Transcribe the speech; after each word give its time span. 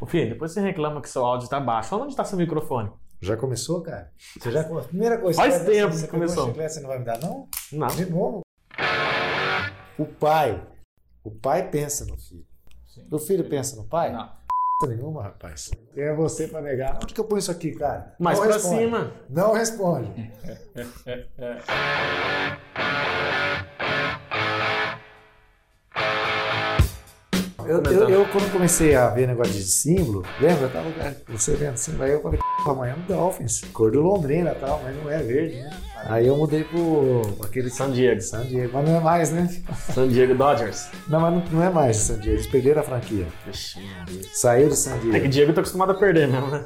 Ô, 0.00 0.06
filho, 0.06 0.28
depois 0.30 0.52
você 0.52 0.60
reclama 0.60 1.00
que 1.00 1.08
seu 1.08 1.24
áudio 1.24 1.48
tá 1.48 1.58
baixo. 1.58 1.96
Onde 1.96 2.14
tá 2.14 2.24
seu 2.24 2.38
microfone? 2.38 2.90
Já 3.20 3.36
começou, 3.36 3.82
cara? 3.82 4.12
Você 4.38 4.50
já 4.52 4.62
começou? 4.62 4.88
Primeira 4.90 5.18
coisa. 5.18 5.36
Faz 5.40 5.64
tempo 5.64 5.92
você 5.92 6.04
que 6.06 6.10
começou. 6.12 6.46
chiclete, 6.46 6.74
Você 6.74 6.80
não 6.80 6.88
vai 6.88 6.98
me 7.00 7.04
dar, 7.04 7.18
não? 7.18 7.48
Não. 7.72 7.88
De 7.88 8.06
novo? 8.06 8.42
O 9.98 10.04
pai. 10.06 10.64
O 11.24 11.30
pai 11.32 11.68
pensa 11.68 12.04
no 12.04 12.16
filho. 12.16 12.46
O 13.10 13.18
filho 13.18 13.48
pensa 13.48 13.74
no 13.76 13.84
pai? 13.84 14.12
Não. 14.12 14.30
Nenhuma, 14.86 15.24
rapaz. 15.24 15.72
É 15.96 16.14
você 16.14 16.46
pra 16.46 16.60
negar? 16.62 16.96
Onde 17.02 17.12
que 17.12 17.20
eu 17.20 17.24
ponho 17.24 17.40
isso 17.40 17.50
aqui, 17.50 17.72
cara? 17.72 18.14
Mais 18.20 18.38
Não 18.38 18.44
pra 18.46 18.54
responde. 18.54 18.78
cima. 18.80 19.12
Não 19.28 19.52
responde. 19.52 20.32
Eu, 27.68 27.82
eu, 27.82 28.08
eu, 28.08 28.24
quando 28.28 28.50
comecei 28.50 28.94
a 28.94 29.10
ver 29.10 29.26
negócio 29.26 29.52
de 29.52 29.62
símbolo, 29.62 30.24
lembra? 30.40 30.64
Eu 30.64 30.70
tava 30.70 30.86
você 31.28 31.54
vendo 31.54 31.76
símbolo, 31.76 32.04
aí 32.04 32.12
eu 32.12 32.22
falei, 32.22 32.40
amanhã 32.66 32.94
é 32.94 32.96
um 32.96 33.02
Dolphins, 33.14 33.60
cor 33.74 33.92
do 33.92 34.00
Londrina 34.00 34.52
e 34.52 34.54
tal, 34.54 34.80
mas 34.82 34.96
não 34.96 35.10
é 35.10 35.18
verde, 35.18 35.56
né? 35.56 35.68
Aí 36.06 36.26
eu 36.26 36.34
mudei 36.34 36.64
pro 36.64 37.20
aquele 37.44 37.68
San 37.68 37.90
Diego. 37.90 38.22
San 38.22 38.46
Diego, 38.46 38.70
mas 38.72 38.88
não 38.88 38.96
é 38.96 39.00
mais, 39.00 39.30
né? 39.32 39.46
San 39.92 40.08
Diego 40.08 40.34
Dodgers. 40.34 40.88
Não, 41.08 41.20
mas 41.20 41.34
não, 41.34 41.44
não 41.52 41.62
é 41.62 41.68
mais 41.68 41.98
San 41.98 42.18
Diego, 42.18 42.38
eles 42.38 42.46
perderam 42.46 42.80
a 42.80 42.84
franquia. 42.84 43.26
Maria. 43.44 44.22
Saiu 44.32 44.70
de 44.70 44.76
San 44.76 44.94
É 44.94 44.98
que 45.00 45.10
Diego. 45.10 45.28
Diego 45.28 45.52
tá 45.52 45.60
acostumado 45.60 45.92
a 45.92 45.94
perder 45.94 46.26
mesmo, 46.26 46.46
né? 46.46 46.64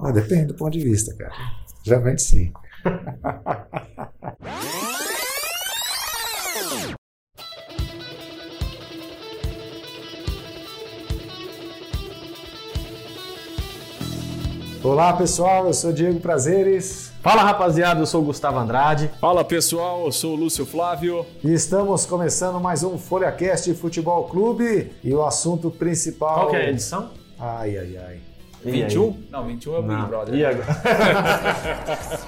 Ah, 0.00 0.10
depende 0.10 0.46
do 0.46 0.54
ponto 0.54 0.72
de 0.72 0.80
vista, 0.80 1.14
cara. 1.16 1.34
Geralmente 1.82 2.22
sim. 2.22 2.50
Olá 14.82 15.12
pessoal, 15.12 15.66
eu 15.66 15.74
sou 15.74 15.92
Diego 15.92 16.20
Prazeres 16.20 17.12
Fala 17.20 17.42
rapaziada, 17.42 18.00
eu 18.00 18.06
sou 18.06 18.22
o 18.22 18.24
Gustavo 18.24 18.58
Andrade. 18.58 19.10
Fala 19.20 19.44
pessoal, 19.44 20.06
eu 20.06 20.12
sou 20.12 20.34
o 20.34 20.36
Lúcio 20.36 20.64
Flávio. 20.64 21.26
e 21.42 21.52
estamos 21.52 22.06
começando 22.06 22.60
mais 22.60 22.84
um 22.84 22.96
FolhaCast 22.96 23.74
Futebol 23.74 24.24
Clube 24.24 24.92
e 25.02 25.12
o 25.12 25.24
assunto 25.24 25.68
principal. 25.68 26.34
Qual 26.34 26.50
que 26.50 26.56
é 26.56 26.66
a 26.66 26.70
edição? 26.70 27.10
Ai, 27.38 27.76
ai, 27.76 27.96
ai. 27.96 28.20
E 28.64 28.70
aí? 28.70 28.82
21? 28.82 29.24
Não, 29.30 29.46
21 29.46 29.74
é 29.74 29.78
o 29.78 29.82
Big. 29.82 30.06
Brother. 30.06 30.34
E 30.34 30.44
agora? 30.44 30.76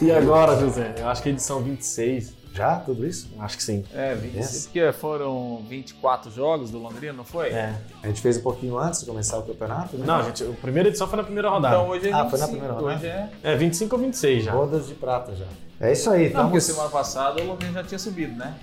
e 0.00 0.12
agora, 0.12 0.60
José? 0.60 0.94
Eu 0.96 1.08
acho 1.08 1.22
que 1.22 1.28
é 1.28 1.32
edição 1.32 1.60
26. 1.60 2.43
Já? 2.54 2.76
Tudo 2.76 3.04
isso? 3.04 3.28
Acho 3.40 3.56
que 3.56 3.64
sim. 3.64 3.84
É, 3.92 4.14
26, 4.14 4.66
porque 4.66 4.92
foram 4.92 5.60
24 5.68 6.30
jogos 6.30 6.70
do 6.70 6.78
Londrina, 6.78 7.12
não 7.12 7.24
foi? 7.24 7.48
É. 7.48 7.74
A 8.00 8.06
gente 8.06 8.20
fez 8.20 8.36
um 8.36 8.42
pouquinho 8.42 8.78
antes 8.78 9.00
de 9.00 9.06
começar 9.06 9.38
o 9.38 9.42
campeonato, 9.42 9.96
né? 9.96 10.06
Não, 10.06 10.22
gente, 10.22 10.44
a 10.44 10.52
primeira 10.62 10.88
edição 10.88 11.08
foi 11.08 11.16
na 11.16 11.24
primeira 11.24 11.50
rodada. 11.50 11.74
Então 11.74 11.88
hoje 11.88 12.08
é 12.08 12.12
25. 12.12 12.26
Ah, 12.26 12.30
foi 12.30 12.38
na 12.38 12.46
primeira 12.48 12.72
rodada? 12.74 12.96
Hoje 12.96 13.06
é... 13.06 13.30
É, 13.42 13.56
25 13.56 13.96
ou 13.96 14.02
26 14.02 14.44
já. 14.44 14.52
Bodas 14.52 14.86
de 14.86 14.94
prata 14.94 15.34
já. 15.34 15.46
É 15.80 15.90
isso 15.90 16.08
aí, 16.10 16.32
Não, 16.32 16.42
porque 16.42 16.58
estamos... 16.58 16.64
semana 16.64 16.90
passada 16.90 17.42
o 17.42 17.46
Londrina 17.46 17.72
já 17.72 17.84
tinha 17.84 17.98
subido, 17.98 18.36
né? 18.36 18.54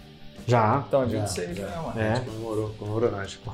Já. 0.47 0.83
Então 0.87 1.03
é 1.03 1.09
Já, 1.09 1.19
26 1.19 1.57
já, 1.57 1.67
já. 1.67 1.81
mano. 1.81 1.99
É. 1.99 2.19
Comemorou, 2.21 2.69
comemorou 2.79 3.11
não, 3.11 3.25
tipo, 3.25 3.53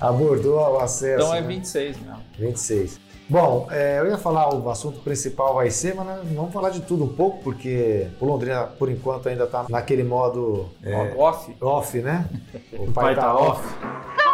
abordou 0.00 0.58
o 0.58 0.80
acesso. 0.80 1.22
Então 1.22 1.34
é 1.34 1.40
né? 1.40 1.46
26 1.46 1.96
mesmo. 2.00 2.22
26. 2.38 3.00
Bom, 3.30 3.68
é, 3.70 4.00
eu 4.00 4.08
ia 4.08 4.18
falar, 4.18 4.52
o 4.52 4.68
assunto 4.68 4.98
principal 5.00 5.54
vai 5.54 5.70
ser, 5.70 5.94
mas 5.94 6.04
nós 6.04 6.28
vamos 6.34 6.52
falar 6.52 6.70
de 6.70 6.80
tudo 6.80 7.04
um 7.04 7.08
pouco, 7.14 7.38
porque 7.44 8.08
o 8.20 8.26
Londrina, 8.26 8.64
por 8.64 8.90
enquanto, 8.90 9.28
ainda 9.28 9.44
está 9.44 9.66
naquele 9.68 10.02
modo 10.02 10.68
é, 10.82 11.14
Off. 11.16 11.56
off, 11.60 11.98
né? 11.98 12.28
O 12.76 12.90
pai 12.90 13.14
tá 13.14 13.32
off. 13.32 13.62
Ativar! 13.68 14.29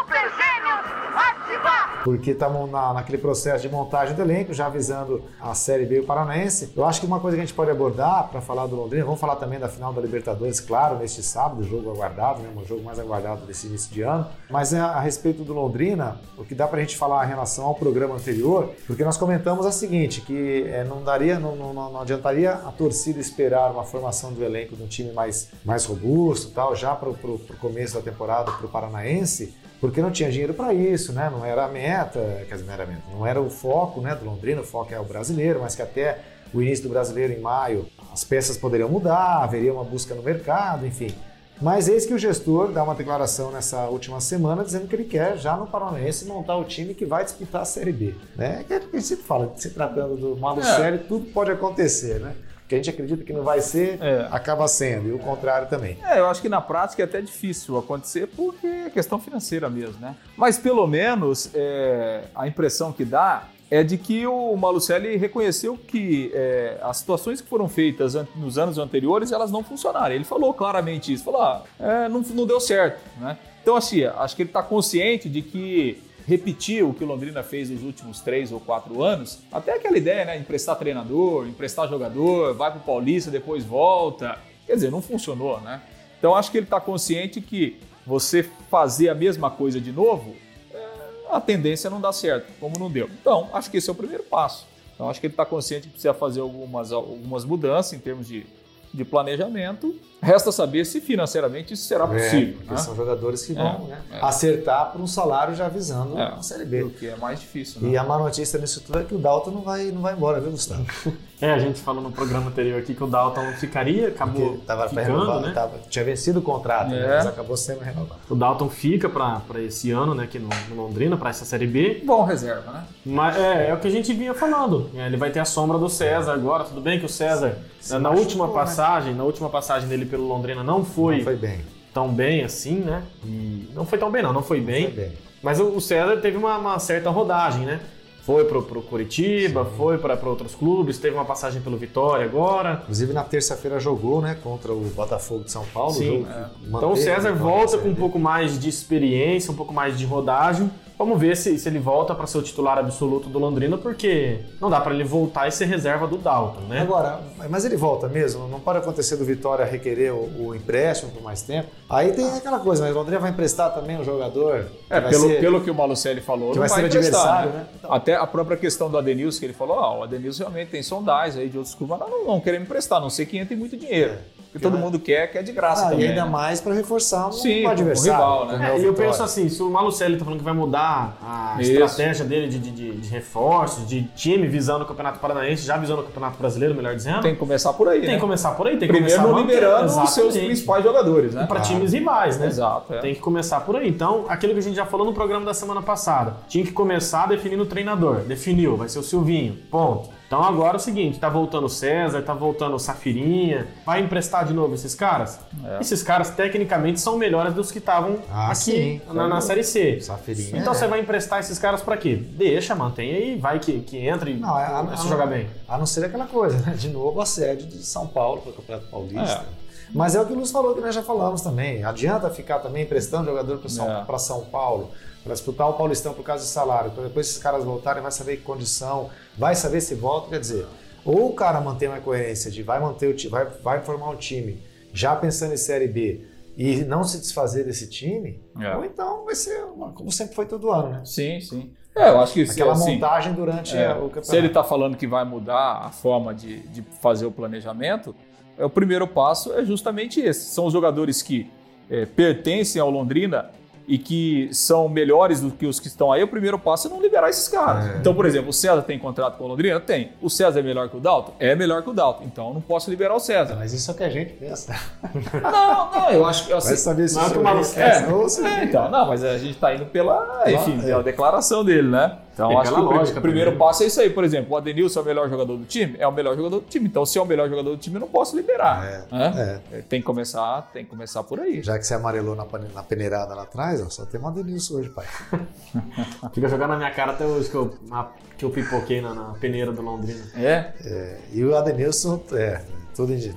Porque 2.07 2.31
estamos 2.31 2.71
na, 2.71 2.95
naquele 2.95 3.19
processo 3.19 3.63
de 3.63 3.69
montagem 3.69 4.15
do 4.15 4.23
elenco, 4.23 4.55
já 4.55 4.67
avisando 4.67 5.25
a 5.41 5.53
Série 5.57 5.85
B 5.85 5.97
e 5.97 5.99
o 5.99 6.05
Paranaense. 6.05 6.73
Eu 6.77 6.85
acho 6.85 7.01
que 7.01 7.07
uma 7.07 7.19
coisa 7.19 7.37
que 7.37 7.43
a 7.43 7.45
gente 7.45 7.53
pode 7.53 7.69
abordar 7.69 8.29
para 8.29 8.41
falar 8.41 8.69
do 8.69 8.77
Londrina, 8.77 9.05
vamos 9.05 9.19
falar 9.19 9.35
também 9.35 9.59
da 9.59 9.69
final 9.69 9.93
da 9.93 10.01
Libertadores, 10.01 10.61
claro, 10.61 10.99
neste 10.99 11.21
sábado, 11.21 11.65
jogo 11.65 11.91
aguardado, 11.91 12.43
né, 12.43 12.49
o 12.57 12.65
jogo 12.65 12.85
mais 12.85 13.01
aguardado 13.01 13.45
desse 13.45 13.67
início 13.67 13.93
de 13.93 14.03
ano. 14.03 14.25
Mas 14.49 14.73
é, 14.73 14.79
a 14.79 15.01
respeito 15.01 15.43
do 15.43 15.53
Londrina, 15.53 16.21
o 16.39 16.45
que 16.45 16.55
dá 16.55 16.69
para 16.69 16.79
a 16.79 16.81
gente 16.81 16.97
falar 16.97 17.27
em 17.27 17.29
relação 17.29 17.65
ao 17.65 17.75
programa 17.75 18.15
anterior, 18.15 18.71
porque 18.87 19.03
nós 19.03 19.17
comentamos 19.17 19.67
a 19.67 19.73
seguinte, 19.73 20.21
que 20.21 20.63
é, 20.69 20.85
não 20.85 21.03
daria, 21.03 21.41
não, 21.41 21.57
não, 21.57 21.75
não 21.75 22.01
adiantaria 22.01 22.53
a 22.53 22.71
torcida 22.71 23.19
esperar 23.19 23.73
uma 23.73 23.83
formação 23.83 24.33
do 24.33 24.45
elenco 24.45 24.77
de 24.77 24.83
um 24.85 24.87
time 24.87 25.11
mais, 25.13 25.49
mais 25.65 25.85
robusto, 25.85 26.53
tal, 26.53 26.77
já 26.77 26.95
para 26.95 27.09
o 27.09 27.41
começo 27.61 27.95
da 27.95 28.01
temporada 28.01 28.53
para 28.53 28.67
o 28.67 28.69
Paranaense, 28.69 29.53
porque 29.81 30.01
não 30.01 30.11
tinha 30.11 30.31
dinheiro 30.31 30.55
para 30.55 30.73
isso, 30.73 31.13
né? 31.13 31.31
Não 31.31 31.45
era 31.45 31.65
a 31.65 31.69
meta, 31.69 32.21
quer 32.49 32.55
dizer, 32.55 32.67
não 32.67 32.73
era 32.75 32.85
a 32.85 32.87
meta, 32.87 33.03
não 33.13 33.27
era 33.27 33.41
o 33.41 33.51
foco, 33.51 34.01
né, 34.01 34.15
do 34.15 34.25
Londrina, 34.25 34.61
o 34.61 34.65
foco 34.65 34.93
é 34.95 34.99
o 35.01 35.05
brasileiro, 35.05 35.61
mas 35.61 35.75
que 35.75 35.83
até 35.83 36.19
o 36.55 36.63
início 36.63 36.85
do 36.85 36.91
brasileiro 36.91 37.33
em 37.33 37.41
maio 37.41 37.87
as 38.13 38.25
peças 38.25 38.57
poderiam 38.57 38.89
mudar, 38.89 39.43
haveria 39.43 39.73
uma 39.73 39.85
busca 39.85 40.15
no 40.15 40.23
mercado, 40.23 40.87
enfim. 40.87 41.15
Mas 41.61 41.89
eis 41.89 42.05
que 42.05 42.13
o 42.13 42.19
gestor 42.19 42.71
dá 42.71 42.85
uma 42.85 42.95
declaração 42.95 43.51
nessa 43.51 43.89
última 43.89 44.21
semana 44.21 44.63
dizendo 44.63 44.87
que 44.87 44.95
ele 44.95 45.05
quer 45.05 45.39
já 45.39 45.57
no 45.57 45.67
Paranaense 45.67 46.27
montar 46.27 46.57
o 46.57 46.65
time 46.65 46.93
que 46.93 47.07
vai 47.07 47.25
disputar 47.25 47.63
a 47.63 47.65
Série 47.65 47.93
B, 47.93 48.15
né? 48.37 48.63
Que 48.69 48.75
a 48.75 48.81
gente 48.81 49.03
sempre 49.03 49.25
fala, 49.25 49.53
se 49.57 49.71
tratando 49.71 50.17
do 50.17 50.37
Malu 50.37 50.61
É. 50.61 50.99
Tudo 50.99 51.27
pode 51.33 51.51
acontecer, 51.51 52.21
né? 52.21 52.35
Que 52.69 52.75
a 52.75 52.79
gente 52.79 52.91
acredita 52.91 53.23
que 53.23 53.33
não 53.33 53.43
vai 53.45 53.61
ser, 53.61 53.99
É. 54.03 54.27
acaba 54.31 54.67
sendo, 54.67 55.09
e 55.09 55.13
o 55.13 55.19
contrário 55.19 55.69
também. 55.69 55.97
É, 56.05 56.19
eu 56.19 56.27
acho 56.27 56.43
que 56.43 56.49
na 56.49 56.61
prática 56.61 57.03
é 57.03 57.05
até 57.05 57.21
difícil 57.21 57.79
acontecer 57.79 58.27
porque 58.37 58.67
é 58.67 58.91
questão 58.91 59.21
financeira 59.21 59.69
mesmo, 59.71 60.01
né? 60.01 60.17
Mas 60.37 60.59
pelo 60.59 60.87
menos 60.87 61.51
é, 61.55 62.23
a 62.35 62.47
impressão 62.49 62.93
que 62.93 63.05
dá 63.05 63.45
é 63.71 63.83
de 63.83 63.97
que 63.99 64.27
o 64.27 64.57
Malucelli 64.57 65.17
reconheceu 65.17 65.77
que 65.77 66.31
é, 66.35 66.79
as 66.83 66.99
situações 66.99 67.41
que 67.41 67.49
foram 67.49 67.69
feitas 67.69 68.15
nos 68.37 68.59
anos 68.59 68.79
anteriores 68.79 69.33
elas 69.33 69.51
não 69.51 69.63
funcionaram. 69.63 70.15
Ele 70.15 70.25
falou 70.25 70.53
claramente 70.55 71.13
isso, 71.13 71.25
falou, 71.25 71.43
ah, 71.43 71.63
é, 71.79 72.09
não, 72.09 72.21
não 72.21 72.47
deu 72.47 72.61
certo, 72.61 73.01
né? 73.21 73.37
Então 73.63 73.75
assim, 73.77 74.05
acho 74.05 74.37
que 74.37 74.43
ele 74.43 74.51
está 74.51 74.63
consciente 74.63 75.29
de 75.29 75.43
que 75.43 76.03
repetir 76.27 76.85
o 76.85 76.93
que 76.93 77.05
o 77.05 77.07
Londrina 77.07 77.43
fez 77.43 77.71
nos 77.71 77.83
últimos 77.83 78.21
três 78.21 78.51
ou 78.51 78.59
quatro 78.59 79.03
anos, 79.03 79.39
até 79.51 79.75
aquela 79.75 79.97
ideia, 79.97 80.25
né, 80.25 80.37
emprestar 80.37 80.77
treinador, 80.77 81.47
emprestar 81.47 81.89
jogador, 81.89 82.53
vai 82.55 82.73
pro 82.73 82.81
Paulista, 82.81 83.31
depois 83.31 83.65
volta, 83.65 84.37
quer 84.67 84.75
dizer, 84.75 84.91
não 84.91 85.01
funcionou, 85.01 85.61
né? 85.61 85.81
Então 86.19 86.35
acho 86.35 86.51
que 86.51 86.59
ele 86.59 86.67
está 86.67 86.81
consciente 86.81 87.41
que 87.41 87.79
você 88.05 88.43
fazer 88.69 89.09
a 89.09 89.15
mesma 89.15 89.51
coisa 89.51 89.81
de 89.81 89.93
novo, 89.93 90.35
é, 90.75 90.85
a 91.31 91.41
tendência 91.41 91.89
não 91.89 92.01
dá 92.01 92.13
certo, 92.13 92.53
como 92.59 92.77
não 92.77 92.91
deu. 92.91 93.09
Então 93.21 93.49
acho 93.53 93.71
que 93.71 93.77
esse 93.77 93.89
é 93.89 93.93
o 93.93 93.97
primeiro 93.97 94.25
passo. 94.25 94.67
Então 94.95 95.09
acho 95.09 95.21
que 95.21 95.27
ele 95.27 95.35
está 95.35 95.47
consciente 95.47 95.87
que 95.87 95.93
precisa 95.93 96.15
fazer 96.15 96.41
algumas, 96.41 96.91
algumas 96.91 97.45
mudanças 97.45 97.93
em 97.93 98.01
termos 98.01 98.27
de, 98.27 98.45
de 98.93 99.05
planejamento. 99.05 99.95
Resta 100.23 100.51
saber 100.51 100.85
se 100.87 101.01
financeiramente 101.01 101.75
isso 101.75 101.85
será 101.87 102.07
possível. 102.07 102.55
É, 102.55 102.57
porque 102.57 102.71
né? 102.73 102.77
são 102.79 102.97
jogadores 102.97 103.45
que 103.45 103.53
É, 103.53 103.55
vão 103.57 103.87
né, 103.87 103.99
é. 104.13 104.19
acertar 104.25 104.91
por 104.93 105.01
um 105.01 105.07
salário 105.07 105.55
já 105.55 105.69
visando 105.69 106.19
É. 106.19 106.23
a 106.37 106.43
Série 106.43 106.65
B. 106.65 106.83
O 106.85 106.91
que 106.91 107.07
é 107.07 107.17
mais 107.17 107.39
difícil. 107.41 107.81
Né? 107.83 107.91
E 107.91 107.97
a 107.99 108.03
má 108.03 108.19
notícia 108.19 108.59
nisso 108.59 108.81
tudo 108.85 108.99
é 108.99 109.05
que 109.05 109.15
o 109.15 109.19
Dalton 109.19 109.51
não 109.51 109.61
vai, 109.63 109.85
não 109.87 110.01
vai 110.03 110.15
embora, 110.15 110.41
viu, 110.41 110.51
Gustavo? 110.51 110.85
É, 111.39 111.53
a 111.53 111.59
gente 111.59 111.83
falou 111.83 112.03
no 112.03 112.11
programa 112.11 112.47
anterior 112.49 112.81
aqui 112.81 112.95
que 112.95 113.05
o 113.05 113.07
Dalton 113.07 113.53
ficaria, 113.61 114.09
acabou 114.09 114.53
Porque 114.53 114.65
tava 114.65 114.89
ficando, 114.89 115.07
renovar, 115.07 115.41
né? 115.43 115.53
tava- 115.53 115.79
tinha 115.91 116.03
vencido 116.03 116.39
o 116.39 116.43
contrato, 116.43 116.89
né, 116.89 116.99
É. 116.99 117.17
mas 117.17 117.27
acabou 117.27 117.55
sendo 117.59 117.81
renovado. 117.81 118.19
O 118.31 118.35
Dalton 118.35 118.71
fica 118.71 119.07
pra 119.07 119.41
pra 119.47 119.61
esse 119.61 119.91
ano, 119.91 120.15
né, 120.15 120.25
aqui 120.25 120.39
no, 120.39 120.49
no 120.71 120.83
Londrina, 120.85 121.15
pra 121.19 121.29
essa 121.29 121.45
Série 121.45 121.67
B. 121.67 122.01
Bom 122.07 122.25
reserva, 122.25 122.73
né? 122.73 122.85
Mas 123.05 123.37
é, 123.37 123.69
é 123.69 123.75
o 123.75 123.79
que 123.79 123.87
a 123.87 123.91
gente 123.91 124.15
vinha 124.15 124.33
falando. 124.33 124.89
É, 124.95 125.05
Ele 125.05 125.19
vai 125.19 125.29
ter 125.31 125.41
a 125.41 125.45
sombra 125.45 125.77
do 125.77 125.91
César 125.91 126.33
agora. 126.33 126.65
Tudo 126.65 126.81
bem 126.81 126.99
que 126.99 127.05
o 127.05 127.09
César, 127.11 127.59
Se 127.79 127.93
na 127.93 127.99
machucou, 127.99 128.23
última 128.23 128.47
né? 128.47 128.53
passagem, 128.55 129.15
na 129.15 129.25
última 129.25 129.51
passagem 129.51 129.87
dele 129.91 130.06
pelo 130.07 130.27
Londrina 130.27 130.63
não 130.63 130.85
foi, 130.85 131.19
Não 131.19 131.25
foi 131.25 131.37
bem. 131.37 131.61
tão 131.93 132.09
bem 132.09 132.43
assim, 132.45 132.77
né? 132.77 133.03
E 133.25 133.69
não 133.75 133.85
foi 133.87 133.99
tão 133.99 134.11
bem, 134.11 134.23
não, 134.23 134.33
não 134.33 134.43
foi 134.43 134.61
bem. 134.61 134.85
Foi 134.85 134.93
bem. 134.93 135.13
Mas 135.43 135.61
o 135.61 135.81
César 135.81 136.17
teve 136.17 136.37
uma, 136.37 136.57
uma 136.59 136.79
certa 136.79 137.11
rodagem, 137.11 137.65
né? 137.67 137.81
Foi 138.23 138.45
pro, 138.45 138.61
pro 138.61 138.83
Curitiba, 138.83 139.65
foi 139.65 139.99
para 139.99 140.19
outros 140.29 140.53
clubes, 140.53 140.99
teve 140.99 141.15
uma 141.15 141.25
passagem 141.25 141.63
pelo 141.63 141.77
Vitória 141.77 142.25
agora. 142.25 142.81
Inclusive 142.83 143.13
na 143.13 143.23
terça-feira 143.23 143.79
jogou, 143.79 144.21
né, 144.21 144.37
contra 144.43 144.73
o 144.73 144.81
Botafogo 144.81 145.45
de 145.45 145.53
São 145.53 145.65
Paulo. 145.67 145.93
Sim, 145.93 146.27
que 146.61 146.69
Então 146.69 146.91
o 146.91 146.97
César 146.97 147.33
volta 147.35 147.79
com 147.79 147.89
um 147.89 147.95
pouco 147.95 148.19
mais 148.19 148.59
de 148.59 148.69
experiência, 148.69 149.53
um 149.53 149.55
pouco 149.55 149.73
mais 149.73 149.97
de 149.97 150.05
rodagem. 150.05 150.69
Vamos 150.99 151.21
ver 151.21 151.37
se, 151.37 151.59
se 151.59 151.69
ele 151.69 151.79
volta 151.79 152.15
para 152.15 152.27
ser 152.27 152.39
o 152.39 152.43
titular 152.43 152.79
absoluto 152.79 153.29
do 153.29 153.39
Londrina, 153.39 153.77
porque 153.77 154.39
não 154.59 154.71
dá 154.71 154.81
para 154.81 154.95
ele 154.95 155.05
voltar 155.05 155.47
e 155.47 155.53
ser 155.53 155.67
reserva 155.67 156.07
do 156.07 156.17
Dalton, 156.17 156.61
né? 156.69 156.81
Agora, 156.81 157.21
mas 157.51 157.67
ele 157.67 157.77
volta 157.77 158.09
mesmo? 158.09 158.49
Não 158.49 158.59
pode 158.59 158.79
acontecer 158.79 159.17
do 159.17 159.25
Vitória 159.25 159.65
requerer 159.65 160.13
o, 160.15 160.47
o 160.49 160.55
empréstimo 160.55 161.13
por 161.13 161.23
mais 161.23 161.43
tempo? 161.43 161.69
Aí 161.91 162.13
tem 162.13 162.27
aquela 162.35 162.59
coisa, 162.61 162.83
mas 162.85 162.95
o 162.97 162.99
Londrina 162.99 163.21
vai 163.21 163.31
emprestar 163.31 163.75
também 163.75 163.99
um 164.01 164.05
jogador 164.05 164.65
que 164.65 164.95
É, 164.95 165.01
vai 165.01 165.11
pelo, 165.11 165.29
ser- 165.29 165.41
pelo 165.41 165.61
que 165.61 165.71
o 165.71 165.75
Malucelli 165.75 166.23
falou, 166.23 166.53
que 166.53 166.59
não 166.59 166.67
vai 166.67 166.69
ser 166.71 166.87
adversário, 166.87 167.51
né? 167.51 167.57
né? 167.59 167.67
Então. 167.79 167.93
Até 167.93 168.15
a 168.15 168.27
própria 168.27 168.57
questão 168.57 168.91
do 168.91 168.97
Adenilson, 168.97 169.39
que 169.41 169.45
ele 169.47 169.53
falou, 169.53 169.79
ah, 169.79 169.99
o 169.99 170.03
Adenilson 170.03 170.45
realmente 170.45 170.71
tem 170.71 170.83
sondagens 170.83 171.37
aí 171.37 171.51
de 171.51 171.59
outros 171.59 171.75
clubes, 171.75 171.97
mas 172.01 172.09
não, 172.11 172.25
não 172.25 172.41
queremos 172.41 172.67
emprestar, 172.67 172.99
a 172.99 173.01
não 173.03 173.11
sei 173.11 173.27
que 173.27 173.37
entre 173.37 173.55
muito 173.55 173.77
dinheiro. 173.77 174.15
Que 174.57 174.63
todo 174.63 174.79
mundo 174.79 174.99
quer, 174.99 175.31
quer 175.31 175.43
de 175.43 175.53
graça 175.53 175.87
Ah, 175.87 175.91
também. 175.91 176.07
e 176.07 176.09
ainda 176.09 176.25
né? 176.25 176.31
mais 176.31 176.61
para 176.61 176.75
reforçar 176.75 177.29
um 177.29 177.33
Sim, 177.33 177.67
um 177.67 177.69
adversário. 177.71 178.13
rival, 178.13 178.47
né? 178.59 178.71
é 178.73 178.77
É, 178.77 178.81
e 178.81 178.85
eu 178.85 178.95
penso 178.95 179.23
assim, 179.23 179.49
se 179.49 179.63
o 179.63 179.71
Malucelli 179.71 180.17
tá 180.17 180.25
falando 180.25 180.39
que 180.41 180.45
vai 180.45 180.55
mudar 180.55 181.17
a 181.23 181.57
Isso. 181.61 181.73
estratégia 181.73 182.25
dele 182.25 182.49
de, 182.49 182.59
de, 182.59 182.71
de, 182.71 182.91
de 182.97 183.09
reforços, 183.09 183.87
de 183.87 184.03
time 184.17 184.47
visando 184.47 184.85
o 184.85 184.87
Campeonato 184.87 185.19
Paranaense, 185.19 185.63
já 185.65 185.77
visando 185.77 186.01
o 186.01 186.05
Campeonato 186.05 186.39
Brasileiro, 186.39 186.75
melhor 186.75 186.95
dizendo, 186.95 187.21
Tem 187.23 187.35
que 187.35 187.39
começar 187.41 187.73
por 187.73 187.89
aí, 187.89 188.01
tem 188.01 188.09
né? 188.11 188.15
que 188.17 188.21
começar 188.21 188.51
por 188.53 188.67
aí, 188.67 188.73
tem 188.77 188.89
que 188.89 188.95
Primeiro 188.95 189.17
começar 189.17 189.29
não 189.33 189.41
mantendo, 189.43 189.61
liberando 189.61 190.03
os 190.03 190.11
seus 190.11 190.37
principais 190.37 190.85
jogadores, 190.85 191.35
né? 191.35 191.47
Para 191.47 191.61
times 191.61 191.93
rivais, 191.93 192.39
né? 192.39 192.47
Exato, 192.47 192.95
é. 192.95 192.99
Tem 192.99 193.15
que 193.15 193.21
começar 193.21 193.61
por 193.61 193.77
aí. 193.77 193.89
Então, 193.89 194.25
aquilo 194.29 194.53
que 194.53 194.59
a 194.59 194.63
gente 194.63 194.77
já 194.77 194.87
falou 194.87 195.07
no 195.07 195.13
programa 195.13 195.45
da 195.45 195.55
semana 195.55 195.83
passada, 195.83 196.35
tinha 196.49 196.65
que 196.65 196.73
começar 196.73 197.29
definindo 197.29 197.63
o 197.63 197.67
treinador. 197.67 198.21
Definiu, 198.21 198.77
vai 198.77 198.89
ser 198.89 198.99
o 198.99 199.03
Silvinho. 199.03 199.57
Ponto. 199.71 200.16
Então 200.27 200.43
agora 200.43 200.75
é 200.75 200.77
o 200.77 200.81
seguinte, 200.81 201.21
tá 201.21 201.29
voltando 201.29 201.67
o 201.67 201.69
César, 201.69 202.21
tá 202.21 202.35
voltando 202.35 202.75
o 202.75 202.79
Safirinha, 202.81 203.69
vai 203.85 204.01
emprestar 204.01 204.45
de 204.45 204.53
novo 204.53 204.75
esses 204.75 204.93
caras? 204.93 205.39
É. 205.65 205.81
Esses 205.81 206.03
caras 206.03 206.31
tecnicamente 206.31 206.99
são 207.01 207.17
melhores 207.17 207.55
dos 207.55 207.71
que 207.71 207.79
estavam 207.79 208.19
Ah, 208.29 208.47
aqui 208.49 208.55
sim. 208.57 209.01
na, 209.13 209.29
na 209.29 209.41
Série 209.41 209.63
C. 209.63 210.01
Safirinha, 210.01 210.59
Então 210.59 210.73
é. 210.73 210.77
você 210.77 210.89
vai 210.89 210.99
emprestar 211.01 211.39
esses 211.39 211.59
caras 211.61 211.81
pra 211.81 211.97
quê? 211.97 212.17
Deixa, 212.17 212.75
mantém 212.75 213.15
aí, 213.15 213.37
vai 213.39 213.61
que, 213.61 213.79
que 213.81 213.99
entra 214.05 214.29
e 214.29 214.35
Não, 214.37 214.59
é, 214.59 214.65
a, 214.65 214.79
começa 214.81 215.03
a 215.03 215.07
a- 215.07 215.09
jogar 215.09 215.27
bem. 215.27 215.49
A 215.69 215.79
não 215.79 215.87
ser 215.87 216.05
aquela 216.05 216.27
coisa, 216.27 216.59
né? 216.59 216.75
De 216.77 216.89
novo, 216.89 217.21
assédio 217.21 217.67
de 217.69 217.77
São 217.85 218.09
Paulo 218.09 218.43
para 218.43 218.51
o 218.51 218.55
Campeonato 218.55 218.89
Paulista. 218.89 219.45
É. 219.53 219.67
Mas 219.95 220.17
é 220.17 220.21
o 220.21 220.27
que 220.27 220.33
o 220.33 220.37
Luiz 220.37 220.51
falou, 220.51 220.75
que 220.75 220.81
nós 220.81 220.93
já 220.93 221.05
falamos 221.05 221.41
também. 221.43 221.85
Adianta 221.85 222.29
ficar 222.31 222.59
também 222.59 222.83
emprestando 222.83 223.27
jogador 223.27 223.59
para 223.59 223.69
São, 223.69 223.89
É. 223.89 224.19
São 224.19 224.41
Paulo, 224.47 224.91
para 225.27 225.35
disputar 225.35 225.69
o 225.69 225.75
Paulistão 225.75 226.15
por 226.15 226.23
causa 226.25 226.45
de 226.45 226.49
salário. 226.49 226.91
Então, 226.93 227.05
depois 227.05 227.27
esses 227.27 227.39
caras 227.43 227.65
voltarem, 227.65 228.01
vai 228.03 228.13
saber 228.13 228.37
que 228.39 228.43
condição, 228.43 229.11
vai 229.37 229.55
saber 229.55 229.81
se 229.81 229.95
volta. 229.95 230.31
Quer 230.31 230.41
dizer, 230.41 230.67
ou 231.05 231.29
o 231.31 231.35
cara 231.35 231.61
mantém 231.61 231.89
uma 231.89 232.01
coerência 232.01 232.51
de 232.51 232.63
vai 232.63 232.81
manter 232.81 233.09
o 233.09 233.15
time, 233.15 233.31
vai, 233.31 233.45
vai 233.45 233.81
formar 233.83 234.09
um 234.11 234.17
time 234.17 234.63
já 234.93 235.15
pensando 235.17 235.53
em 235.53 235.57
Série 235.59 235.89
B 235.89 236.25
e 236.57 236.77
não 236.85 237.05
se 237.05 237.19
desfazer 237.19 237.65
desse 237.65 237.89
time, 237.91 238.41
É. 238.59 238.75
ou 238.77 238.85
então 238.85 239.25
vai 239.27 239.35
ser 239.35 239.65
uma- 239.65 239.93
como 239.93 240.11
sempre 240.11 240.35
foi 240.35 240.47
todo 240.47 240.71
ano, 240.71 240.89
né? 240.91 241.03
Sim, 241.05 241.39
sim. 241.41 241.71
É, 241.95 242.11
eu 242.11 242.21
acho 242.21 242.33
que 242.35 242.43
Aquela 242.43 242.73
assim, 242.73 242.95
montagem 242.95 243.33
durante 243.35 243.77
É, 243.77 243.91
o 243.93 244.03
campeonato. 244.09 244.27
se 244.27 244.37
ele 244.37 244.47
está 244.49 244.63
falando 244.63 244.97
que 244.97 245.07
vai 245.07 245.25
mudar 245.25 245.81
a 245.85 245.91
forma 245.91 246.35
de, 246.35 246.61
de 246.69 246.83
fazer 247.01 247.27
o 247.27 247.31
planejamento, 247.33 248.15
é, 248.59 248.65
o 248.65 248.71
primeiro 248.71 249.07
passo 249.07 249.53
é 249.55 249.65
justamente 249.65 250.21
esse. 250.21 250.51
São 250.51 250.67
os 250.67 250.73
jogadores 250.73 251.23
que 251.23 251.51
é, 251.91 252.05
pertencem 252.05 252.81
ao 252.83 252.91
Londrina 252.91 253.51
e 253.89 253.99
que 253.99 254.49
são 254.53 254.89
melhores 254.89 255.41
do 255.41 255.51
que 255.51 255.67
os 255.67 255.79
que 255.79 255.87
estão 255.87 256.13
aí. 256.13 256.23
O 256.23 256.29
primeiro 256.29 256.59
passo 256.59 256.89
é 256.89 256.91
não 256.91 257.01
liberar 257.01 257.29
esses 257.31 257.49
caras. 257.49 257.87
É. 257.95 257.99
Então, 257.99 258.15
por 258.15 258.27
exemplo, 258.27 258.51
o 258.51 258.53
César 258.53 258.83
tem 258.83 258.99
contrato 258.99 259.37
com 259.39 259.45
o 259.45 259.49
Londrina? 259.49 259.79
Tem. 259.81 260.11
O 260.21 260.29
César 260.29 260.61
é 260.61 260.63
melhor 260.63 260.89
que 260.89 260.97
o 260.97 261.01
Dalton? 261.01 261.35
É 261.39 261.55
melhor 261.55 261.83
que 261.83 261.91
o 261.91 261.93
Dalton. 261.93 262.25
Então, 262.25 262.49
eu 262.49 262.55
não 262.55 262.61
posso 262.61 262.91
liberar 262.91 263.15
o 263.15 263.21
César. 263.21 263.55
Mas 263.57 263.73
isso 263.73 263.91
é 263.91 263.95
o 263.95 263.97
que 263.97 264.05
a 264.05 264.11
gente 264.11 264.33
pensa. 264.35 264.75
Não, 265.43 265.91
não, 265.93 266.11
eu 266.11 266.25
acho 266.27 266.47
que 266.47 266.53
assim, 266.53 266.69
Vai 266.69 266.77
saber 266.77 267.09
se 267.09 267.15
não 267.17 267.59
é 267.59 267.63
se- 267.63 267.81
É, 267.81 268.65
então, 268.65 268.91
não, 268.91 269.07
mas 269.07 269.23
a 269.25 269.39
gente 269.39 269.57
tá 269.59 269.75
indo 269.75 269.87
pela, 269.87 270.45
enfim, 270.47 270.79
é. 270.81 270.83
pela 270.83 271.03
declaração 271.03 271.65
dele, 271.65 271.89
né? 271.89 272.19
Então, 272.37 272.53
É 272.53 272.57
acho 272.57 272.65
que 272.65 272.75
pela 272.75 272.85
o 272.85 272.89
prim- 272.91 272.99
lógica 272.99 273.21
primeiro 273.23 273.51
também. 273.53 273.67
passo 273.67 273.83
é 273.83 273.87
isso 273.87 273.99
aí. 273.99 274.11
Por 274.11 274.23
exemplo, 274.23 274.53
o 274.53 274.57
Adenilson 274.59 275.01
é 275.01 275.03
o 275.03 275.07
melhor 275.07 275.31
jogador 275.31 275.57
do 275.57 275.65
time? 275.65 275.97
É 275.99 276.07
o 276.07 276.13
melhor 276.13 276.37
jogador 276.37 276.61
do 276.61 276.67
time. 276.67 276.87
Então, 276.87 277.07
se 277.07 277.19
é 277.19 277.23
o 277.23 277.25
melhor 277.25 277.49
jogador 277.49 277.71
do 277.71 277.79
time, 277.79 277.97
eu 277.97 278.01
não 278.01 278.09
posso 278.09 278.37
liberar. 278.37 278.83
né? 279.11 279.63
É. 279.73 279.79
Tem 279.89 280.01
que 280.03 280.07
começar, 280.07 280.69
tem 280.71 280.85
que 280.85 280.91
começar 280.91 281.23
por 281.23 281.41
aí. 281.41 281.63
Já 281.63 281.79
que 281.79 281.87
você 281.87 281.95
amarelou 281.95 282.37
na, 282.37 282.45
pane- 282.45 282.69
na 282.75 282.83
peneirada 282.83 283.35
lá 283.35 283.45
atrás, 283.45 283.81
ó, 283.81 283.89
só 283.89 284.05
tem 284.05 284.21
uma 284.21 284.31
Denilson 284.31 284.75
hoje, 284.75 284.91
pai. 284.91 285.07
Fica 286.35 286.47
jogando 286.47 286.71
na 286.73 286.77
minha 286.77 286.91
cara 286.91 287.13
até 287.13 287.25
hoje 287.25 287.49
que 287.49 287.55
eu, 287.57 287.75
na- 287.89 288.11
que 288.37 288.45
eu 288.45 288.51
pipoquei 288.51 289.01
na, 289.01 289.15
na 289.15 289.25
peneira 289.41 289.73
do 289.73 289.81
Londrina. 289.81 290.23
É? 290.37 290.73
É, 290.85 291.19
e 291.33 291.43
o 291.43 291.57
Adenilson, 291.57 292.21
é, 292.33 292.61
tudo 292.95 293.15
indi- 293.15 293.35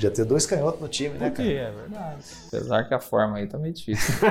podia 0.00 0.10
ter 0.10 0.24
dois 0.24 0.46
canhotos 0.46 0.80
no 0.80 0.88
time, 0.88 1.18
né, 1.18 1.30
cara? 1.30 1.48
é 1.52 1.70
verdade. 1.70 2.24
Apesar 2.48 2.84
que 2.84 2.94
a 2.94 2.98
forma 2.98 3.36
aí 3.36 3.46
tá 3.46 3.58
meio 3.58 3.74
difícil. 3.74 4.14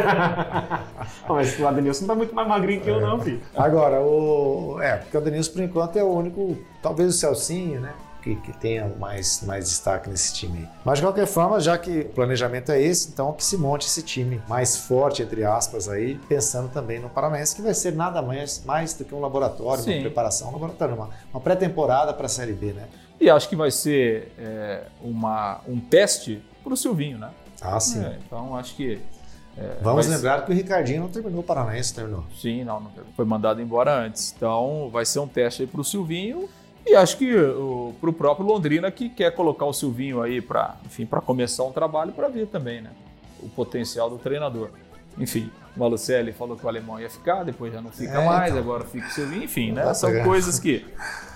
Não, 1.27 1.35
mas 1.35 1.59
o 1.59 1.67
Adenilson 1.67 2.01
não 2.01 2.07
tá 2.07 2.15
muito 2.15 2.33
mais 2.33 2.47
magrinho 2.47 2.81
que 2.81 2.89
eu, 2.89 2.99
não, 2.99 3.19
filho. 3.19 3.41
Agora, 3.55 4.01
o. 4.01 4.81
É, 4.81 4.97
porque 4.97 5.15
o 5.15 5.19
Adenilson, 5.19 5.53
por 5.53 5.61
enquanto, 5.61 5.97
é 5.97 6.03
o 6.03 6.11
único, 6.11 6.57
talvez 6.81 7.09
o 7.09 7.17
Celcinho, 7.17 7.81
né? 7.81 7.93
Que, 8.21 8.35
que 8.35 8.51
tenha 8.57 8.85
mais, 8.99 9.43
mais 9.43 9.65
destaque 9.65 10.09
nesse 10.09 10.33
time 10.33 10.59
aí. 10.59 10.67
Mas 10.83 10.97
de 10.97 11.05
qualquer 11.05 11.25
forma, 11.25 11.59
já 11.59 11.77
que 11.77 12.01
o 12.01 12.09
planejamento 12.09 12.69
é 12.69 12.81
esse, 12.81 13.09
então 13.09 13.31
que 13.31 13.43
se 13.43 13.55
monte 13.55 13.87
esse 13.87 14.01
time 14.01 14.41
mais 14.47 14.75
forte, 14.75 15.21
entre 15.21 15.45
aspas, 15.45 15.87
aí, 15.87 16.19
pensando 16.27 16.69
também 16.69 16.99
no 16.99 17.09
Paranaense, 17.09 17.55
que 17.55 17.61
vai 17.61 17.73
ser 17.73 17.93
nada 17.93 18.21
mais, 18.21 18.61
mais 18.65 18.93
do 18.93 19.05
que 19.05 19.15
um 19.15 19.21
laboratório, 19.21 19.83
Sim. 19.83 19.93
uma 19.93 20.01
preparação, 20.01 20.49
um 20.49 20.53
laboratório, 20.53 20.95
uma, 20.95 21.09
uma 21.33 21.39
pré-temporada 21.39 22.13
para 22.13 22.25
a 22.25 22.29
Série 22.29 22.53
B, 22.53 22.73
né? 22.73 22.87
E 23.19 23.29
acho 23.29 23.49
que 23.49 23.55
vai 23.55 23.69
ser 23.69 24.31
é, 24.37 24.83
uma, 25.01 25.61
um 25.67 25.79
teste 25.79 26.41
pro 26.63 26.77
Silvinho, 26.77 27.17
né? 27.17 27.31
Ah, 27.61 27.79
sim. 27.79 28.03
É, 28.03 28.17
então, 28.25 28.55
acho 28.55 28.75
que. 28.75 28.99
é, 29.57 29.77
Vamos 29.81 30.07
lembrar 30.07 30.45
que 30.45 30.51
o 30.51 30.55
Ricardinho 30.55 31.01
não 31.01 31.09
terminou 31.09 31.41
o 31.41 31.43
Paranaense, 31.43 31.93
terminou. 31.93 32.23
Sim, 32.39 32.63
não, 32.63 32.79
não 32.79 32.91
foi 33.15 33.25
mandado 33.25 33.61
embora 33.61 33.93
antes. 33.93 34.33
Então 34.35 34.89
vai 34.91 35.05
ser 35.05 35.19
um 35.19 35.27
teste 35.27 35.63
aí 35.63 35.67
para 35.67 35.81
o 35.81 35.83
Silvinho 35.83 36.47
e 36.85 36.95
acho 36.95 37.17
que 37.17 37.33
para 37.99 38.09
o 38.09 38.13
próprio 38.13 38.45
Londrina 38.45 38.89
que 38.89 39.09
quer 39.09 39.31
colocar 39.31 39.65
o 39.65 39.73
Silvinho 39.73 40.21
aí 40.21 40.41
para, 40.41 40.77
enfim, 40.85 41.05
para 41.05 41.19
começar 41.19 41.63
um 41.63 41.71
trabalho 41.71 42.13
para 42.13 42.29
ver 42.29 42.47
também, 42.47 42.81
né? 42.81 42.91
O 43.41 43.49
potencial 43.49 44.09
do 44.09 44.17
treinador. 44.17 44.69
Enfim, 45.17 45.49
o 45.75 45.79
Malucelli 45.79 46.31
falou 46.31 46.55
que 46.55 46.65
o 46.65 46.69
alemão 46.69 46.99
ia 46.99 47.09
ficar, 47.09 47.43
depois 47.43 47.73
já 47.73 47.81
não 47.81 47.91
fica 47.91 48.19
É, 48.19 48.25
mais, 48.25 48.49
então. 48.51 48.59
agora 48.63 48.85
fica 48.85 49.07
o 49.07 49.11
Silvinho, 49.11 49.43
enfim, 49.43 49.71
né? 49.71 49.93
São 49.93 50.23
coisas 50.23 50.59
que, 50.59 50.85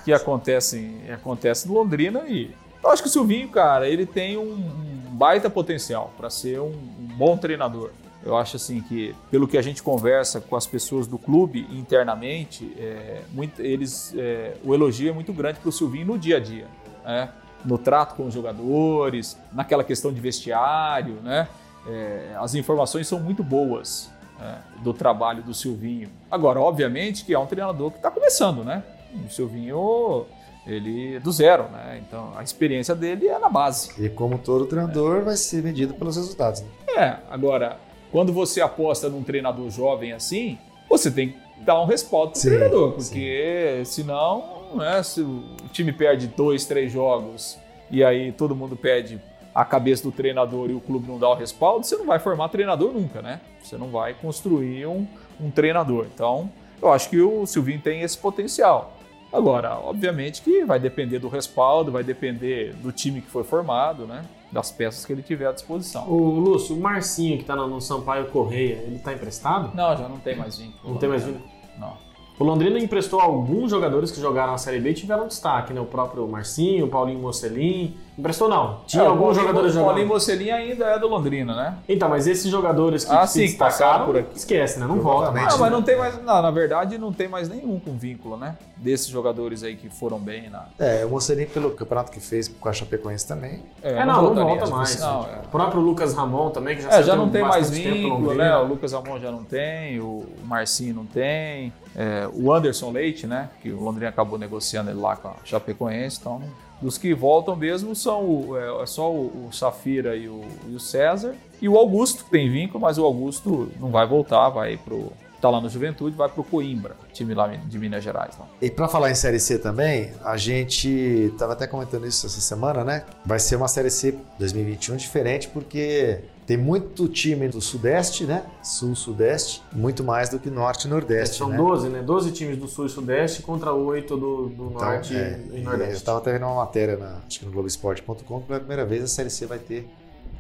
que 0.06 0.14
acontecem, 0.14 1.02
acontecem 1.12 1.70
no 1.72 1.78
Londrina 1.78 2.22
e 2.28 2.52
eu 2.84 2.90
acho 2.92 3.02
que 3.02 3.08
o 3.08 3.12
Silvinho, 3.12 3.48
cara, 3.50 3.88
ele 3.88 4.06
tem 4.06 4.38
um, 4.38 4.42
um 4.54 5.16
baita 5.16 5.50
potencial 5.50 6.14
para 6.18 6.30
ser 6.30 6.60
um, 6.60 6.68
um 6.68 7.08
bom 7.16 7.38
treinador. 7.38 7.92
Eu 8.26 8.38
acho 8.38 8.56
assim 8.56 8.80
que, 8.82 9.14
pelo 9.30 9.48
que 9.48 9.58
a 9.58 9.62
gente 9.62 9.84
conversa 9.84 10.40
com 10.40 10.56
as 10.56 10.66
pessoas 10.66 11.08
do 11.08 11.18
clube 11.18 11.68
internamente, 11.72 12.74
é, 12.78 13.22
muito- 13.32 13.62
eles, 13.62 14.14
é, 14.18 14.54
o 14.64 14.74
elogio 14.74 15.10
é 15.10 15.14
muito 15.14 15.34
grande 15.34 15.60
para 15.60 15.68
o 15.68 15.72
Silvinho 15.74 16.06
no 16.08 16.18
dia 16.18 16.38
a 16.38 16.40
dia, 16.40 16.68
né? 17.06 17.30
no 17.66 17.78
trato 17.78 18.16
com 18.16 18.28
os 18.28 18.34
jogadores, 18.34 19.38
naquela 19.54 19.84
questão 19.86 20.12
de 20.12 20.20
vestiário, 20.20 21.16
né? 21.24 21.48
É, 21.88 22.36
as 22.38 22.56
informações 22.56 23.08
são 23.08 23.20
muito 23.20 23.44
boas 23.44 24.12
é, 24.42 24.56
do 24.82 24.94
trabalho 24.94 25.44
do 25.44 25.54
Silvinho. 25.54 26.10
Agora, 26.30 26.60
obviamente 26.60 27.26
que 27.26 27.34
é 27.34 27.40
um 27.40 27.46
treinador 27.46 27.92
que 27.92 27.98
está 27.98 28.10
começando, 28.10 28.64
né? 28.64 28.84
O 29.26 29.30
Silvinho, 29.30 30.26
ele 30.66 31.16
é 31.16 31.20
do 31.20 31.32
zero, 31.32 31.64
né? 31.70 32.02
Então 32.06 32.34
a 32.36 32.44
experiência 32.44 32.96
dele 32.96 33.28
é 33.28 33.38
na 33.38 33.50
base. 33.50 33.92
E 34.04 34.10
como 34.10 34.38
todo 34.38 34.66
treinador, 34.66 35.24
vai 35.24 35.36
ser 35.36 35.64
medido 35.64 35.94
pelos 35.94 36.16
resultados. 36.16 36.62
Né? 36.62 36.68
É, 36.96 37.18
agora, 37.30 37.78
quando 38.12 38.32
você 38.32 38.62
aposta 38.62 39.10
num 39.10 39.24
treinador 39.24 39.70
jovem 39.70 40.14
assim, 40.14 40.58
você 40.90 41.10
tem 41.10 41.30
que 41.30 41.38
dar 41.62 41.82
um 41.82 41.86
respaldo 41.86 42.32
pro 42.32 42.42
Sim, 42.42 42.50
treinador, 42.50 42.92
porque 42.92 43.82
senão, 43.86 44.76
né, 44.76 45.02
se 45.02 45.22
o 45.22 45.44
time 45.72 45.92
perde 45.92 46.28
dois, 46.28 46.66
três 46.66 46.92
jogos 46.92 47.58
e 47.90 48.04
aí 48.04 48.32
todo 48.32 48.56
mundo 48.56 48.76
pede 48.76 49.22
a 49.54 49.64
cabeça 49.64 50.04
do 50.04 50.12
treinador 50.12 50.70
e 50.70 50.74
o 50.74 50.80
clube 50.80 51.08
não 51.08 51.20
dá 51.20 51.30
o 51.30 51.36
respaldo, 51.36 51.86
você 51.86 51.96
não 51.96 52.06
vai 52.06 52.20
formar 52.20 52.50
treinador 52.50 52.92
nunca, 52.92 53.22
né? 53.22 53.40
Você 53.62 53.78
não 53.78 53.90
vai 53.90 54.14
construir 54.14 54.86
um, 54.88 55.08
um 55.40 55.52
treinador. 55.52 56.08
Então, 56.14 56.50
eu 56.82 56.92
acho 56.92 57.10
que 57.10 57.22
o 57.22 57.46
Silvinho 57.46 57.80
tem 57.80 58.02
esse 58.02 58.18
potencial. 58.18 58.98
Agora, 59.32 59.80
obviamente 59.80 60.44
que 60.44 60.64
vai 60.64 60.80
depender 60.80 61.18
do 61.18 61.28
respaldo, 61.28 61.92
vai 61.92 62.04
depender 62.04 62.74
do 62.76 62.92
time 62.92 63.20
que 63.20 63.30
foi 63.30 63.44
formado, 63.44 64.06
né? 64.06 64.24
Das 64.52 64.72
peças 64.72 65.04
que 65.06 65.12
ele 65.12 65.24
tiver 65.24 65.48
à 65.48 65.52
disposição. 65.52 66.08
O 66.08 66.40
Lúcio, 66.40 66.76
o 66.76 66.80
Marcinho 66.80 67.40
que 67.40 67.44
tá 67.44 67.56
no, 67.56 67.82
Sampaio 67.82 68.28
Correia, 68.28 68.76
ele 68.86 69.00
tá 69.00 69.12
emprestado? 69.12 69.76
Não, 69.76 69.98
já 69.98 70.08
não 70.08 70.20
tem 70.20 70.36
mais 70.36 70.60
vínculo. 70.60 70.94
Não 70.94 71.00
tem 71.00 71.10
mais 71.10 71.24
vínculo? 71.24 71.44
Não. 71.80 71.98
O 72.40 72.44
Londrina 72.44 72.80
emprestou 72.80 73.20
alguns 73.20 73.70
jogadores 73.70 74.10
que 74.12 74.20
jogaram 74.20 74.54
na 74.54 74.58
Série 74.58 74.80
B 74.80 74.90
e 74.90 74.94
tiveram 74.96 75.28
destaque, 75.28 75.72
né? 75.72 75.80
O 75.80 75.86
próprio 75.86 76.28
Marcinho, 76.28 76.86
o 76.86 76.88
Paulinho 76.90 77.20
Mocelin. 77.20 77.96
Emprestou 78.18 78.48
não. 78.50 78.82
Tinha 78.86 79.04
É, 79.04 79.08
o 79.08 79.12
alguns 79.12 79.36
jogadores 79.36 79.72
O 79.72 79.74
jogando. 79.74 79.88
Paulinho 79.88 80.08
Mocelin 80.08 80.50
ainda 80.52 80.86
é 80.86 81.00
do 81.00 81.08
Londrina, 81.08 81.56
né? 81.56 81.78
Então, 81.90 82.10
mas 82.10 82.28
esses 82.28 82.50
jogadores 82.52 83.06
que 83.06 83.12
Ah, 83.12 83.26
se 83.26 83.34
sim, 83.40 83.46
destacaram, 83.46 84.06
por 84.06 84.18
aqui. 84.18 84.36
esquece, 84.38 84.80
né? 84.80 84.86
Não 84.88 85.00
volta 85.00 85.32
mais. 85.32 85.48
Não, 85.54 85.60
mas 85.60 85.72
não 85.72 85.82
tem 85.82 85.98
mais. 85.98 86.18
Não, 86.24 86.42
na 86.42 86.52
verdade, 86.52 86.98
não 86.98 87.12
tem 87.14 87.28
mais 87.28 87.48
nenhum 87.50 87.80
com 87.80 87.94
vínculo, 87.98 88.36
né? 88.38 88.56
Desses 88.78 89.08
jogadores 89.08 89.64
aí 89.64 89.76
que 89.76 89.90
foram 89.90 90.20
bem 90.20 90.50
na. 90.50 90.66
É, 90.80 91.06
o 91.06 91.10
Mocelin, 91.10 91.46
pelo 91.46 91.72
campeonato 91.72 92.12
que 92.12 92.20
fez 92.20 92.48
com 92.48 92.68
a 92.70 92.74
Chapecoense 92.74 93.28
também, 93.28 93.64
É, 93.82 94.04
não, 94.06 94.14
não 94.16 94.22
voltaria. 94.34 94.60
volta 94.60 94.68
mais. 94.76 95.00
Não, 95.00 95.22
O 95.22 95.26
é. 95.26 95.40
próprio 95.52 95.82
Lucas 95.82 96.14
Ramon 96.14 96.50
também, 96.52 96.76
que 96.76 96.82
já 96.84 96.90
É, 96.90 97.04
já 97.04 97.16
não 97.16 97.30
tem 97.30 97.42
mais 97.44 97.70
vínculo, 97.70 98.34
né? 98.36 98.56
O 98.58 98.66
Lucas 98.68 98.94
Amon 98.94 99.20
já 99.20 99.32
não 99.32 99.44
tem, 99.44 100.00
o 100.00 100.24
Marcinho 100.44 100.94
não 100.96 101.06
tem, 101.06 101.74
é, 101.96 102.28
o 102.34 102.52
Anderson 102.54 102.92
Leite, 102.92 103.28
né? 103.28 103.50
Que 103.62 103.72
o 103.72 103.82
Londrina 103.82 104.10
acabou 104.10 104.38
negociando 104.38 104.90
ele 104.90 105.00
lá 105.00 105.16
com 105.16 105.30
a 105.30 105.36
Chapecoense, 105.44 106.18
então 106.20 106.42
dos 106.82 106.98
que 106.98 107.14
voltam 107.14 107.56
mesmo 107.56 107.96
são 107.96 108.26
o, 108.26 108.58
é, 108.58 108.84
é 108.84 108.86
só 108.86 109.10
o, 109.10 109.48
o 109.48 109.54
Safira 109.54 110.18
e 110.18 110.28
o, 110.28 110.42
e 110.68 110.76
o 110.76 110.80
César 110.80 111.34
e 111.62 111.70
o 111.70 111.78
Augusto 111.78 112.26
que 112.26 112.30
tem 112.30 112.52
vínculo, 112.52 112.82
mas 112.82 112.98
o 112.98 113.06
Augusto 113.06 113.72
não 113.80 113.90
vai 113.90 114.06
voltar, 114.06 114.50
vai 114.50 114.76
pro 114.78 115.14
está 115.44 115.50
lá 115.50 115.60
no 115.60 115.68
Juventude, 115.68 116.16
vai 116.16 116.30
para 116.30 116.40
o 116.40 116.44
Coimbra, 116.44 116.96
time 117.12 117.34
lá 117.34 117.48
de 117.48 117.78
Minas 117.78 118.02
Gerais. 118.02 118.34
Lá. 118.40 118.48
E 118.62 118.72
para 118.72 118.88
falar 118.88 119.12
em 119.12 119.16
Série 119.16 119.42
C 119.42 119.60
também, 119.60 120.14
a 120.24 120.38
gente 120.38 120.88
estava 120.88 121.52
até 121.52 121.68
comentando 121.68 122.08
isso 122.08 122.26
essa 122.26 122.40
semana, 122.40 122.86
né? 122.86 123.04
Vai 123.26 123.40
ser 123.40 123.58
uma 123.58 123.68
Série 123.68 123.90
C 123.90 124.18
2021 124.40 124.96
diferente 124.96 125.50
porque 125.50 126.22
tem 126.46 126.58
muito 126.58 127.08
time 127.08 127.48
do 127.48 127.62
Sudeste, 127.62 128.26
né? 128.26 128.44
Sul-Sudeste, 128.62 129.64
muito 129.72 130.04
mais 130.04 130.30
do 130.30 130.40
que 130.40 130.50
Norte 130.50 130.86
e 130.88 130.90
Nordeste. 130.90 131.38
São 131.38 131.50
né? 131.50 131.58
12, 131.58 131.90
né? 131.90 132.02
12 132.02 132.32
times 132.32 132.58
do 132.58 132.68
Sul 132.68 132.86
e 132.86 132.90
Sudeste 132.90 133.42
contra 133.42 133.74
8 133.74 134.16
do, 134.18 134.48
do 134.50 134.54
Então, 134.68 134.72
Norte 134.72 135.16
é, 135.16 135.40
e 135.52 135.58
Eu 135.60 135.64
Nordeste. 135.64 135.94
estava 135.96 136.18
até 136.20 136.34
vendo 136.34 136.46
uma 136.46 136.56
matéria, 136.56 136.98
na, 136.98 137.22
acho 137.28 137.40
que 137.40 137.46
no 137.46 137.52
Globoesporte.com, 137.52 138.42
que 138.42 138.48
pela 138.48 138.60
primeira 138.60 138.86
vez 138.86 139.04
a 139.04 139.08
Série 139.08 139.30
C 139.30 139.46
vai 139.46 139.60
ter 139.60 139.88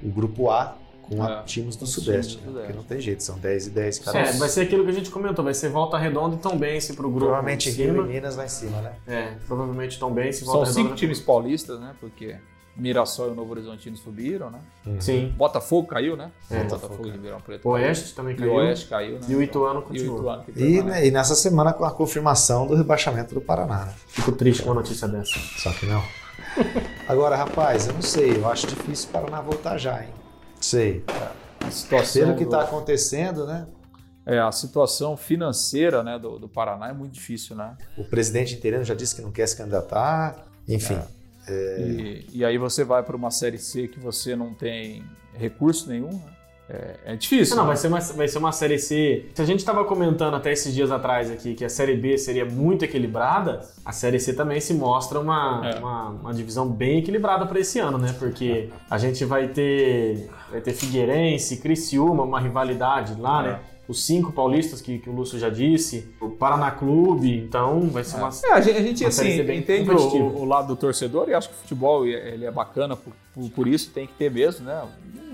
o 0.03 0.09
grupo 0.09 0.49
A 0.49 0.77
com 1.03 1.21
a- 1.23 1.39
É, 1.39 1.43
times 1.43 1.75
do 1.75 1.85
Sudeste, 1.85 2.37
times 2.37 2.45
do 2.53 2.59
né? 2.59 2.61
Porque 2.65 2.77
não 2.77 2.83
tem 2.83 2.99
jeito, 2.99 3.23
são 3.23 3.37
10 3.37 3.67
e 3.67 3.69
10 3.71 3.99
cada 3.99 4.19
É, 4.19 4.31
vai 4.33 4.47
ser 4.49 4.61
aquilo 4.61 4.83
que 4.83 4.89
a 4.89 4.93
gente 4.93 5.09
comentou, 5.09 5.43
vai 5.43 5.53
ser 5.53 5.69
Volta 5.69 5.97
Redonda 5.97 6.35
e 6.35 6.39
Tombense 6.39 6.93
pro 6.93 7.09
grupo 7.09 7.25
Provavelmente 7.25 7.69
Rio 7.71 8.05
e 8.05 8.07
Minas 8.09 8.35
lá 8.35 8.45
em 8.45 8.49
cima, 8.49 8.81
né? 8.81 8.93
É, 9.07 9.33
provavelmente 9.47 9.99
Tombense 9.99 10.43
e 10.43 10.45
São 10.45 10.53
Volta 10.55 10.67
cinco 10.71 10.79
Redonda. 10.83 10.95
times 10.99 11.19
paulistas, 11.19 11.79
né? 11.79 11.93
Porque 11.99 12.35
Mirassol 12.75 13.27
e 13.29 13.31
o 13.31 13.35
Novo 13.35 13.51
Horizontino 13.51 13.95
subiram, 13.95 14.49
né? 14.49 14.59
Sim. 14.99 15.33
Botafogo 15.37 15.87
caiu, 15.87 16.17
né? 16.17 16.31
É. 16.49 16.63
Botafogo 16.63 17.07
e 17.07 17.11
Ribeirão 17.11 17.39
Preto. 17.39 17.67
O 17.67 17.71
Oeste 17.73 18.15
também 18.15 18.33
E 18.33 18.37
caiu. 18.39 18.51
o 18.51 18.55
Oeste 18.55 18.87
caiu, 18.87 19.13
né? 19.15 19.21
E 19.27 19.35
o 19.35 19.41
Ituano 19.43 19.79
E 19.79 19.83
o 19.83 19.85
continua. 19.85 20.17
Ituano 20.19 20.43
que 20.43 20.51
E, 20.51 20.53
permanece. 20.53 20.83
né, 21.01 21.07
e 21.07 21.11
nessa 21.11 21.35
semana 21.35 21.71
com 21.73 21.85
a 21.85 21.91
confirmação 21.91 22.65
do 22.65 22.75
rebaixamento 22.75 23.35
do 23.35 23.41
Paraná, 23.41 23.85
né? 23.85 23.93
Fico 24.07 24.31
triste 24.31 24.63
com 24.63 24.69
uma 24.69 24.75
notícia 24.75 25.07
dessa. 25.07 25.37
Só 25.57 25.71
que 25.73 25.85
não. 25.85 26.01
Agora, 27.07 27.35
rapaz, 27.35 27.87
eu 27.87 27.93
não 27.93 28.01
sei, 28.01 28.37
eu 28.37 28.47
acho 28.49 28.67
difícil 28.67 29.09
o 29.09 29.11
Paraná 29.13 29.41
voltar 29.41 29.77
já, 29.77 30.01
hein? 30.03 30.09
Sei. 30.59 31.03
A 31.65 31.69
situação 31.71 32.23
Pelo 32.23 32.37
que 32.37 32.43
do- 32.45 32.51
está 32.51 32.63
acontecendo, 32.63 33.45
né? 33.45 33.67
É, 34.25 34.39
a 34.39 34.51
situação 34.51 35.17
financeira 35.17 36.01
né, 36.01 36.17
do, 36.17 36.39
do 36.39 36.47
Paraná 36.47 36.87
é 36.89 36.93
muito 36.93 37.11
difícil, 37.13 37.55
né? 37.57 37.75
O 37.97 38.05
presidente 38.05 38.55
interino 38.55 38.83
já 38.83 38.93
disse 38.95 39.13
que 39.15 39.21
não 39.21 39.31
quer 39.31 39.45
se 39.47 39.55
candidatar. 39.57 40.45
Enfim, 40.67 40.93
É. 40.95 41.03
E, 41.51 42.25
e 42.33 42.45
aí 42.45 42.57
você 42.57 42.83
vai 42.83 43.03
para 43.03 43.15
uma 43.15 43.31
Série 43.31 43.57
C 43.57 43.87
que 43.87 43.99
você 43.99 44.35
não 44.35 44.53
tem 44.53 45.03
recurso 45.33 45.89
nenhum, 45.89 46.11
né? 46.11 46.33
É, 46.69 46.95
é 47.07 47.15
difícil. 47.17 47.57
Não, 47.57 47.63
né? 47.63 47.67
vai 47.67 47.77
ser, 47.77 47.87
uma, 47.89 47.99
vai 47.99 48.27
ser 48.27 48.37
uma 48.37 48.51
Série 48.53 48.79
C. 48.79 49.25
Se 49.35 49.41
a 49.41 49.45
gente 49.45 49.59
estava 49.59 49.83
comentando 49.83 50.33
até 50.35 50.51
esses 50.53 50.73
dias 50.73 50.91
atrás 50.91 51.29
aqui 51.29 51.53
que 51.55 51.65
a 51.65 51.69
Série 51.69 51.95
B 51.97 52.17
seria 52.17 52.45
muito 52.45 52.85
equilibrada, 52.85 53.59
a 53.83 53.91
Série 53.91 54.17
C 54.17 54.33
também 54.33 54.61
se 54.61 54.73
mostra 54.73 55.19
uma, 55.19 55.61
É. 55.65 55.77
uma, 55.79 56.09
uma 56.11 56.33
divisão 56.33 56.67
bem 56.69 56.99
equilibrada 56.99 57.45
para 57.45 57.59
esse 57.59 57.79
ano, 57.79 57.97
né? 57.97 58.15
Porque 58.17 58.69
a 58.89 58.97
gente 58.97 59.25
vai 59.25 59.49
ter, 59.49 60.29
vai 60.49 60.61
ter 60.61 60.71
Figueirense, 60.73 61.57
Criciúma, 61.57 62.23
uma 62.23 62.39
rivalidade 62.39 63.19
lá, 63.19 63.43
É. 63.43 63.47
né? 63.47 63.59
Os 63.87 64.05
cinco 64.05 64.31
paulistas 64.31 64.79
que, 64.79 64.97
que 64.99 65.09
o 65.09 65.13
Lúcio 65.13 65.37
já 65.37 65.49
disse, 65.49 66.07
o 66.21 66.29
Paraná 66.29 66.71
Clube, 66.71 67.37
então 67.37 67.81
vai 67.89 68.03
ser 68.03 68.15
uma. 68.15 68.29
É, 68.45 68.53
a 68.53 68.61
gente, 68.61 68.77
a 68.77 68.81
gente, 68.81 69.05
assim, 69.05 69.41
entende 69.41 69.91
o, 69.91 70.37
o 70.37 70.45
lado 70.45 70.67
do 70.69 70.75
torcedor 70.77 71.27
e 71.27 71.33
acho 71.33 71.49
que 71.49 71.55
o 71.55 71.57
futebol 71.57 72.05
ele 72.07 72.45
é 72.45 72.51
bacana 72.51 72.95
por, 72.95 73.11
por, 73.33 73.49
por 73.49 73.67
isso, 73.67 73.91
tem 73.91 74.07
que 74.07 74.13
ter 74.13 74.31
mesmo, 74.31 74.65
né? 74.65 74.83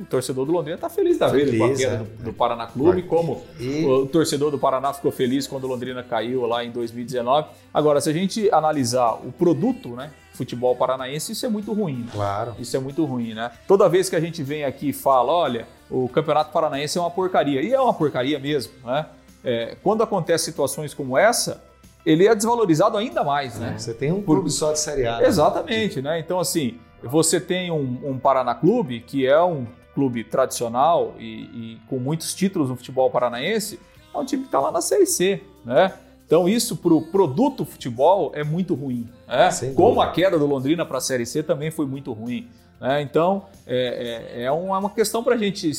O 0.01 0.05
torcedor 0.05 0.45
do 0.45 0.51
Londrina 0.51 0.77
tá 0.77 0.89
feliz 0.89 1.17
da 1.19 1.27
vida 1.27 1.55
com 1.55 1.65
a 1.65 1.75
queda 1.75 1.93
é. 1.93 1.97
do, 1.97 2.23
do 2.23 2.33
Paraná 2.33 2.65
Clube, 2.65 3.03
como 3.03 3.43
E- 3.59 3.85
o 3.85 4.07
torcedor 4.07 4.49
do 4.49 4.57
Paraná 4.57 4.93
ficou 4.93 5.11
feliz 5.11 5.45
quando 5.45 5.65
o 5.65 5.67
Londrina 5.67 6.01
caiu 6.01 6.45
lá 6.47 6.63
em 6.63 6.71
2019. 6.71 7.49
Agora, 7.71 8.01
se 8.01 8.09
a 8.09 8.13
gente 8.13 8.49
analisar 8.51 9.13
o 9.13 9.31
produto, 9.31 9.89
né? 9.89 10.09
Futebol 10.33 10.73
paranaense, 10.73 11.33
isso 11.33 11.45
é 11.45 11.49
muito 11.49 11.73
ruim. 11.73 11.97
né? 11.97 12.07
claro. 12.13 12.55
Isso 12.57 12.75
é 12.75 12.79
muito 12.79 13.03
ruim, 13.03 13.33
né? 13.33 13.51
Toda 13.67 13.89
vez 13.89 14.09
que 14.09 14.15
a 14.15 14.21
gente 14.21 14.41
vem 14.41 14.63
aqui 14.63 14.89
e 14.89 14.93
fala, 14.93 15.33
olha, 15.33 15.67
o 15.89 16.07
Campeonato 16.09 16.51
Paranaense 16.51 16.97
é 16.97 17.01
uma 17.01 17.11
porcaria, 17.11 17.61
e 17.61 17.73
é 17.73 17.79
uma 17.79 17.93
porcaria 17.93 18.37
mesmo, 18.39 18.73
né? 18.85 19.05
É, 19.43 19.77
quando 19.81 20.03
acontecem 20.03 20.45
situações 20.51 20.93
como 20.93 21.17
essa, 21.17 21.63
ele 22.05 22.27
é 22.27 22.35
desvalorizado 22.35 22.97
ainda 22.97 23.23
mais, 23.23 23.57
né? 23.57 23.75
Você 23.77 23.93
tem 23.93 24.11
um 24.11 24.21
Por- 24.21 24.35
clube 24.35 24.51
só 24.51 24.71
de 24.73 24.79
Série 24.79 25.05
A. 25.07 25.17
né? 25.19 25.27
Exatamente, 25.27 26.01
né? 26.01 26.19
Então, 26.19 26.39
assim, 26.39 26.77
você 27.01 27.39
tem 27.39 27.71
um, 27.71 27.99
um 28.03 28.19
Paraná 28.19 28.53
Clube, 28.53 28.99
que 28.99 29.25
é 29.25 29.41
um 29.41 29.65
clube 29.95 30.23
tradicional 30.23 31.13
e, 31.17 31.25
e 31.25 31.77
com 31.89 31.97
muitos 31.97 32.33
títulos 32.33 32.69
no 32.69 32.75
futebol 32.75 33.09
paranaense, 33.09 33.79
é 34.13 34.17
um 34.17 34.25
time 34.25 34.43
que 34.43 34.47
está 34.47 34.59
lá 34.59 34.71
na 34.71 34.81
Série 34.81 35.05
C, 35.05 35.41
né? 35.65 35.93
Então, 36.29 36.47
isso 36.47 36.75
para 36.77 36.93
o 36.93 37.01
produto 37.01 37.65
futebol 37.65 38.31
é 38.35 38.43
muito 38.43 38.75
ruim. 38.75 39.09
Né? 39.27 39.47
Como 39.73 39.99
a 39.99 40.11
queda 40.11 40.37
do 40.37 40.45
Londrina 40.45 40.85
para 40.85 40.99
a 40.99 41.01
Série 41.01 41.25
C 41.25 41.41
também 41.41 41.71
foi 41.71 41.87
muito 41.87 42.13
ruim. 42.13 42.47
né? 42.79 43.01
Então, 43.01 43.45
é, 43.65 44.27
é, 44.35 44.43
é 44.43 44.51
uma 44.51 44.91
questão 44.91 45.23
para 45.23 45.33
a 45.33 45.37
gente 45.39 45.71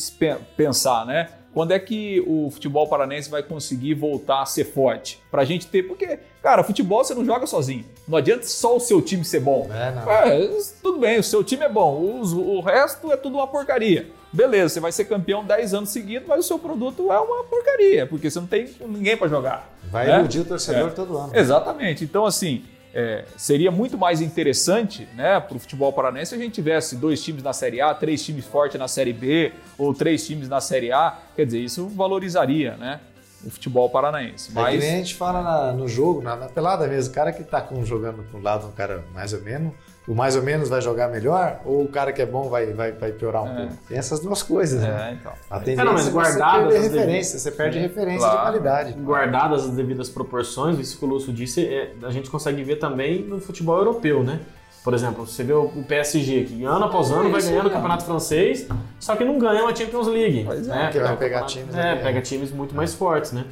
pensar, 0.56 1.06
né? 1.06 1.28
Quando 1.54 1.70
é 1.72 1.78
que 1.78 2.20
o 2.26 2.50
futebol 2.50 2.88
paranense 2.88 3.30
vai 3.30 3.42
conseguir 3.44 3.94
voltar 3.94 4.42
a 4.42 4.46
ser 4.46 4.64
forte? 4.64 5.20
Pra 5.30 5.44
gente 5.44 5.66
ter. 5.68 5.84
Porque, 5.84 6.18
cara, 6.42 6.62
futebol 6.64 7.02
você 7.04 7.14
não 7.14 7.24
joga 7.24 7.46
sozinho. 7.46 7.84
Não 8.08 8.18
adianta 8.18 8.44
só 8.44 8.76
o 8.76 8.80
seu 8.80 9.00
time 9.00 9.24
ser 9.24 9.40
bom. 9.40 9.68
É. 9.72 10.44
É, 10.44 10.48
tudo 10.82 10.98
bem, 10.98 11.18
o 11.20 11.22
seu 11.24 11.42
time 11.44 11.64
é 11.64 11.68
bom, 11.68 12.18
os- 12.20 12.32
o 12.32 12.60
resto 12.60 13.10
é 13.12 13.16
tudo 13.16 13.36
uma 13.36 13.46
porcaria. 13.48 14.10
Beleza, 14.32 14.74
você 14.74 14.80
vai 14.80 14.92
ser 14.92 15.06
campeão 15.06 15.44
10 15.44 15.74
anos 15.74 15.90
seguidos, 15.90 16.28
mas 16.28 16.40
o 16.40 16.42
seu 16.46 16.58
produto 16.58 17.10
é 17.10 17.18
uma 17.18 17.42
porcaria, 17.44 18.06
porque 18.06 18.30
você 18.30 18.38
não 18.38 18.46
tem 18.46 18.68
ninguém 18.86 19.16
para 19.16 19.26
jogar. 19.28 19.68
Vai 19.90 20.06
né? 20.06 20.18
iludir 20.20 20.40
o 20.40 20.44
torcedor 20.44 20.88
É. 20.88 20.92
todo 20.92 21.16
ano. 21.18 21.34
Exatamente. 21.36 22.04
Então, 22.04 22.24
assim, 22.24 22.64
é, 22.94 23.24
seria 23.36 23.70
muito 23.72 23.98
mais 23.98 24.20
interessante 24.20 25.08
né, 25.16 25.40
para 25.40 25.56
o 25.56 25.60
futebol 25.60 25.92
paranense 25.92 26.30
se 26.30 26.34
a 26.36 26.38
gente 26.38 26.52
tivesse 26.54 26.94
dois 26.96 27.22
times 27.22 27.42
na 27.42 27.52
Série 27.52 27.80
A, 27.80 27.92
três 27.92 28.24
times 28.24 28.44
fortes 28.44 28.78
na 28.78 28.86
Série 28.88 29.12
B, 29.12 29.52
ou 29.76 29.92
três 29.92 30.24
times 30.26 30.48
na 30.48 30.60
Série 30.60 30.92
A. 30.92 31.18
Quer 31.34 31.46
dizer, 31.46 31.58
isso 31.58 31.88
valorizaria 31.88 32.76
né, 32.76 33.00
o 33.44 33.50
futebol 33.50 33.90
paranaense. 33.90 34.50
É 34.50 34.54
que 34.54 34.60
Mas 34.60 34.80
nem 34.80 34.94
a 34.94 34.96
gente 34.98 35.14
fala 35.16 35.42
na- 35.42 35.72
no 35.72 35.88
jogo, 35.88 36.22
na, 36.22 36.36
na 36.36 36.46
pelada 36.46 36.86
mesmo, 36.86 37.10
o 37.10 37.14
cara 37.14 37.32
que 37.32 37.42
tá 37.42 37.60
com, 37.60 37.84
jogando 37.84 38.24
com 38.30 38.38
um 38.38 38.42
lado, 38.42 38.68
um 38.68 38.72
cara 38.72 39.04
mais 39.12 39.32
ou 39.32 39.40
menos, 39.40 39.72
o 40.08 40.14
mais 40.14 40.34
ou 40.34 40.42
menos 40.42 40.68
vai 40.68 40.80
jogar 40.80 41.08
melhor, 41.08 41.60
ou 41.64 41.82
o 41.84 41.88
cara 41.88 42.12
que 42.12 42.20
é 42.22 42.26
bom 42.26 42.48
vai, 42.48 42.72
vai, 42.72 42.90
vai 42.92 43.12
piorar 43.12 43.44
um 43.44 43.48
É. 43.52 43.56
pouco. 43.66 43.74
Tem 43.88 43.98
essas 43.98 44.18
duas 44.20 44.42
coisas, 44.42 44.80
né? 44.80 45.10
É, 45.10 45.14
então. 45.14 45.32
A 45.50 45.58
tendência 45.60 45.84
não, 45.84 45.92
mas 45.92 46.02
é 46.02 46.04
você 46.06 46.12
guardadas 46.12 46.62
perder 46.72 46.76
as 46.76 46.82
referência, 46.84 47.06
devidas- 47.06 47.42
você 47.42 47.50
perde 47.50 47.78
É, 47.78 47.80
referência 47.82 48.18
claro. 48.20 48.36
de 48.36 48.42
qualidade. 48.42 48.92
Guardadas 48.94 49.64
as 49.64 49.70
devidas 49.70 50.08
proporções, 50.08 50.78
isso 50.78 50.98
que 50.98 51.04
o 51.04 51.08
Lúcio 51.08 51.32
disse, 51.32 51.64
é, 51.66 51.92
a 52.02 52.10
gente 52.10 52.28
consegue 52.30 52.62
ver 52.64 52.76
também 52.76 53.22
no 53.22 53.40
futebol 53.40 53.76
europeu, 53.78 54.24
né? 54.24 54.40
Por 54.82 54.94
exemplo, 54.94 55.26
você 55.26 55.44
vê 55.44 55.52
o 55.52 55.64
o 55.76 55.84
PSG, 55.84 56.44
que 56.44 56.64
ano 56.64 56.86
após 56.86 57.10
ano 57.10 57.28
vai 57.30 57.38
Isso, 57.40 57.50
ganhando 57.50 57.66
o 57.66 57.68
é. 57.70 57.72
campeonato 57.74 58.02
francês, 58.04 58.66
só 58.98 59.14
que 59.14 59.22
não 59.24 59.38
ganha 59.38 59.62
uma 59.62 59.76
Champions 59.76 60.06
League. 60.06 60.42
Pois 60.46 60.66
é, 60.66 60.70
né? 60.70 60.84
porque 60.84 61.00
vai 61.00 61.12
o 61.12 61.16
pegar 61.18 61.42
times 61.44 61.74
É, 61.74 61.90
ali, 61.90 62.00
pega 62.02 62.18
é. 62.18 62.22
times 62.22 62.50
muito 62.50 62.74
mais 62.74 62.94
fortes, 62.94 63.32
né? 63.32 63.44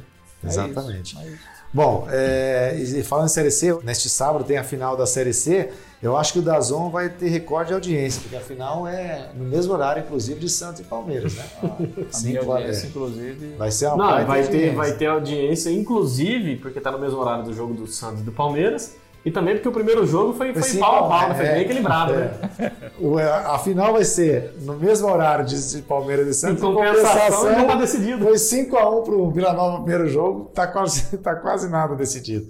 Exatamente. 0.43 1.17
É 1.19 1.27
isso. 1.27 1.37
Bom, 1.71 2.07
é, 2.09 2.75
e 2.77 3.03
falando 3.03 3.25
em 3.27 3.29
Série 3.29 3.51
C, 3.51 3.77
neste 3.83 4.09
sábado 4.09 4.43
tem 4.43 4.57
a 4.57 4.63
final 4.63 4.97
da 4.97 5.05
Série 5.05 5.33
C. 5.33 5.69
Eu 6.01 6.15
acho 6.15 6.31
que 6.31 6.39
o 6.39 6.41
Dazon 6.41 6.89
vai 6.89 7.09
ter 7.09 7.27
recorde 7.27 7.67
de 7.69 7.73
audiência, 7.73 8.21
porque 8.21 8.35
a 8.37 8.39
final 8.39 8.87
é 8.87 9.29
no 9.35 9.43
mesmo 9.43 9.73
horário, 9.73 10.01
inclusive, 10.01 10.39
de 10.39 10.47
Santos 10.47 10.79
e 10.79 10.83
Palmeiras, 10.83 11.35
né? 11.35 11.43
A 11.61 11.81
minha 11.81 12.05
Cinco 12.09 12.49
horas, 12.51 12.83
é. 12.83 12.87
inclusive. 12.87 13.55
Vai 13.57 13.69
ser 13.69 13.87
uma 13.87 13.97
Não, 13.97 14.25
vai 14.25 14.41
ter, 14.43 14.53
audiência. 14.53 14.75
vai 14.77 14.91
ter 14.93 15.05
audiência, 15.07 15.69
inclusive, 15.71 16.55
porque 16.55 16.79
tá 16.79 16.89
no 16.89 16.99
mesmo 16.99 17.19
horário 17.19 17.43
do 17.43 17.53
jogo 17.53 17.73
do 17.73 17.85
Santos 17.85 18.21
e 18.21 18.23
do 18.23 18.31
Palmeiras, 18.31 18.95
e 19.25 19.29
também 19.31 19.55
porque 19.55 19.67
o 19.67 19.73
primeiro 19.73 20.07
jogo 20.07 20.31
foi, 20.33 20.53
foi 20.53 20.61
Sim, 20.61 20.79
pau 20.79 21.03
a 21.03 21.09
pau, 21.09 21.29
né? 21.29 21.35
foi 21.35 21.45
é, 21.45 21.53
bem 21.55 21.61
equilibrado, 21.63 22.13
né? 22.13 22.31
é. 22.59 22.71
O- 22.97 23.17
a 23.19 23.59
final 23.59 23.91
vai 23.91 24.05
ser 24.05 24.53
no 24.61 24.75
mesmo 24.77 25.05
horário 25.09 25.43
de, 25.43 25.71
de 25.71 25.81
Palmeiras 25.81 26.27
e 26.27 26.29
Em 26.29 26.33
Santos. 26.33 26.61
compensação, 26.63 27.51
não 27.57 27.67
tá 27.67 27.75
decidido. 27.75 28.23
Foi 28.23 28.35
5x1 28.35 29.03
pro 29.03 29.29
Vila 29.31 29.51
Nova 29.51 29.79
no 29.79 29.83
primeiro 29.83 30.07
jogo, 30.07 30.49
tá 30.53 30.65
quase, 30.65 31.15
tá 31.19 31.35
quase 31.35 31.67
nada 31.69 31.93
decidido. 31.95 32.47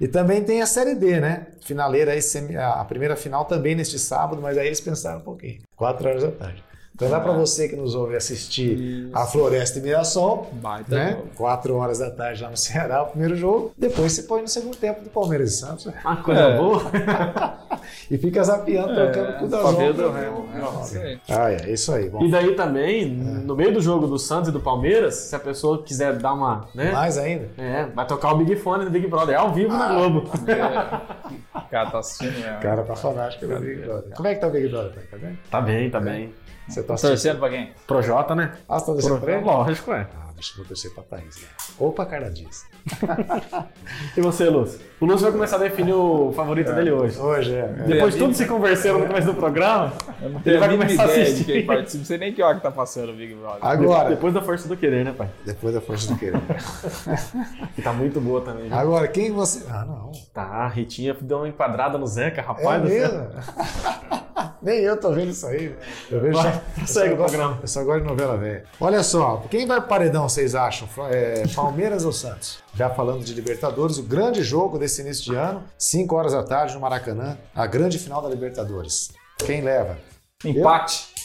E 0.00 0.06
também 0.06 0.42
tem 0.44 0.62
a 0.62 0.66
Série 0.66 0.94
D, 0.94 1.20
né? 1.20 1.46
Finaleira 1.60 2.12
a 2.58 2.84
primeira 2.84 3.16
final 3.16 3.44
também 3.44 3.74
neste 3.74 3.98
sábado, 3.98 4.40
mas 4.42 4.58
aí 4.58 4.66
eles 4.66 4.80
pensaram 4.80 5.18
um 5.18 5.22
pouquinho. 5.24 5.60
4 5.76 6.08
horas 6.08 6.22
da 6.22 6.30
tarde. 6.30 6.64
Então 6.96 7.10
dá 7.10 7.20
para 7.20 7.32
você 7.32 7.68
que 7.68 7.76
nos 7.76 7.94
ouve 7.94 8.16
assistir 8.16 9.10
a 9.12 9.26
Floresta 9.26 9.78
e 9.78 9.82
Mirassol, 9.82 10.48
Baita 10.54 10.96
né? 10.96 11.10
jogo. 11.12 11.28
4 11.36 11.74
horas 11.76 11.98
da 11.98 12.10
tarde 12.10 12.42
lá 12.42 12.48
no 12.48 12.56
Ceará, 12.56 13.02
o 13.02 13.06
primeiro 13.08 13.36
jogo. 13.36 13.72
Depois 13.76 14.12
você 14.12 14.22
põe 14.22 14.40
no 14.40 14.48
segundo 14.48 14.76
tempo 14.78 15.02
do 15.04 15.10
Palmeiras 15.10 15.52
e 15.52 15.58
Santos. 15.58 15.86
Uma 16.02 16.16
coisa 16.22 16.40
É. 16.40 16.56
boa. 16.56 16.82
E 18.10 18.18
fica 18.18 18.42
zapeando, 18.42 18.94
trocando 18.94 19.38
com 19.38 19.44
o 19.44 19.48
da 19.48 19.58
pra 19.58 19.70
ver 19.72 19.92
Zon. 19.94 20.02
do 20.02 20.10
Remo. 20.10 20.48
É, 20.52 20.82
isso 20.82 20.98
aí. 20.98 21.20
Ah, 21.28 21.52
é 21.52 21.70
isso 21.70 21.92
aí. 21.92 22.08
Bom, 22.08 22.22
E 22.24 22.30
daí 22.30 22.54
também, 22.56 23.08
no 23.08 23.54
meio 23.54 23.72
do 23.72 23.80
jogo 23.80 24.06
do 24.08 24.18
Santos 24.18 24.48
e 24.48 24.52
do 24.52 24.58
Palmeiras, 24.60 25.14
se 25.14 25.36
a 25.36 25.38
pessoa 25.38 25.82
quiser 25.82 26.16
dar 26.16 26.32
uma, 26.32 26.68
né? 26.74 26.90
mais 26.92 27.16
ainda. 27.16 27.48
É, 27.56 27.86
vai 27.86 28.04
tocar 28.06 28.32
o 28.32 28.38
Big 28.38 28.56
Fone 28.56 28.84
do 28.84 28.90
Big 28.90 29.06
Brother 29.06 29.38
ao 29.38 29.52
vivo 29.52 29.72
na 29.76 29.88
Globo. 29.94 30.28
É. 30.48 31.58
O 31.58 31.68
cara 31.70 31.90
tá 31.90 31.98
assistindo 32.00 32.32
mesmo. 32.40 32.56
O 32.56 32.60
cara 32.60 32.82
tá 32.82 32.96
fanático 32.96 33.46
pelo 33.46 33.60
Big 33.60 33.80
Brother. 33.82 34.14
Como 34.16 34.28
é 34.28 34.34
que 34.34 34.40
tá 34.40 34.46
o 34.46 34.50
Big 34.50 34.68
Brother? 34.68 34.92
Tá 35.10 35.16
bem? 35.18 35.38
Tá 35.50 35.60
bem, 35.60 35.90
tá 35.90 36.00
bem. 36.00 36.34
Você 36.68 36.82
tá 36.82 36.94
assistindo? 36.94 37.10
torcendo 37.12 37.38
pra 37.38 37.48
quem? 37.50 37.70
Projota, 37.86 38.34
né? 38.34 38.52
Ah, 38.68 38.78
você 38.78 38.86
tá 38.86 38.92
torcendo 38.92 39.20
pra 39.20 39.32
ele? 39.34 39.44
Lógico, 39.44 39.92
é. 39.92 40.06
Ah, 40.16 40.30
deixa 40.34 40.60
eu 40.60 40.64
torcer 40.64 40.92
pra 40.94 41.02
Thaís. 41.04 41.36
Né? 41.40 41.48
Ou 41.78 41.92
pra 41.92 42.06
Carla 42.06 42.30
Dias. 42.30 42.64
E 44.16 44.20
você, 44.20 44.48
Lúcio? 44.48 44.80
O 45.00 45.04
Lúcio 45.04 45.22
vai 45.24 45.32
começar 45.32 45.56
a 45.56 45.58
definir 45.58 45.92
o 45.92 46.32
favorito 46.34 46.72
dele 46.72 46.90
hoje. 46.90 47.18
Hoje 47.18 47.54
é. 47.54 47.58
é. 47.60 47.82
Depois 47.86 48.14
de 48.14 48.20
tudo 48.20 48.34
se 48.34 48.46
converseram 48.46 49.00
no 49.00 49.06
começo 49.06 49.26
do 49.26 49.34
programa, 49.36 49.92
Eu 50.22 50.40
Ele 50.44 50.58
vai 50.58 50.68
começar 50.70 51.02
a 51.04 51.06
de 51.06 51.20
assistir. 51.20 51.44
quem 51.44 51.66
participa. 51.66 51.98
Não 51.98 52.04
sei 52.06 52.18
nem 52.18 52.32
que 52.32 52.42
hora 52.42 52.56
que 52.56 52.62
tá 52.62 52.70
passando 52.70 53.10
o 53.10 53.14
Big 53.14 53.34
Brother. 53.34 53.58
Agora, 53.60 54.08
depois 54.10 54.32
da 54.32 54.40
força 54.40 54.66
do 54.68 54.76
querer, 54.76 55.04
né, 55.04 55.12
pai? 55.16 55.28
depois 55.44 55.74
da 55.74 55.80
força 55.80 56.08
do 56.12 56.18
querer. 56.18 56.40
Que 57.74 57.82
tá 57.82 57.92
muito 57.92 58.20
boa 58.20 58.40
também. 58.40 58.68
Né? 58.68 58.76
Agora, 58.76 59.06
quem 59.08 59.30
você. 59.32 59.64
Ah, 59.68 59.84
não. 59.84 60.12
Tá, 60.32 60.42
a 60.44 60.68
Ritinha 60.68 61.14
deu 61.20 61.38
uma 61.38 61.48
enquadrada 61.48 61.98
no 61.98 62.06
Zeca, 62.06 62.40
É 62.40 62.44
rapaz 62.44 62.82
do 62.82 62.88
céu. 62.88 63.12
mesmo? 63.12 63.28
Nem 64.62 64.80
eu 64.80 64.98
tô 64.98 65.12
vendo 65.12 65.30
isso 65.30 65.46
aí. 65.46 65.74
Eu 66.10 66.20
vejo 66.20 66.34
Vai, 66.34 66.52
só, 66.52 66.86
segue 66.86 67.14
o 67.14 67.16
programa. 67.16 67.58
Eu 67.62 67.68
só 67.68 67.82
gosto 67.84 68.02
de 68.02 68.08
novela 68.08 68.36
velha. 68.36 68.64
Olha 68.80 69.02
só, 69.02 69.42
quem 69.50 69.66
vai 69.66 69.80
pro 69.80 69.88
paredão, 69.88 70.28
vocês 70.28 70.54
acham? 70.54 70.88
É, 71.10 71.44
Palmeiras 71.54 72.04
ou 72.04 72.12
Santos? 72.12 72.58
Já 72.74 72.90
falando 72.90 73.24
de 73.24 73.32
Libertadores, 73.34 73.98
o 73.98 74.02
grande 74.02 74.42
jogo 74.42 74.78
desse 74.78 75.00
início 75.00 75.24
de 75.24 75.34
ano, 75.34 75.64
5 75.78 76.14
horas 76.14 76.32
da 76.32 76.42
tarde 76.42 76.74
no 76.74 76.80
Maracanã, 76.80 77.38
a 77.54 77.66
grande 77.66 77.98
final 77.98 78.20
da 78.20 78.28
Libertadores. 78.28 79.10
Quem 79.38 79.62
leva? 79.62 79.98
Empate. 80.44 81.15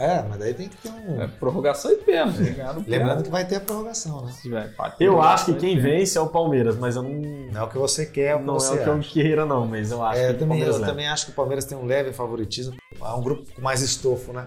É, 0.00 0.22
mas 0.28 0.38
daí 0.38 0.54
tem 0.54 0.68
que 0.68 0.76
ter 0.78 0.88
um. 0.88 1.20
É, 1.20 1.26
prorrogação 1.26 1.90
e 1.92 1.96
pênalti. 1.96 2.38
que 2.54 2.62
no 2.62 2.84
Lembrando 2.86 3.22
que 3.22 3.28
vai 3.30 3.44
ter 3.46 3.56
a 3.56 3.60
prorrogação, 3.60 4.24
né? 4.24 4.32
Se 4.32 4.42
tiver 4.42 4.66
empate, 4.68 4.96
Eu 5.04 5.20
acho 5.20 5.44
que 5.44 5.52
quem 5.54 5.76
pênalti. 5.76 5.98
vence 5.98 6.16
é 6.16 6.20
o 6.20 6.28
Palmeiras, 6.28 6.76
mas 6.76 6.96
eu 6.96 7.02
não. 7.02 7.10
Não 7.10 7.60
é 7.60 7.64
o 7.64 7.68
que 7.68 7.76
você 7.78 8.06
quer, 8.06 8.30
é 8.30 8.34
o 8.34 8.38
que 8.38 8.44
Não 8.46 8.54
é 8.56 8.58
o 8.58 8.78
que 8.82 8.88
eu 8.88 8.94
acha. 8.94 9.10
queira, 9.10 9.44
não, 9.44 9.66
mas 9.66 9.90
eu 9.90 10.02
acho 10.02 10.18
É, 10.18 10.24
que 10.24 10.30
eu 10.30 10.34
o 10.36 10.38
também, 10.38 10.48
Palmeiras 10.48 10.74
eu 10.76 10.80
leva. 10.80 10.92
também 10.92 11.08
acho 11.08 11.26
que 11.26 11.32
o 11.32 11.34
Palmeiras 11.34 11.64
tem 11.66 11.76
um 11.76 11.84
leve 11.84 12.12
favoritismo. 12.12 12.74
É 13.00 13.08
um 13.12 13.22
grupo 13.22 13.44
com 13.54 13.60
mais 13.60 13.82
estofo, 13.82 14.32
né? 14.32 14.46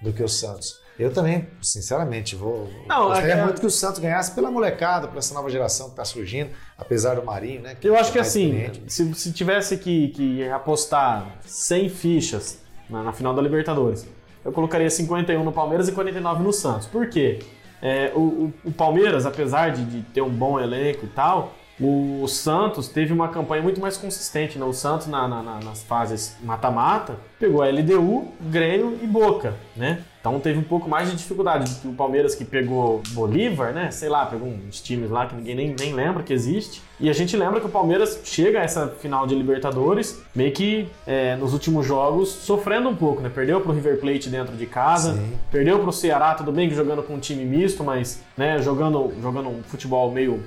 Do 0.00 0.12
que 0.12 0.22
o 0.22 0.28
Santos. 0.28 0.82
Eu 0.98 1.12
também, 1.12 1.48
sinceramente, 1.60 2.36
vou. 2.36 2.70
Não, 2.86 3.08
gostaria 3.08 3.32
é 3.32 3.36
que- 3.36 3.42
muito 3.42 3.60
que 3.60 3.66
o 3.66 3.70
Santos 3.70 3.98
ganhasse 3.98 4.30
pela 4.32 4.48
molecada, 4.50 5.08
por 5.08 5.18
essa 5.18 5.34
nova 5.34 5.50
geração 5.50 5.86
que 5.86 5.92
está 5.92 6.04
surgindo, 6.04 6.50
apesar 6.78 7.16
do 7.16 7.24
Marinho, 7.24 7.62
né? 7.62 7.76
Eu 7.82 7.96
acho 7.96 8.12
que 8.12 8.18
é 8.18 8.20
mais 8.20 8.28
assim, 8.30 8.70
se, 8.86 9.12
se 9.14 9.32
tivesse 9.32 9.76
que, 9.76 10.08
que 10.08 10.48
apostar 10.48 11.36
100 11.44 11.88
fichas 11.88 12.58
na, 12.88 13.02
na 13.02 13.12
final 13.12 13.34
da 13.34 13.42
Libertadores, 13.42 14.06
eu 14.44 14.52
colocaria 14.52 14.90
51 14.90 15.42
no 15.42 15.52
Palmeiras 15.52 15.88
e 15.88 15.92
49 15.92 16.42
no 16.42 16.52
Santos. 16.52 16.86
Por 16.86 17.08
quê? 17.08 17.38
É, 17.82 18.12
o, 18.14 18.18
o- 18.20 18.52
o 18.66 18.72
Palmeiras, 18.72 19.26
apesar 19.26 19.70
de, 19.72 19.84
de 19.84 20.02
ter 20.12 20.22
um 20.22 20.30
bom 20.30 20.58
elenco 20.60 21.04
e 21.04 21.08
tal, 21.08 21.54
o 21.80 22.26
Santos 22.28 22.88
teve 22.88 23.12
uma 23.12 23.28
campanha 23.28 23.62
muito 23.62 23.80
mais 23.80 23.96
consistente. 23.96 24.58
Né? 24.58 24.64
O 24.64 24.72
Santos, 24.72 25.06
na- 25.08 25.26
na- 25.26 25.42
na- 25.42 25.60
nas 25.60 25.82
fases 25.82 26.36
mata-mata, 26.42 27.16
pegou 27.38 27.62
a 27.62 27.68
LDU, 27.68 28.28
Grêmio 28.40 28.98
e 29.02 29.06
Boca, 29.06 29.54
né? 29.76 30.00
Então 30.20 30.40
teve 30.40 30.58
um 30.58 30.62
pouco 30.62 30.88
mais 30.88 31.10
de 31.10 31.16
dificuldade. 31.16 31.70
O 31.84 31.92
Palmeiras 31.92 32.34
que 32.34 32.46
pegou 32.46 33.02
Bolívar, 33.10 33.74
né? 33.74 33.90
Sei 33.90 34.08
lá, 34.08 34.24
pegou 34.24 34.48
uns 34.48 34.80
times 34.80 35.10
lá 35.10 35.26
que 35.26 35.34
ninguém 35.34 35.54
nem, 35.54 35.76
nem 35.78 35.92
lembra 35.92 36.22
que 36.22 36.32
existe. 36.32 36.80
E 36.98 37.10
a 37.10 37.12
gente 37.12 37.36
lembra 37.36 37.60
que 37.60 37.66
o 37.66 37.68
Palmeiras 37.68 38.20
chega 38.24 38.60
a 38.60 38.62
essa 38.62 38.88
final 38.88 39.26
de 39.26 39.34
Libertadores 39.34 40.22
meio 40.34 40.50
que 40.52 40.88
é, 41.06 41.36
nos 41.36 41.52
últimos 41.52 41.84
jogos 41.86 42.30
sofrendo 42.30 42.88
um 42.88 42.96
pouco, 42.96 43.20
né? 43.20 43.28
Perdeu 43.28 43.60
pro 43.60 43.72
River 43.72 44.00
Plate 44.00 44.30
dentro 44.30 44.56
de 44.56 44.64
casa, 44.64 45.12
Sim. 45.12 45.32
perdeu 45.50 45.78
pro 45.80 45.92
Ceará, 45.92 46.32
tudo 46.34 46.50
bem 46.50 46.70
que 46.70 46.74
jogando 46.74 47.02
com 47.02 47.14
um 47.16 47.20
time 47.20 47.44
misto, 47.44 47.84
mas 47.84 48.22
né, 48.34 48.62
jogando, 48.62 49.12
jogando 49.20 49.50
um 49.50 49.62
futebol 49.64 50.10
meio 50.10 50.42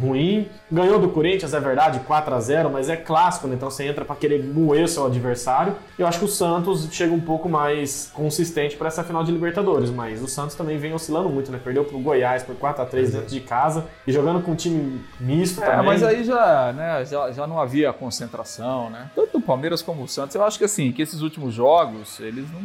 ruim. 0.00 0.48
Ganhou 0.70 0.98
do 0.98 1.08
Corinthians, 1.08 1.52
é 1.54 1.60
verdade, 1.60 2.00
4 2.00 2.34
a 2.34 2.40
0 2.40 2.70
mas 2.70 2.88
é 2.88 2.96
clássico, 2.96 3.46
né? 3.46 3.54
Então 3.54 3.70
você 3.70 3.84
entra 3.86 4.04
para 4.04 4.16
querer 4.16 4.42
moer 4.42 4.84
o 4.84 4.88
seu 4.88 5.06
adversário. 5.06 5.74
Eu 5.98 6.06
acho 6.06 6.18
que 6.18 6.24
o 6.24 6.28
Santos 6.28 6.88
chega 6.90 7.12
um 7.12 7.20
pouco 7.20 7.48
mais 7.48 8.10
consistente 8.14 8.76
para 8.76 8.88
essa 8.88 9.04
final 9.04 9.22
de 9.22 9.30
Libertadores, 9.32 9.90
mas 9.90 10.22
o 10.22 10.26
Santos 10.28 10.54
também 10.56 10.78
vem 10.78 10.92
oscilando 10.94 11.28
muito, 11.28 11.50
né? 11.52 11.60
Perdeu 11.62 11.84
pro 11.84 11.98
Goiás 11.98 12.42
por 12.42 12.54
4 12.56 12.82
a 12.82 12.86
3 12.86 13.12
dentro 13.12 13.26
de 13.28 13.40
casa 13.40 13.86
e 14.06 14.12
jogando 14.12 14.42
com 14.42 14.52
um 14.52 14.56
time 14.56 15.00
misto 15.20 15.62
É, 15.62 15.66
também. 15.66 15.86
mas 15.86 16.02
aí 16.02 16.24
já, 16.24 16.72
né, 16.72 17.04
já, 17.04 17.30
já 17.32 17.46
não 17.46 17.60
havia 17.60 17.92
concentração, 17.92 18.88
né? 18.90 19.10
Tanto 19.14 19.32
do 19.38 19.40
Palmeiras 19.40 19.82
como 19.82 20.02
o 20.02 20.08
Santos. 20.08 20.34
Eu 20.34 20.44
acho 20.44 20.58
que 20.58 20.64
assim, 20.64 20.90
que 20.92 21.02
esses 21.02 21.20
últimos 21.20 21.52
jogos, 21.54 22.18
eles 22.20 22.46
não, 22.52 22.62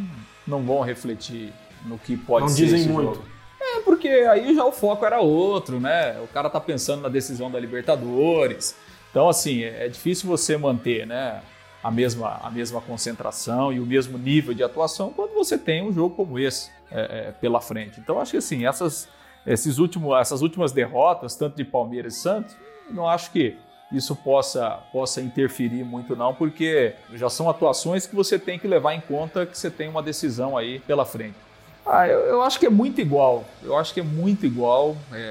não 0.59 0.65
vão 0.65 0.81
refletir 0.81 1.51
no 1.85 1.97
que 1.97 2.15
pode 2.17 2.41
Não 2.43 2.49
ser 2.49 2.63
dizem 2.63 2.79
esse 2.81 2.89
muito. 2.89 3.15
jogo. 3.15 3.36
É, 3.59 3.81
porque 3.81 4.07
aí 4.07 4.55
já 4.55 4.63
o 4.63 4.71
foco 4.71 5.05
era 5.05 5.19
outro, 5.19 5.79
né? 5.79 6.19
O 6.21 6.27
cara 6.27 6.49
tá 6.49 6.59
pensando 6.59 7.01
na 7.01 7.09
decisão 7.09 7.49
da 7.49 7.59
Libertadores. 7.59 8.75
Então, 9.09 9.27
assim, 9.27 9.63
é 9.63 9.85
é 9.85 9.89
difícil 9.89 10.27
você 10.27 10.57
manter, 10.57 11.05
né? 11.07 11.41
A 11.83 11.91
mesma, 11.91 12.39
a 12.43 12.49
mesma 12.49 12.81
concentração 12.81 13.71
e 13.71 13.79
o 13.79 13.85
mesmo 13.85 14.17
nível 14.17 14.53
de 14.53 14.63
atuação 14.63 15.13
quando 15.13 15.33
você 15.33 15.57
tem 15.57 15.83
um 15.83 15.93
jogo 15.93 16.15
como 16.15 16.37
esse 16.37 16.69
é, 16.91 16.99
é, 16.99 17.31
pela 17.31 17.61
frente. 17.61 17.99
Então, 17.99 18.19
acho 18.19 18.31
que 18.31 18.37
assim, 18.37 18.65
essas, 18.65 19.07
esses 19.45 19.77
últimos, 19.77 20.19
essas 20.19 20.41
últimas 20.41 20.71
derrotas, 20.71 21.35
tanto 21.35 21.55
de 21.55 21.63
Palmeiras 21.63 22.15
e 22.15 22.19
Santos, 22.19 22.55
não 22.89 23.07
acho 23.07 23.31
que 23.31 23.57
isso 23.91 24.15
possa, 24.15 24.79
possa 24.91 25.21
interferir 25.21 25.83
muito, 25.83 26.15
não, 26.15 26.33
porque 26.33 26.93
já 27.13 27.29
são 27.29 27.49
atuações 27.49 28.05
que 28.05 28.15
você 28.15 28.37
tem 28.37 28.59
que 28.59 28.67
levar 28.67 28.93
em 28.93 29.01
conta 29.01 29.45
que 29.45 29.57
você 29.57 29.71
tem 29.71 29.87
uma 29.87 30.03
decisão 30.03 30.57
aí 30.57 30.79
pela 30.79 31.05
frente. 31.05 31.46
Ah, 31.89 32.07
eu, 32.07 32.19
eu 32.19 32.41
acho 32.41 32.59
que 32.59 32.65
é 32.65 32.69
muito 32.69 32.99
igual. 32.99 33.45
Eu 33.63 33.77
acho 33.77 33.93
que 33.93 33.99
é 33.99 34.03
muito 34.03 34.45
igual 34.45 34.95
é, 35.11 35.17
é, 35.17 35.29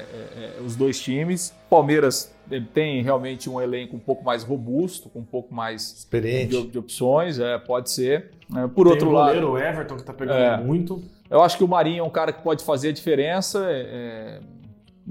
é, 0.58 0.60
os 0.64 0.74
dois 0.76 0.98
times. 1.00 1.54
Palmeiras 1.68 2.34
tem 2.72 3.02
realmente 3.02 3.50
um 3.50 3.60
elenco 3.60 3.96
um 3.96 3.98
pouco 4.00 4.24
mais 4.24 4.42
robusto, 4.44 5.08
com 5.10 5.18
um 5.18 5.24
pouco 5.24 5.52
mais 5.54 5.82
Experiente. 5.98 6.62
de, 6.62 6.68
de 6.68 6.78
opções, 6.78 7.38
é, 7.38 7.58
pode 7.58 7.90
ser. 7.90 8.30
É, 8.56 8.66
por 8.68 8.84
Tem 8.84 8.92
outro 8.92 9.08
o 9.10 9.12
lado, 9.12 9.50
o 9.50 9.58
Everton 9.58 9.96
que 9.96 10.04
tá 10.04 10.12
pegando 10.12 10.38
É. 10.38 10.56
muito. 10.56 11.02
eu 11.28 11.42
acho 11.42 11.58
que 11.58 11.64
o 11.64 11.68
Marinho 11.68 12.00
é 12.00 12.02
um 12.06 12.10
cara 12.10 12.32
que 12.32 12.42
pode 12.42 12.64
fazer 12.64 12.88
a 12.90 12.92
diferença. 12.92 13.66
é, 13.68 14.40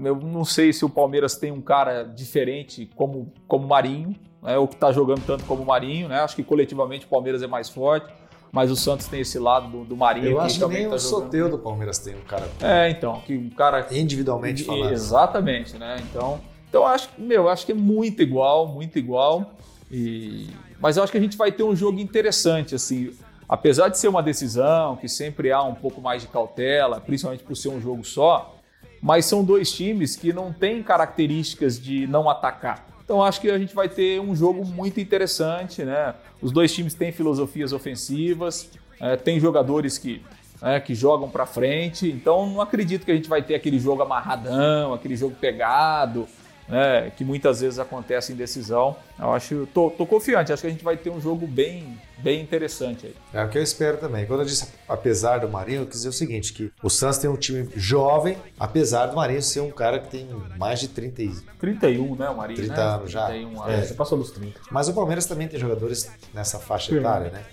eu 0.04 0.16
não 0.16 0.44
sei 0.46 0.74
se 0.74 0.84
o 0.84 0.90
Palmeiras 0.90 1.36
tem 1.38 1.52
um 1.52 1.62
cara 1.62 2.04
diferente 2.04 2.90
como 2.96 3.32
como 3.48 3.66
o 3.66 3.68
Marinho, 3.70 4.16
né, 4.42 4.58
ou 4.58 4.68
que 4.68 4.74
está 4.76 4.92
jogando 4.92 5.26
tanto 5.26 5.44
como 5.46 5.62
o 5.64 5.66
Marinho. 5.66 6.08
Né? 6.08 6.20
Acho 6.20 6.36
que 6.36 6.44
coletivamente 6.44 7.06
o 7.06 7.10
Palmeiras 7.10 7.42
é 7.44 7.48
mais 7.48 7.70
forte, 7.70 8.14
mas 8.56 8.72
o 8.72 8.76
Santos 8.78 9.08
tem 9.08 9.20
esse 9.20 9.38
lado 9.38 9.68
do, 9.68 9.84
do 9.84 9.98
Marinho 9.98 10.28
Eu 10.28 10.38
que 10.38 10.46
acho 10.46 10.54
que 10.54 10.60
também 10.62 10.80
nem 10.80 10.90
tá 10.90 10.96
o 10.96 11.00
sorteio 11.00 11.50
do 11.50 11.58
Palmeiras 11.60 11.98
tem 12.00 12.16
um 12.16 12.22
cara 12.22 12.50
É, 12.62 12.90
então, 12.90 13.20
que 13.26 13.36
um 13.36 13.50
cara 13.50 13.86
individualmente 13.92 14.64
falando. 14.64 14.94
Exatamente, 14.94 15.78
né? 15.78 15.98
Então, 16.10 16.40
então 16.70 16.84
eu 16.84 16.88
acho, 16.88 17.10
que- 17.10 17.22
meu, 17.22 17.44
eu 17.44 17.50
acho 17.50 17.66
que 17.66 17.74
é 17.74 17.76
muito 17.76 18.22
igual, 18.22 18.66
muito 18.66 18.98
igual. 18.98 19.56
E... 19.92 20.48
Mas 20.80 20.96
eu 20.96 21.04
acho 21.04 21.12
que 21.12 21.18
a 21.18 21.22
gente 21.22 21.36
vai 21.36 21.52
ter 21.52 21.64
um 21.64 21.76
jogo 21.76 22.00
interessante, 22.00 22.74
assim. 22.74 23.12
Apesar 23.48 23.90
de 23.90 23.98
ser 24.00 24.08
uma 24.08 24.24
decisão, 24.24 24.96
que 24.96 25.10
sempre 25.10 25.52
há 25.52 25.62
um 25.62 25.76
pouco 25.76 26.00
mais 26.00 26.22
de 26.22 26.30
cautela, 26.30 27.02
principalmente 27.02 27.44
por 27.44 27.58
ser 27.58 27.68
um 27.68 27.82
jogo 27.82 28.06
só, 28.06 28.56
mas 29.02 29.26
são 29.26 29.44
dois 29.44 29.70
times 29.70 30.16
que 30.16 30.32
não 30.32 30.54
têm 30.54 30.82
características 30.82 31.78
de 31.78 32.08
não 32.08 32.30
atacar. 32.30 32.88
Então 33.06 33.24
acho 33.24 33.40
que 33.40 33.50
a 33.52 33.58
gente 33.58 33.74
vai 33.74 33.88
ter 33.88 34.20
um 34.20 34.36
jogo 34.36 34.66
muito 34.66 35.00
interessante, 35.00 35.84
né? 35.84 36.16
Os 36.42 36.52
dois 36.52 36.74
times 36.74 36.96
têm 36.96 37.12
filosofias 37.12 37.72
ofensivas, 37.72 38.70
é, 39.00 39.16
tem 39.16 39.40
jogadores 39.40 40.00
que, 40.00 40.24
né, 40.60 40.80
que 40.80 40.96
jogam 40.96 41.30
para 41.30 41.46
frente. 41.46 42.10
Então 42.10 42.50
não 42.50 42.60
acredito 42.60 43.06
que 43.06 43.12
a 43.12 43.16
gente 43.16 43.30
vai 43.30 43.44
ter 43.44 43.54
aquele 43.54 43.80
jogo 43.80 44.02
amarradão, 44.02 44.92
aquele 44.94 45.16
jogo 45.16 45.36
pegado, 45.40 46.28
né, 46.68 47.12
que 47.16 47.24
muitas 47.24 47.62
vezes 47.62 47.78
acontece 47.80 48.34
em 48.34 48.36
decisão. 48.36 48.96
Eu 49.20 49.34
acho, 49.34 49.68
tô, 49.74 49.90
tô 49.92 50.06
confiante. 50.06 50.52
Acho 50.52 50.62
que 50.62 50.68
a 50.68 50.72
gente 50.72 50.84
vai 50.84 50.98
ter 50.98 51.10
um 51.10 51.22
jogo 51.22 51.46
bem, 51.46 52.00
bem 52.18 52.42
interessante 52.42 53.06
aí. 53.08 53.16
É 53.34 53.44
o 53.46 53.50
que 53.50 53.58
eu 53.58 53.64
espero 53.64 53.98
também. 53.98 54.26
Quando 54.26 54.40
eu 54.42 54.46
disse 54.46 54.68
apesar 54.88 55.40
do 55.40 55.48
Marinho, 55.50 55.82
eu 55.82 55.86
quis 55.86 55.98
dizer 55.98 56.10
o 56.10 56.14
seguinte, 56.14 56.54
que 56.54 56.72
o 56.82 56.90
Santos 56.90 57.18
tem 57.20 57.30
um 57.30 57.38
time 57.38 57.70
jovem, 57.76 58.38
apesar 58.60 59.06
do 59.08 59.16
Marinho 59.16 59.42
ser 59.42 59.60
um 59.62 59.72
cara 59.72 60.00
que 60.00 60.10
tem 60.10 60.28
mais 60.58 60.80
de 60.80 60.88
30 60.88 61.22
e... 61.24 61.30
31, 61.60 62.16
né, 62.16 62.30
Marinho? 62.32 62.58
30 62.58 62.76
né? 62.76 62.82
anos 62.82 63.12
já. 63.12 63.26
31 63.28 63.70
É. 63.70 63.74
anos. 63.76 63.88
Você 63.88 63.94
passou 63.94 64.18
dos 64.18 64.32
30. 64.32 64.60
Mas 64.72 64.88
o 64.90 64.94
Palmeiras 64.94 65.26
também 65.26 65.48
tem 65.48 65.60
jogadores 65.60 66.10
nessa 66.34 66.60
faixa 66.60 66.96
etária, 66.96 67.30
né? 67.32 67.44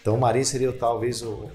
Então 0.00 0.16
o 0.16 0.20
Marinho 0.20 0.44
seria 0.44 0.72
talvez 0.72 1.22
o, 1.22 1.28
o- 1.30 1.50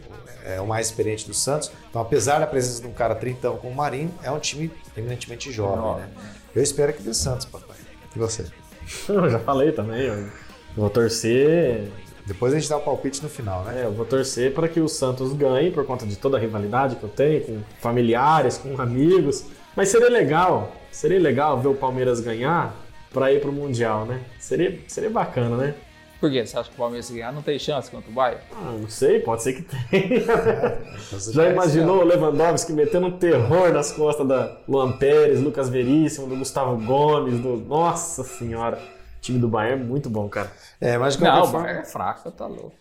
é, 0.45 0.61
o 0.61 0.65
mais 0.67 0.87
experiente 0.87 1.27
do 1.27 1.33
Santos. 1.33 1.69
Então, 1.89 2.01
apesar 2.01 2.39
da 2.39 2.47
presença 2.47 2.79
de 2.81 2.87
um 2.87 2.93
cara 2.93 3.13
trintão 3.13 3.57
como 3.57 3.73
o 3.73 3.75
Marinho, 3.75 4.13
é 4.23 4.31
um 4.31 4.39
time 4.39 4.71
eminentemente 4.95 5.51
jovem, 5.51 5.75
Jovem, 5.83 6.05
né? 6.05 6.09
Eu 6.55 6.63
espero 6.63 6.93
que 6.93 7.01
dê 7.01 7.13
Santos, 7.13 7.45
papai. 7.45 7.77
E 8.15 8.19
você? 8.19 8.45
Eu 9.09 9.29
já 9.29 9.39
falei 9.39 9.71
também, 9.71 10.03
eu 10.03 10.29
vou 10.75 10.89
torcer 10.89 11.89
Depois 12.25 12.53
a 12.53 12.59
gente 12.59 12.69
dá 12.69 12.77
o 12.77 12.81
palpite 12.81 13.21
no 13.21 13.29
final, 13.29 13.63
né? 13.65 13.81
É, 13.81 13.85
eu 13.85 13.91
vou 13.91 14.05
torcer 14.05 14.53
para 14.53 14.67
que 14.67 14.79
o 14.79 14.87
Santos 14.87 15.33
ganhe 15.33 15.71
por 15.71 15.85
conta 15.85 16.05
de 16.05 16.15
toda 16.15 16.37
a 16.37 16.39
rivalidade 16.39 16.95
que 16.95 17.03
eu 17.03 17.09
tenho 17.09 17.41
com 17.41 17.61
familiares, 17.81 18.57
com 18.57 18.79
amigos. 18.81 19.45
Mas 19.75 19.89
seria 19.89 20.09
legal, 20.09 20.73
seria 20.91 21.19
legal 21.19 21.59
ver 21.59 21.67
o 21.67 21.75
Palmeiras 21.75 22.19
ganhar 22.19 22.75
para 23.13 23.31
ir 23.31 23.41
pro 23.41 23.51
Mundial, 23.51 24.05
né? 24.05 24.21
Seria, 24.39 24.79
seria 24.87 25.09
bacana, 25.09 25.57
né? 25.57 25.75
Por 26.19 26.31
quê? 26.31 26.45
Você 26.45 26.57
acha 26.57 26.69
que 26.69 26.75
o 26.75 26.77
Palmeiras 26.79 27.05
se 27.05 27.13
ganhar 27.13 27.31
não 27.31 27.41
tem 27.43 27.59
chance 27.59 27.91
contra 27.91 28.09
o 28.09 28.13
Bayern? 28.13 28.41
Ah, 28.51 28.71
não 28.79 28.89
sei, 28.89 29.19
pode 29.19 29.43
ser 29.43 29.53
que 29.53 29.61
tenha. 29.61 30.19
Já 30.25 31.43
conhece, 31.43 31.51
imaginou 31.53 31.99
o 32.01 32.03
Lewandowski 32.03 32.73
metendo 32.73 33.07
um 33.07 33.17
terror 33.17 33.71
nas 33.71 33.91
costas 33.91 34.27
da 34.27 34.57
Luan 34.67 34.93
Pérez, 34.93 35.39
Lucas 35.39 35.69
Veríssimo, 35.69 36.25
do 36.27 36.35
Gustavo 36.35 36.75
Gomes, 36.83 37.39
do. 37.39 37.57
Nossa 37.57 38.23
senhora! 38.23 38.77
O 38.77 39.19
time 39.21 39.37
do 39.39 39.47
Bayern 39.47 39.81
é 39.81 39.85
muito 39.85 40.09
bom, 40.09 40.27
cara. 40.29 40.51
É, 40.81 40.97
mas 40.97 41.13
de 41.13 41.19
qualquer 41.19 41.35
Não, 41.37 41.43
o 41.43 41.47
forma- 41.47 41.65
Bayern 41.65 41.81
é 41.83 41.85
fraco, 41.85 42.31
tá 42.31 42.47
louco. 42.47 42.73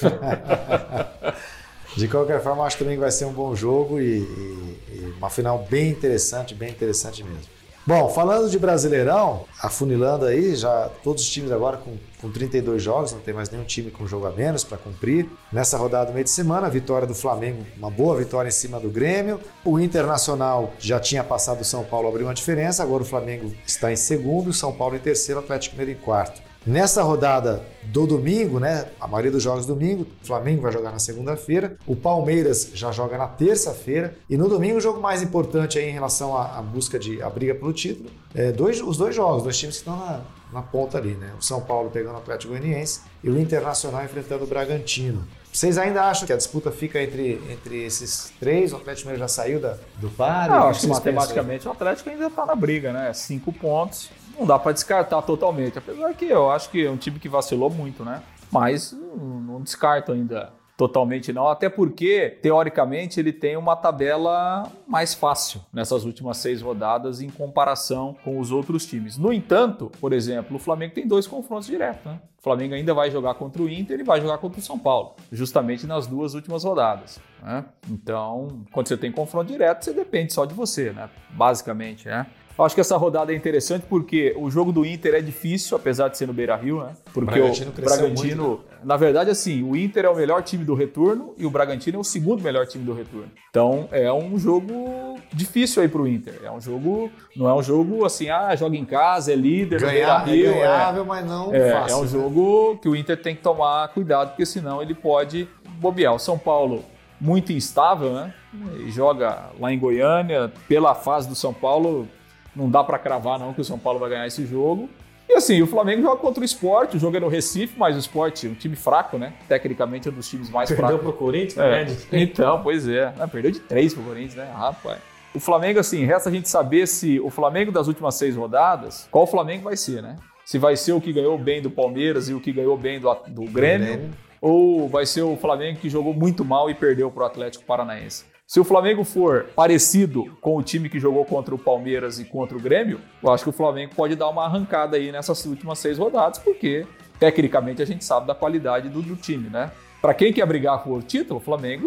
De 1.96 2.06
qualquer 2.06 2.40
forma, 2.40 2.64
acho 2.64 2.78
também 2.78 2.94
que 2.94 3.00
vai 3.00 3.10
ser 3.10 3.24
um 3.24 3.32
bom 3.32 3.52
jogo 3.54 4.00
e, 4.00 4.18
e, 4.20 4.78
e 4.92 5.14
uma 5.18 5.28
final 5.28 5.66
bem 5.68 5.88
interessante, 5.90 6.54
bem 6.54 6.70
interessante 6.70 7.24
mesmo. 7.24 7.42
Bom, 7.86 8.10
falando 8.10 8.50
de 8.50 8.58
Brasileirão, 8.58 9.46
afunilando 9.60 10.26
aí, 10.26 10.54
já 10.54 10.90
todos 11.02 11.22
os 11.22 11.30
times 11.30 11.50
agora 11.50 11.78
com, 11.78 11.96
com 12.20 12.30
32 12.30 12.82
jogos, 12.82 13.12
não 13.12 13.20
tem 13.20 13.32
mais 13.32 13.48
nenhum 13.48 13.64
time 13.64 13.90
com 13.90 14.06
jogo 14.06 14.26
a 14.26 14.30
menos 14.30 14.62
para 14.62 14.76
cumprir. 14.76 15.28
Nessa 15.50 15.78
rodada 15.78 16.10
do 16.10 16.12
meio 16.12 16.24
de 16.24 16.30
semana, 16.30 16.66
a 16.66 16.70
vitória 16.70 17.06
do 17.06 17.14
Flamengo, 17.14 17.64
uma 17.78 17.90
boa 17.90 18.16
vitória 18.16 18.48
em 18.48 18.52
cima 18.52 18.78
do 18.78 18.90
Grêmio. 18.90 19.40
O 19.64 19.80
Internacional 19.80 20.74
já 20.78 21.00
tinha 21.00 21.24
passado 21.24 21.62
o 21.62 21.64
São 21.64 21.82
Paulo, 21.82 22.08
abriu 22.08 22.26
uma 22.26 22.34
diferença, 22.34 22.82
agora 22.82 23.02
o 23.02 23.06
Flamengo 23.06 23.50
está 23.66 23.90
em 23.90 23.96
segundo, 23.96 24.50
o 24.50 24.54
São 24.54 24.72
Paulo 24.72 24.94
em 24.94 25.00
terceiro, 25.00 25.40
o 25.40 25.42
Atlético 25.42 25.76
Mineiro 25.76 25.98
em 25.98 26.04
quarto. 26.04 26.49
Nessa 26.66 27.02
rodada 27.02 27.64
do 27.84 28.06
domingo, 28.06 28.60
né? 28.60 28.86
A 29.00 29.08
maioria 29.08 29.30
dos 29.30 29.42
jogos 29.42 29.64
domingo, 29.64 30.06
o 30.22 30.26
Flamengo 30.26 30.60
vai 30.60 30.70
jogar 30.70 30.92
na 30.92 30.98
segunda-feira, 30.98 31.76
o 31.86 31.96
Palmeiras 31.96 32.70
já 32.74 32.92
joga 32.92 33.16
na 33.16 33.26
terça-feira 33.26 34.14
e 34.28 34.36
no 34.36 34.46
domingo 34.48 34.76
o 34.76 34.80
jogo 34.80 35.00
mais 35.00 35.22
importante 35.22 35.78
aí 35.78 35.88
em 35.88 35.92
relação 35.92 36.36
à, 36.36 36.58
à 36.58 36.62
busca 36.62 36.98
de 36.98 37.22
a 37.22 37.30
briga 37.30 37.54
pelo 37.54 37.72
título, 37.72 38.10
é 38.34 38.52
dois, 38.52 38.80
os 38.82 38.98
dois 38.98 39.14
jogos, 39.14 39.42
dois 39.42 39.58
times 39.58 39.76
que 39.76 39.80
estão 39.88 39.96
na, 39.96 40.20
na 40.52 40.62
ponta 40.62 40.98
ali, 40.98 41.14
né? 41.14 41.32
O 41.38 41.42
São 41.42 41.62
Paulo 41.62 41.90
pegando 41.90 42.14
o 42.14 42.18
Atlético 42.18 42.52
Goianiense 42.52 43.00
e 43.24 43.30
o 43.30 43.40
Internacional 43.40 44.04
enfrentando 44.04 44.44
o 44.44 44.46
Bragantino. 44.46 45.26
Vocês 45.50 45.78
ainda 45.78 46.04
acham 46.04 46.26
que 46.26 46.32
a 46.32 46.36
disputa 46.36 46.70
fica 46.70 47.02
entre, 47.02 47.40
entre 47.50 47.82
esses 47.82 48.32
três? 48.38 48.72
O 48.72 48.76
Atlético 48.76 49.08
Mineiro 49.08 49.20
já 49.20 49.28
saiu 49.28 49.58
da, 49.60 49.76
do 49.96 50.08
par? 50.10 50.48
Não, 50.48 50.68
acho 50.68 50.82
que 50.82 50.86
matematicamente 50.86 51.66
o 51.66 51.70
Atlético 51.72 52.10
ainda 52.10 52.26
está 52.26 52.46
na 52.46 52.54
briga, 52.54 52.92
né? 52.92 53.12
Cinco 53.14 53.52
pontos 53.52 54.10
não 54.40 54.46
dá 54.46 54.58
para 54.58 54.72
descartar 54.72 55.20
totalmente. 55.22 55.78
Apesar 55.78 56.14
que 56.14 56.24
eu 56.24 56.50
acho 56.50 56.70
que 56.70 56.86
é 56.86 56.90
um 56.90 56.96
time 56.96 57.18
que 57.18 57.28
vacilou 57.28 57.68
muito, 57.68 58.02
né? 58.04 58.22
Mas 58.50 58.92
não 58.92 59.60
descarto 59.60 60.12
ainda 60.12 60.50
totalmente 60.76 61.30
não, 61.30 61.46
até 61.46 61.68
porque, 61.68 62.38
teoricamente, 62.40 63.20
ele 63.20 63.34
tem 63.34 63.54
uma 63.54 63.76
tabela 63.76 64.66
mais 64.88 65.12
fácil 65.12 65.60
nessas 65.70 66.06
últimas 66.06 66.38
seis 66.38 66.62
rodadas 66.62 67.20
em 67.20 67.28
comparação 67.28 68.16
com 68.24 68.40
os 68.40 68.50
outros 68.50 68.86
times. 68.86 69.18
No 69.18 69.30
entanto, 69.30 69.92
por 70.00 70.14
exemplo, 70.14 70.56
o 70.56 70.58
Flamengo 70.58 70.94
tem 70.94 71.06
dois 71.06 71.26
confrontos 71.26 71.66
diretos, 71.66 72.02
né? 72.06 72.18
O 72.38 72.42
Flamengo 72.42 72.74
ainda 72.74 72.94
vai 72.94 73.10
jogar 73.10 73.34
contra 73.34 73.60
o 73.60 73.68
Inter 73.68 74.00
e 74.00 74.02
vai 74.02 74.22
jogar 74.22 74.38
contra 74.38 74.58
o 74.58 74.62
São 74.62 74.78
Paulo, 74.78 75.16
justamente 75.30 75.86
nas 75.86 76.06
duas 76.06 76.32
últimas 76.32 76.64
rodadas. 76.64 77.20
Né? 77.42 77.62
Então, 77.90 78.64
quando 78.72 78.88
você 78.88 78.96
tem 78.96 79.12
confronto 79.12 79.52
direto, 79.52 79.84
você 79.84 79.92
depende 79.92 80.32
só 80.32 80.46
de 80.46 80.54
você, 80.54 80.92
né? 80.92 81.10
Basicamente, 81.28 82.08
né? 82.08 82.26
Acho 82.64 82.74
que 82.74 82.80
essa 82.80 82.96
rodada 82.96 83.32
é 83.32 83.36
interessante 83.36 83.84
porque 83.88 84.34
o 84.36 84.50
jogo 84.50 84.72
do 84.72 84.84
Inter 84.84 85.14
é 85.14 85.20
difícil, 85.20 85.76
apesar 85.76 86.08
de 86.08 86.18
ser 86.18 86.26
no 86.26 86.32
Beira 86.32 86.56
Rio, 86.56 86.82
né? 86.82 86.92
Porque 87.12 87.38
o 87.38 87.42
Bragantino, 87.42 87.70
o 87.70 87.82
Bragantino 87.82 88.48
muito, 88.48 88.64
né? 88.70 88.78
na 88.84 88.96
verdade, 88.96 89.30
assim, 89.30 89.62
o 89.62 89.76
Inter 89.76 90.04
é 90.04 90.08
o 90.08 90.16
melhor 90.16 90.42
time 90.42 90.64
do 90.64 90.74
retorno 90.74 91.34
e 91.36 91.46
o 91.46 91.50
Bragantino 91.50 91.98
é 91.98 92.00
o 92.00 92.04
segundo 92.04 92.42
melhor 92.42 92.66
time 92.66 92.84
do 92.84 92.92
retorno. 92.92 93.30
Então 93.48 93.88
é 93.90 94.12
um 94.12 94.38
jogo 94.38 95.18
difícil 95.32 95.82
aí 95.82 95.88
pro 95.88 96.06
Inter. 96.06 96.40
É 96.44 96.50
um 96.50 96.60
jogo, 96.60 97.10
não 97.36 97.48
é 97.48 97.54
um 97.54 97.62
jogo 97.62 98.04
assim, 98.04 98.30
ah, 98.30 98.54
joga 98.54 98.76
em 98.76 98.84
casa, 98.84 99.32
é 99.32 99.36
líder, 99.36 99.80
Ganhar, 99.80 100.24
Beira 100.24 100.50
Rio. 100.50 100.50
É 100.50 100.60
ganhável, 100.60 101.02
é, 101.02 101.06
mas 101.06 101.26
não 101.26 101.54
é, 101.54 101.72
fácil. 101.72 101.94
É 101.94 101.98
um 101.98 102.02
né? 102.02 102.08
jogo 102.08 102.78
que 102.78 102.88
o 102.88 102.96
Inter 102.96 103.20
tem 103.20 103.34
que 103.34 103.42
tomar 103.42 103.88
cuidado, 103.88 104.28
porque 104.28 104.46
senão 104.46 104.82
ele 104.82 104.94
pode 104.94 105.48
bobear. 105.78 106.14
O 106.14 106.18
São 106.18 106.38
Paulo 106.38 106.84
muito 107.20 107.52
instável, 107.52 108.12
né? 108.12 108.34
E 108.78 108.90
joga 108.90 109.50
lá 109.58 109.72
em 109.72 109.78
Goiânia, 109.78 110.50
pela 110.66 110.94
fase 110.94 111.28
do 111.28 111.34
São 111.34 111.52
Paulo, 111.52 112.08
não 112.54 112.70
dá 112.70 112.82
para 112.82 112.98
cravar 112.98 113.38
não 113.38 113.52
que 113.52 113.60
o 113.60 113.64
São 113.64 113.78
Paulo 113.78 113.98
vai 113.98 114.10
ganhar 114.10 114.26
esse 114.26 114.44
jogo. 114.46 114.88
E 115.28 115.34
assim, 115.34 115.62
o 115.62 115.66
Flamengo 115.66 116.02
joga 116.02 116.16
contra 116.16 116.42
o 116.42 116.44
Sport, 116.44 116.94
o 116.94 116.98
jogo 116.98 117.16
é 117.16 117.20
no 117.20 117.28
Recife, 117.28 117.78
mas 117.78 117.94
o 117.94 118.00
Sport 118.00 118.44
é 118.44 118.48
um 118.48 118.54
time 118.54 118.74
fraco, 118.74 119.16
né? 119.16 119.32
Tecnicamente 119.46 120.08
é 120.08 120.10
um 120.10 120.14
dos 120.14 120.28
times 120.28 120.50
mais 120.50 120.68
perdeu 120.68 120.86
fracos. 120.88 121.04
Perdeu 121.04 121.12
pro 121.12 121.24
Corinthians, 121.24 121.58
é. 121.58 121.84
né? 121.84 121.96
Então, 122.20 122.60
pois 122.64 122.88
é. 122.88 123.14
Não, 123.16 123.28
perdeu 123.28 123.52
de 123.52 123.60
três 123.60 123.94
pro 123.94 124.02
Corinthians, 124.02 124.34
né? 124.34 124.50
Rapaz. 124.52 124.98
O 125.32 125.38
Flamengo, 125.38 125.78
assim, 125.78 126.04
resta 126.04 126.28
a 126.28 126.32
gente 126.32 126.48
saber 126.48 126.88
se 126.88 127.20
o 127.20 127.30
Flamengo 127.30 127.70
das 127.70 127.86
últimas 127.86 128.16
seis 128.16 128.34
rodadas, 128.34 129.06
qual 129.08 129.24
Flamengo 129.24 129.62
vai 129.62 129.76
ser, 129.76 130.02
né? 130.02 130.16
Se 130.44 130.58
vai 130.58 130.76
ser 130.76 130.92
o 130.94 131.00
que 131.00 131.12
ganhou 131.12 131.38
bem 131.38 131.62
do 131.62 131.70
Palmeiras 131.70 132.28
e 132.28 132.34
o 132.34 132.40
que 132.40 132.50
ganhou 132.50 132.76
bem 132.76 132.98
do, 132.98 133.14
do 133.28 133.42
Grêmio, 133.42 133.86
Grêmio, 133.86 134.10
ou 134.40 134.88
vai 134.88 135.06
ser 135.06 135.22
o 135.22 135.36
Flamengo 135.36 135.78
que 135.78 135.88
jogou 135.88 136.12
muito 136.12 136.44
mal 136.44 136.68
e 136.68 136.74
perdeu 136.74 137.08
pro 137.08 137.24
Atlético 137.24 137.64
Paranaense. 137.64 138.24
Se 138.50 138.58
o 138.58 138.64
Flamengo 138.64 139.04
for 139.04 139.46
parecido 139.54 140.36
com 140.40 140.56
o 140.56 140.62
time 140.64 140.88
que 140.88 140.98
jogou 140.98 141.24
contra 141.24 141.54
o 141.54 141.58
Palmeiras 141.58 142.18
e 142.18 142.24
contra 142.24 142.58
o 142.58 142.60
Grêmio, 142.60 143.00
eu 143.22 143.30
acho 143.30 143.44
que 143.44 143.50
o 143.50 143.52
Flamengo 143.52 143.94
pode 143.94 144.16
dar 144.16 144.28
uma 144.28 144.44
arrancada 144.44 144.96
aí 144.96 145.12
nessas 145.12 145.44
últimas 145.44 145.78
seis 145.78 145.98
rodadas, 145.98 146.40
porque 146.40 146.84
tecnicamente 147.20 147.80
a 147.80 147.84
gente 147.84 148.04
sabe 148.04 148.26
da 148.26 148.34
qualidade 148.34 148.88
do, 148.88 149.02
do 149.02 149.14
time, 149.14 149.48
né? 149.48 149.70
Para 150.02 150.14
quem 150.14 150.32
quer 150.32 150.44
brigar 150.46 150.82
por 150.82 151.00
título, 151.04 151.38
o 151.38 151.40
Flamengo, 151.40 151.86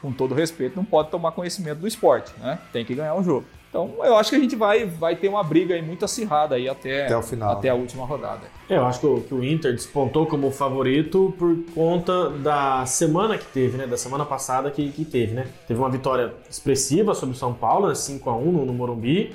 com 0.00 0.10
todo 0.10 0.34
respeito, 0.34 0.74
não 0.74 0.86
pode 0.86 1.10
tomar 1.10 1.32
conhecimento 1.32 1.80
do 1.80 1.86
esporte, 1.86 2.32
né? 2.38 2.58
Tem 2.72 2.82
que 2.82 2.94
ganhar 2.94 3.14
um 3.14 3.22
jogo. 3.22 3.44
Então, 3.70 3.88
eu 4.02 4.16
acho 4.16 4.30
que 4.30 4.36
a 4.36 4.38
gente 4.40 4.56
vai, 4.56 4.84
vai 4.84 5.14
ter 5.14 5.28
uma 5.28 5.44
briga 5.44 5.76
aí 5.76 5.80
muito 5.80 6.04
acirrada 6.04 6.56
aí 6.56 6.68
até, 6.68 7.04
até, 7.04 7.16
o 7.16 7.22
final. 7.22 7.52
até 7.52 7.68
a 7.68 7.74
última 7.74 8.04
rodada. 8.04 8.40
É, 8.68 8.76
eu 8.76 8.84
acho 8.84 8.98
que 8.98 9.06
o, 9.06 9.20
que 9.20 9.32
o, 9.32 9.44
Inter 9.44 9.72
despontou 9.72 10.26
como 10.26 10.50
favorito 10.50 11.32
por 11.38 11.56
conta 11.72 12.30
da 12.30 12.84
semana 12.84 13.38
que 13.38 13.46
teve, 13.46 13.78
né? 13.78 13.86
Da 13.86 13.96
semana 13.96 14.24
passada 14.24 14.72
que, 14.72 14.90
que 14.90 15.04
teve, 15.04 15.34
né? 15.34 15.46
Teve 15.68 15.78
uma 15.78 15.88
vitória 15.88 16.34
expressiva 16.50 17.14
sobre 17.14 17.36
o 17.36 17.38
São 17.38 17.54
Paulo, 17.54 17.86
né? 17.86 17.92
5x1 17.92 18.44
no, 18.44 18.66
no 18.66 18.74
Morumbi. 18.74 19.32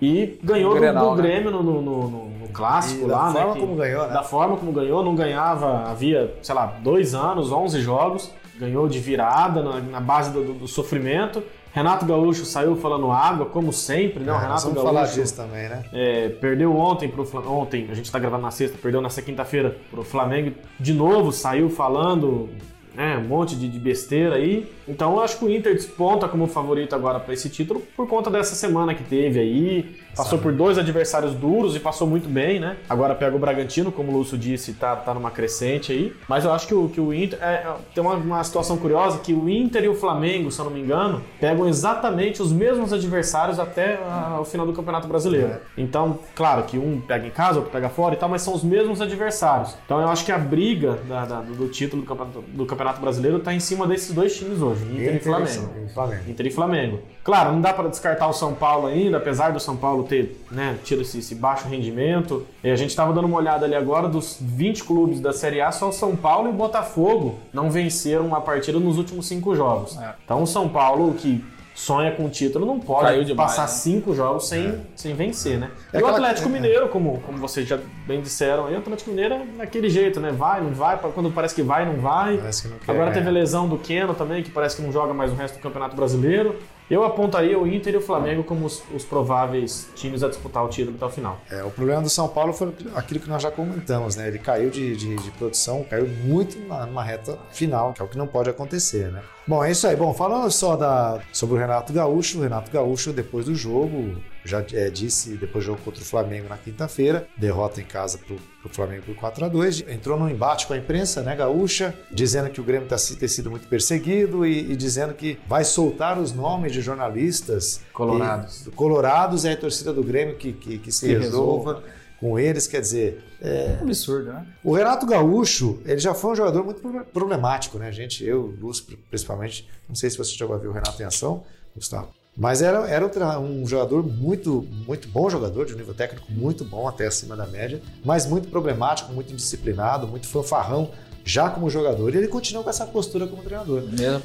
E 0.00 0.38
ganhou 0.42 0.74
Grenal, 0.74 1.10
do, 1.10 1.16
do, 1.16 1.22
né? 1.22 1.28
Grêmio 1.28 1.50
no, 1.50 1.62
no, 1.62 1.82
no, 1.82 2.28
no 2.28 2.48
clássico 2.52 3.04
e 3.04 3.06
lá, 3.06 3.30
da 3.30 3.34
né? 3.34 3.40
forma 3.40 3.60
como 3.60 3.74
ganhou, 3.74 4.06
né? 4.06 4.14
Da 4.14 4.22
forma 4.22 4.56
como 4.56 4.72
ganhou, 4.72 5.04
não 5.04 5.16
ganhava, 5.16 5.90
havia, 5.90 6.32
sei 6.40 6.54
lá, 6.54 6.66
dois 6.66 7.16
anos, 7.16 7.50
11 7.50 7.80
jogos. 7.80 8.32
Ganhou 8.56 8.86
de 8.86 9.00
virada 9.00 9.60
na, 9.60 9.80
na 9.80 10.00
base 10.00 10.30
do, 10.30 10.54
do 10.54 10.68
sofrimento. 10.68 11.42
Renato 11.72 12.04
Gaúcho 12.04 12.44
saiu 12.44 12.76
falando 12.76 13.10
água, 13.10 13.46
como 13.46 13.72
sempre, 13.72 14.22
né? 14.22 14.30
É, 14.30 14.34
o 14.34 14.38
Renato 14.38 14.62
vamos 14.62 14.74
Gaúcho. 14.74 14.94
falar 14.94 15.06
disso 15.06 15.34
também, 15.34 15.68
né? 15.68 15.84
É, 15.92 16.28
perdeu 16.28 16.76
ontem 16.76 17.08
pro 17.08 17.24
Flamengo. 17.24 17.54
Ontem, 17.54 17.88
a 17.90 17.94
gente 17.94 18.12
tá 18.12 18.18
gravando 18.18 18.42
na 18.42 18.50
sexta, 18.50 18.76
perdeu 18.80 19.00
nessa 19.00 19.22
quinta-feira 19.22 19.76
pro 19.90 20.02
Flamengo. 20.02 20.54
De 20.78 20.92
novo, 20.92 21.32
saiu 21.32 21.70
falando 21.70 22.50
né, 22.94 23.16
um 23.16 23.28
monte 23.28 23.56
de, 23.56 23.68
de 23.68 23.78
besteira 23.78 24.36
aí. 24.36 24.70
Então 24.86 25.12
eu 25.12 25.20
acho 25.22 25.38
que 25.38 25.44
o 25.44 25.50
Inter 25.50 25.74
desponta 25.74 26.28
como 26.28 26.46
favorito 26.46 26.94
agora 26.94 27.20
para 27.20 27.34
esse 27.34 27.48
título 27.48 27.82
por 27.96 28.08
conta 28.08 28.30
dessa 28.30 28.54
semana 28.54 28.94
que 28.94 29.04
teve 29.04 29.38
aí. 29.38 30.02
Passou 30.10 30.32
Sabe. 30.32 30.42
por 30.42 30.52
dois 30.52 30.76
adversários 30.76 31.34
duros 31.34 31.74
e 31.74 31.80
passou 31.80 32.06
muito 32.06 32.28
bem, 32.28 32.60
né? 32.60 32.76
Agora 32.88 33.14
pega 33.14 33.34
o 33.34 33.38
Bragantino, 33.38 33.90
como 33.90 34.12
o 34.12 34.18
Lúcio 34.18 34.36
disse, 34.36 34.74
tá, 34.74 34.94
tá 34.94 35.14
numa 35.14 35.30
crescente 35.30 35.90
aí. 35.90 36.12
Mas 36.28 36.44
eu 36.44 36.52
acho 36.52 36.66
que 36.66 36.74
o, 36.74 36.88
que 36.88 37.00
o 37.00 37.14
Inter. 37.14 37.38
É, 37.42 37.66
tem 37.94 38.04
uma, 38.04 38.14
uma 38.14 38.44
situação 38.44 38.76
curiosa 38.76 39.18
que 39.20 39.32
o 39.32 39.48
Inter 39.48 39.84
e 39.84 39.88
o 39.88 39.94
Flamengo, 39.94 40.50
se 40.50 40.60
eu 40.60 40.66
não 40.66 40.72
me 40.72 40.80
engano, 40.80 41.22
pegam 41.40 41.66
exatamente 41.66 42.42
os 42.42 42.52
mesmos 42.52 42.92
adversários 42.92 43.58
até 43.58 43.94
a, 44.06 44.38
o 44.38 44.44
final 44.44 44.66
do 44.66 44.74
Campeonato 44.74 45.08
Brasileiro. 45.08 45.48
É. 45.48 45.60
Então, 45.78 46.18
claro 46.34 46.64
que 46.64 46.76
um 46.76 47.00
pega 47.00 47.26
em 47.26 47.30
casa, 47.30 47.58
outro 47.58 47.72
pega 47.72 47.88
fora 47.88 48.14
e 48.14 48.18
tal, 48.18 48.28
mas 48.28 48.42
são 48.42 48.54
os 48.54 48.62
mesmos 48.62 49.00
adversários. 49.00 49.74
Então 49.86 49.98
eu 49.98 50.08
acho 50.08 50.26
que 50.26 50.32
a 50.32 50.38
briga 50.38 50.98
da, 51.08 51.24
da, 51.24 51.40
do 51.40 51.68
título 51.68 52.02
do 52.02 52.08
Campeonato, 52.08 52.44
do 52.48 52.66
Campeonato 52.66 52.81
Brasileiro 53.00 53.38
tá 53.38 53.52
em 53.52 53.60
cima 53.60 53.86
desses 53.86 54.12
dois 54.12 54.34
times 54.36 54.60
hoje, 54.60 54.82
Inter, 54.84 55.02
Inter 55.02 55.16
e 55.16 55.20
Flamengo. 55.20 55.70
Flamengo. 55.92 56.30
Inter 56.30 56.46
e 56.46 56.50
Flamengo. 56.50 57.00
Claro, 57.22 57.52
não 57.52 57.60
dá 57.60 57.72
para 57.72 57.88
descartar 57.88 58.26
o 58.26 58.32
São 58.32 58.54
Paulo 58.54 58.88
ainda, 58.88 59.18
apesar 59.18 59.52
do 59.52 59.60
São 59.60 59.76
Paulo 59.76 60.02
ter 60.04 60.42
né, 60.50 60.76
tido 60.82 61.02
esse, 61.02 61.18
esse 61.18 61.34
baixo 61.34 61.68
rendimento. 61.68 62.44
E 62.64 62.70
a 62.70 62.76
gente 62.76 62.90
estava 62.90 63.12
dando 63.12 63.26
uma 63.26 63.36
olhada 63.36 63.64
ali 63.64 63.74
agora 63.74 64.08
dos 64.08 64.38
20 64.40 64.84
clubes 64.84 65.20
da 65.20 65.32
Série 65.32 65.60
A, 65.60 65.70
só 65.70 65.90
o 65.90 65.92
São 65.92 66.16
Paulo 66.16 66.48
e 66.48 66.50
o 66.50 66.54
Botafogo 66.54 67.38
não 67.52 67.70
venceram 67.70 68.26
uma 68.26 68.40
partida 68.40 68.80
nos 68.80 68.98
últimos 68.98 69.26
cinco 69.26 69.54
jogos. 69.54 69.96
É. 69.98 70.14
Então 70.24 70.42
o 70.42 70.46
São 70.46 70.68
Paulo, 70.68 71.14
que 71.14 71.44
sonha 71.74 72.12
com 72.12 72.26
o 72.26 72.28
título, 72.28 72.66
não 72.66 72.78
pode 72.78 73.24
demais, 73.24 73.50
passar 73.50 73.62
né? 73.62 73.68
cinco 73.68 74.14
jogos 74.14 74.48
sem, 74.48 74.68
é. 74.68 74.78
sem 74.94 75.14
vencer, 75.14 75.58
né? 75.58 75.70
É 75.92 76.00
e 76.00 76.02
o 76.02 76.06
Atlético 76.06 76.48
é. 76.48 76.52
Mineiro, 76.52 76.88
como, 76.88 77.20
como 77.20 77.38
vocês 77.38 77.66
já 77.66 77.78
bem 78.06 78.20
disseram, 78.20 78.66
aí, 78.66 78.74
o 78.74 78.78
Atlético 78.78 79.10
Mineiro 79.10 79.34
é 79.34 79.44
daquele 79.58 79.88
jeito, 79.88 80.20
né? 80.20 80.30
Vai, 80.30 80.60
não 80.60 80.72
vai, 80.72 80.98
quando 80.98 81.30
parece 81.30 81.54
que 81.54 81.62
vai, 81.62 81.84
não 81.86 82.00
vai. 82.00 82.36
Não 82.36 82.76
Agora 82.86 83.10
teve 83.12 83.28
a 83.28 83.32
lesão 83.32 83.68
do 83.68 83.78
Keno 83.78 84.14
também, 84.14 84.42
que 84.42 84.50
parece 84.50 84.76
que 84.76 84.82
não 84.82 84.92
joga 84.92 85.14
mais 85.14 85.32
o 85.32 85.34
resto 85.34 85.56
do 85.56 85.60
Campeonato 85.60 85.96
Brasileiro. 85.96 86.56
Eu 86.90 87.04
apontaria 87.04 87.58
o 87.58 87.66
Inter 87.66 87.94
e 87.94 87.96
o 87.96 88.02
Flamengo 88.02 88.44
como 88.44 88.66
os, 88.66 88.82
os, 88.94 89.02
prováveis 89.02 89.88
times 89.94 90.22
a 90.22 90.28
disputar 90.28 90.62
o 90.62 90.68
título 90.68 90.96
até 90.96 91.06
o 91.06 91.08
final. 91.08 91.40
É, 91.50 91.64
o 91.64 91.70
problema 91.70 92.02
do 92.02 92.10
São 92.10 92.28
Paulo 92.28 92.52
foi 92.52 92.74
aquilo 92.94 93.18
que 93.18 93.30
nós 93.30 93.42
já 93.42 93.50
comentamos, 93.50 94.16
né? 94.16 94.28
Ele 94.28 94.38
caiu 94.38 94.68
de, 94.68 94.94
de, 94.94 95.16
de 95.16 95.30
produção, 95.30 95.86
caiu 95.88 96.06
muito 96.06 96.58
na, 96.68 96.84
numa 96.84 97.02
reta 97.02 97.38
final, 97.50 97.94
que 97.94 98.02
é 98.02 98.04
o 98.04 98.08
que 98.08 98.18
não 98.18 98.26
pode 98.26 98.50
acontecer, 98.50 99.10
né? 99.10 99.22
Bom, 99.46 99.64
é 99.64 99.72
isso 99.72 99.86
aí. 99.86 99.96
Bom, 99.96 100.14
falando 100.14 100.50
só 100.50 100.76
da, 100.76 101.20
sobre 101.32 101.56
o 101.56 101.58
Renato 101.58 101.92
Gaúcho, 101.92 102.38
o 102.38 102.42
Renato 102.42 102.70
Gaúcho, 102.70 103.12
depois 103.12 103.46
do 103.46 103.54
jogo, 103.54 104.16
já 104.44 104.64
é, 104.72 104.88
disse, 104.88 105.36
depois 105.36 105.64
do 105.64 105.72
jogo 105.72 105.82
contra 105.82 106.00
o 106.00 106.04
Flamengo 106.04 106.48
na 106.48 106.56
quinta-feira, 106.56 107.26
derrota 107.36 107.80
em 107.80 107.84
casa 107.84 108.18
para 108.18 108.34
o 108.34 108.68
Flamengo 108.72 109.02
por 109.02 109.16
4 109.16 109.44
a 109.44 109.48
2 109.48 109.84
entrou 109.88 110.18
num 110.18 110.28
embate 110.28 110.66
com 110.66 110.72
a 110.72 110.76
imprensa, 110.76 111.22
né, 111.22 111.34
gaúcha, 111.34 111.94
dizendo 112.10 112.50
que 112.50 112.60
o 112.60 112.64
Grêmio 112.64 112.84
está 112.84 112.96
ter 113.16 113.28
sido 113.28 113.50
muito 113.50 113.66
perseguido 113.66 114.46
e, 114.46 114.72
e, 114.72 114.76
dizendo 114.76 115.14
que 115.14 115.38
vai 115.48 115.64
soltar 115.64 116.18
os 116.18 116.32
nomes 116.32 116.72
de 116.72 116.80
jornalistas 116.80 117.80
colorados, 117.92 118.66
e, 118.66 118.70
colorados 118.70 119.44
é 119.44 119.52
a 119.52 119.56
torcida 119.56 119.92
do 119.92 120.04
Grêmio 120.04 120.36
que, 120.36 120.52
que, 120.52 120.78
que 120.78 120.92
se 120.92 121.06
que 121.06 121.14
resolva. 121.14 121.74
resolva 121.74 122.01
com 122.22 122.38
eles, 122.38 122.68
quer 122.68 122.80
dizer. 122.80 123.20
É 123.40 123.78
um 123.80 123.82
absurdo, 123.82 124.32
né? 124.32 124.46
O 124.62 124.72
Renato 124.72 125.04
Gaúcho, 125.04 125.80
ele 125.84 125.98
já 125.98 126.14
foi 126.14 126.30
um 126.30 126.36
jogador 126.36 126.64
muito 126.64 126.80
problemático, 127.12 127.78
né, 127.78 127.90
gente? 127.90 128.24
Eu, 128.24 128.54
Lúcio, 128.60 128.96
principalmente, 129.10 129.68
não 129.88 129.96
sei 129.96 130.08
se 130.08 130.16
você 130.16 130.44
a 130.44 130.56
ver 130.56 130.68
o 130.68 130.72
Renato 130.72 131.02
em 131.02 131.04
ação, 131.04 131.42
Gustavo. 131.74 132.10
Mas 132.36 132.62
era, 132.62 132.88
era 132.88 133.04
um 133.40 133.66
jogador 133.66 134.06
muito, 134.06 134.66
muito 134.86 135.08
bom 135.08 135.28
jogador, 135.28 135.66
de 135.66 135.74
um 135.74 135.76
nível 135.76 135.92
técnico 135.92 136.30
muito 136.30 136.64
bom, 136.64 136.86
até 136.86 137.08
acima 137.08 137.36
da 137.36 137.46
média, 137.46 137.82
mas 138.04 138.24
muito 138.24 138.48
problemático, 138.48 139.12
muito 139.12 139.32
indisciplinado, 139.32 140.06
muito 140.06 140.28
fanfarrão 140.28 140.92
já 141.24 141.50
como 141.50 141.68
jogador. 141.68 142.14
E 142.14 142.18
ele 142.18 142.28
continuou 142.28 142.62
com 142.62 142.70
essa 142.70 142.86
postura 142.86 143.26
como 143.26 143.42
treinador. 143.42 143.82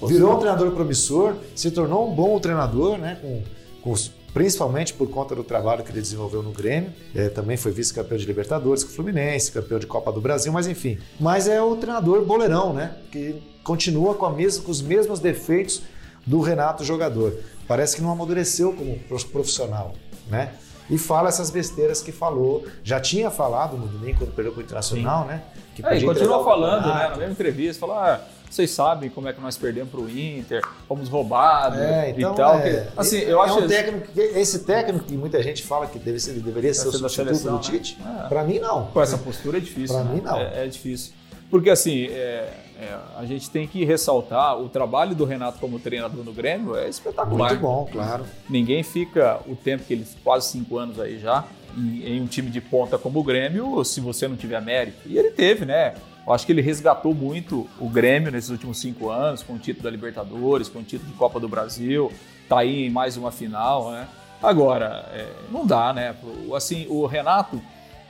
Virou 0.07 0.35
um 0.35 0.39
treinador 0.39 0.71
promissor, 0.71 1.35
se 1.55 1.71
tornou 1.71 2.09
um 2.09 2.15
bom 2.15 2.39
treinador, 2.39 2.97
né? 2.99 3.17
Com, 3.21 3.43
com 3.81 3.95
principalmente 4.37 4.93
por 4.93 5.09
conta 5.09 5.33
do 5.33 5.43
trabalho 5.43 5.83
que 5.83 5.89
ele 5.89 5.99
desenvolveu 5.99 6.43
no 6.43 6.51
Grêmio. 6.51 6.93
É, 7.15 7.27
também 7.27 7.57
foi 7.57 7.71
vice-campeão 7.71 8.19
de 8.19 8.25
Libertadores 8.27 8.83
com 8.83 8.91
o 8.91 8.93
Fluminense, 8.93 9.51
campeão 9.51 9.79
de 9.79 9.87
Copa 9.87 10.11
do 10.11 10.21
Brasil, 10.21 10.53
mas 10.53 10.67
enfim. 10.67 10.99
Mas 11.19 11.47
é 11.47 11.59
o 11.59 11.75
treinador 11.75 12.23
boleirão, 12.23 12.71
né? 12.71 12.97
Que 13.11 13.41
continua 13.63 14.13
com, 14.13 14.29
mesma, 14.29 14.63
com 14.63 14.69
os 14.69 14.79
mesmos 14.79 15.19
defeitos 15.19 15.81
do 16.23 16.39
Renato 16.39 16.83
jogador. 16.83 17.35
Parece 17.67 17.95
que 17.95 18.01
não 18.03 18.11
amadureceu 18.11 18.73
como 18.73 18.99
profissional, 19.31 19.95
né? 20.29 20.53
E 20.87 20.99
fala 20.99 21.29
essas 21.29 21.49
besteiras 21.49 22.03
que 22.03 22.11
falou. 22.11 22.63
Já 22.83 22.99
tinha 22.99 23.31
falado 23.31 23.75
no 23.75 23.87
domingo, 23.87 24.19
quando 24.19 24.35
perdeu 24.35 24.53
para 24.53 24.61
o 24.61 24.63
Internacional, 24.63 25.23
Sim. 25.23 25.29
né? 25.29 25.43
Que 25.75 25.83
é, 25.83 25.99
continua 25.99 26.43
falando, 26.43 26.85
né? 26.85 27.09
Na 27.09 27.15
mesma 27.17 27.31
entrevista, 27.31 27.87
falar. 27.87 28.29
Vocês 28.49 28.71
sabem 28.71 29.09
como 29.09 29.27
é 29.27 29.33
que 29.33 29.41
nós 29.41 29.57
perdemos 29.57 29.89
para 29.89 29.99
o 29.99 30.09
Inter, 30.09 30.61
fomos 30.87 31.09
roubados 31.09 31.79
é, 31.79 32.11
então, 32.11 32.33
e 32.33 32.35
tal. 32.35 32.59
É, 32.59 32.61
que, 32.61 32.99
assim, 32.99 33.17
eu 33.17 33.41
é 33.41 33.45
acho 33.45 33.59
um 33.59 33.67
técnico, 33.67 34.07
esse 34.15 34.59
técnico 34.59 35.05
que 35.05 35.17
muita 35.17 35.43
gente 35.43 35.63
fala 35.63 35.85
que 35.87 35.99
deve 35.99 36.19
ser, 36.19 36.33
deveria 36.33 36.73
ser 36.73 36.87
o 36.87 36.91
substituto 36.91 37.35
seleção, 37.35 37.57
do 37.57 37.61
Tite, 37.61 37.97
né? 37.99 38.25
para 38.29 38.43
mim 38.43 38.59
não. 38.59 38.87
Com 38.87 39.01
essa 39.01 39.17
postura 39.17 39.57
é 39.57 39.61
difícil. 39.61 39.95
Para 39.95 40.05
né? 40.05 40.15
mim 40.15 40.21
não. 40.21 40.37
É, 40.37 40.65
é 40.65 40.67
difícil. 40.67 41.13
Porque 41.49 41.69
assim, 41.69 42.07
é, 42.07 42.49
é, 42.79 42.97
a 43.17 43.25
gente 43.25 43.49
tem 43.49 43.67
que 43.67 43.83
ressaltar 43.83 44.59
o 44.59 44.69
trabalho 44.69 45.15
do 45.15 45.25
Renato 45.25 45.59
como 45.59 45.79
treinador 45.79 46.23
no 46.23 46.31
Grêmio 46.33 46.75
é 46.75 46.87
espetacular. 46.87 47.49
Muito 47.49 47.61
bom, 47.61 47.89
claro. 47.91 48.25
Ninguém 48.49 48.83
fica 48.83 49.39
o 49.47 49.55
tempo 49.55 49.83
que 49.83 49.93
ele 49.93 50.05
quase 50.23 50.49
cinco 50.49 50.77
anos 50.77 50.99
aí 50.99 51.19
já 51.19 51.45
em, 51.75 52.03
em, 52.03 52.21
um 52.21 52.27
time 52.27 52.49
de 52.49 52.61
ponta 52.61 52.97
como 52.97 53.19
o 53.19 53.23
Grêmio 53.23 53.83
se 53.83 53.99
você 54.01 54.27
não 54.27 54.35
tiver 54.35 54.61
mérito. 54.61 55.07
E 55.07 55.17
ele 55.17 55.31
teve, 55.31 55.65
né? 55.65 55.95
Eu 56.27 56.33
acho 56.33 56.45
que 56.45 56.51
ele 56.51 56.61
resgatou 56.61 57.13
muito 57.13 57.69
o 57.79 57.87
Grêmio 57.87 58.29
nesses 58.29 58.49
últimos 58.49 58.79
cinco 58.81 59.09
anos, 59.09 59.41
com 59.41 59.53
o 59.53 59.57
título 59.57 59.85
da 59.85 59.89
Libertadores, 59.89 60.67
com 60.67 60.79
o 60.79 60.83
título 60.83 61.09
de 61.09 61.17
Copa 61.17 61.39
do 61.39 61.47
Brasil, 61.47 62.11
tá 62.49 62.59
aí 62.59 62.87
em 62.87 62.89
mais 62.89 63.15
uma 63.15 63.31
final, 63.31 63.91
né? 63.91 64.09
Agora, 64.43 65.09
é, 65.13 65.25
não 65.49 65.65
dá, 65.65 65.93
né? 65.93 66.13
Assim, 66.53 66.85
o 66.89 67.05
Renato, 67.05 67.61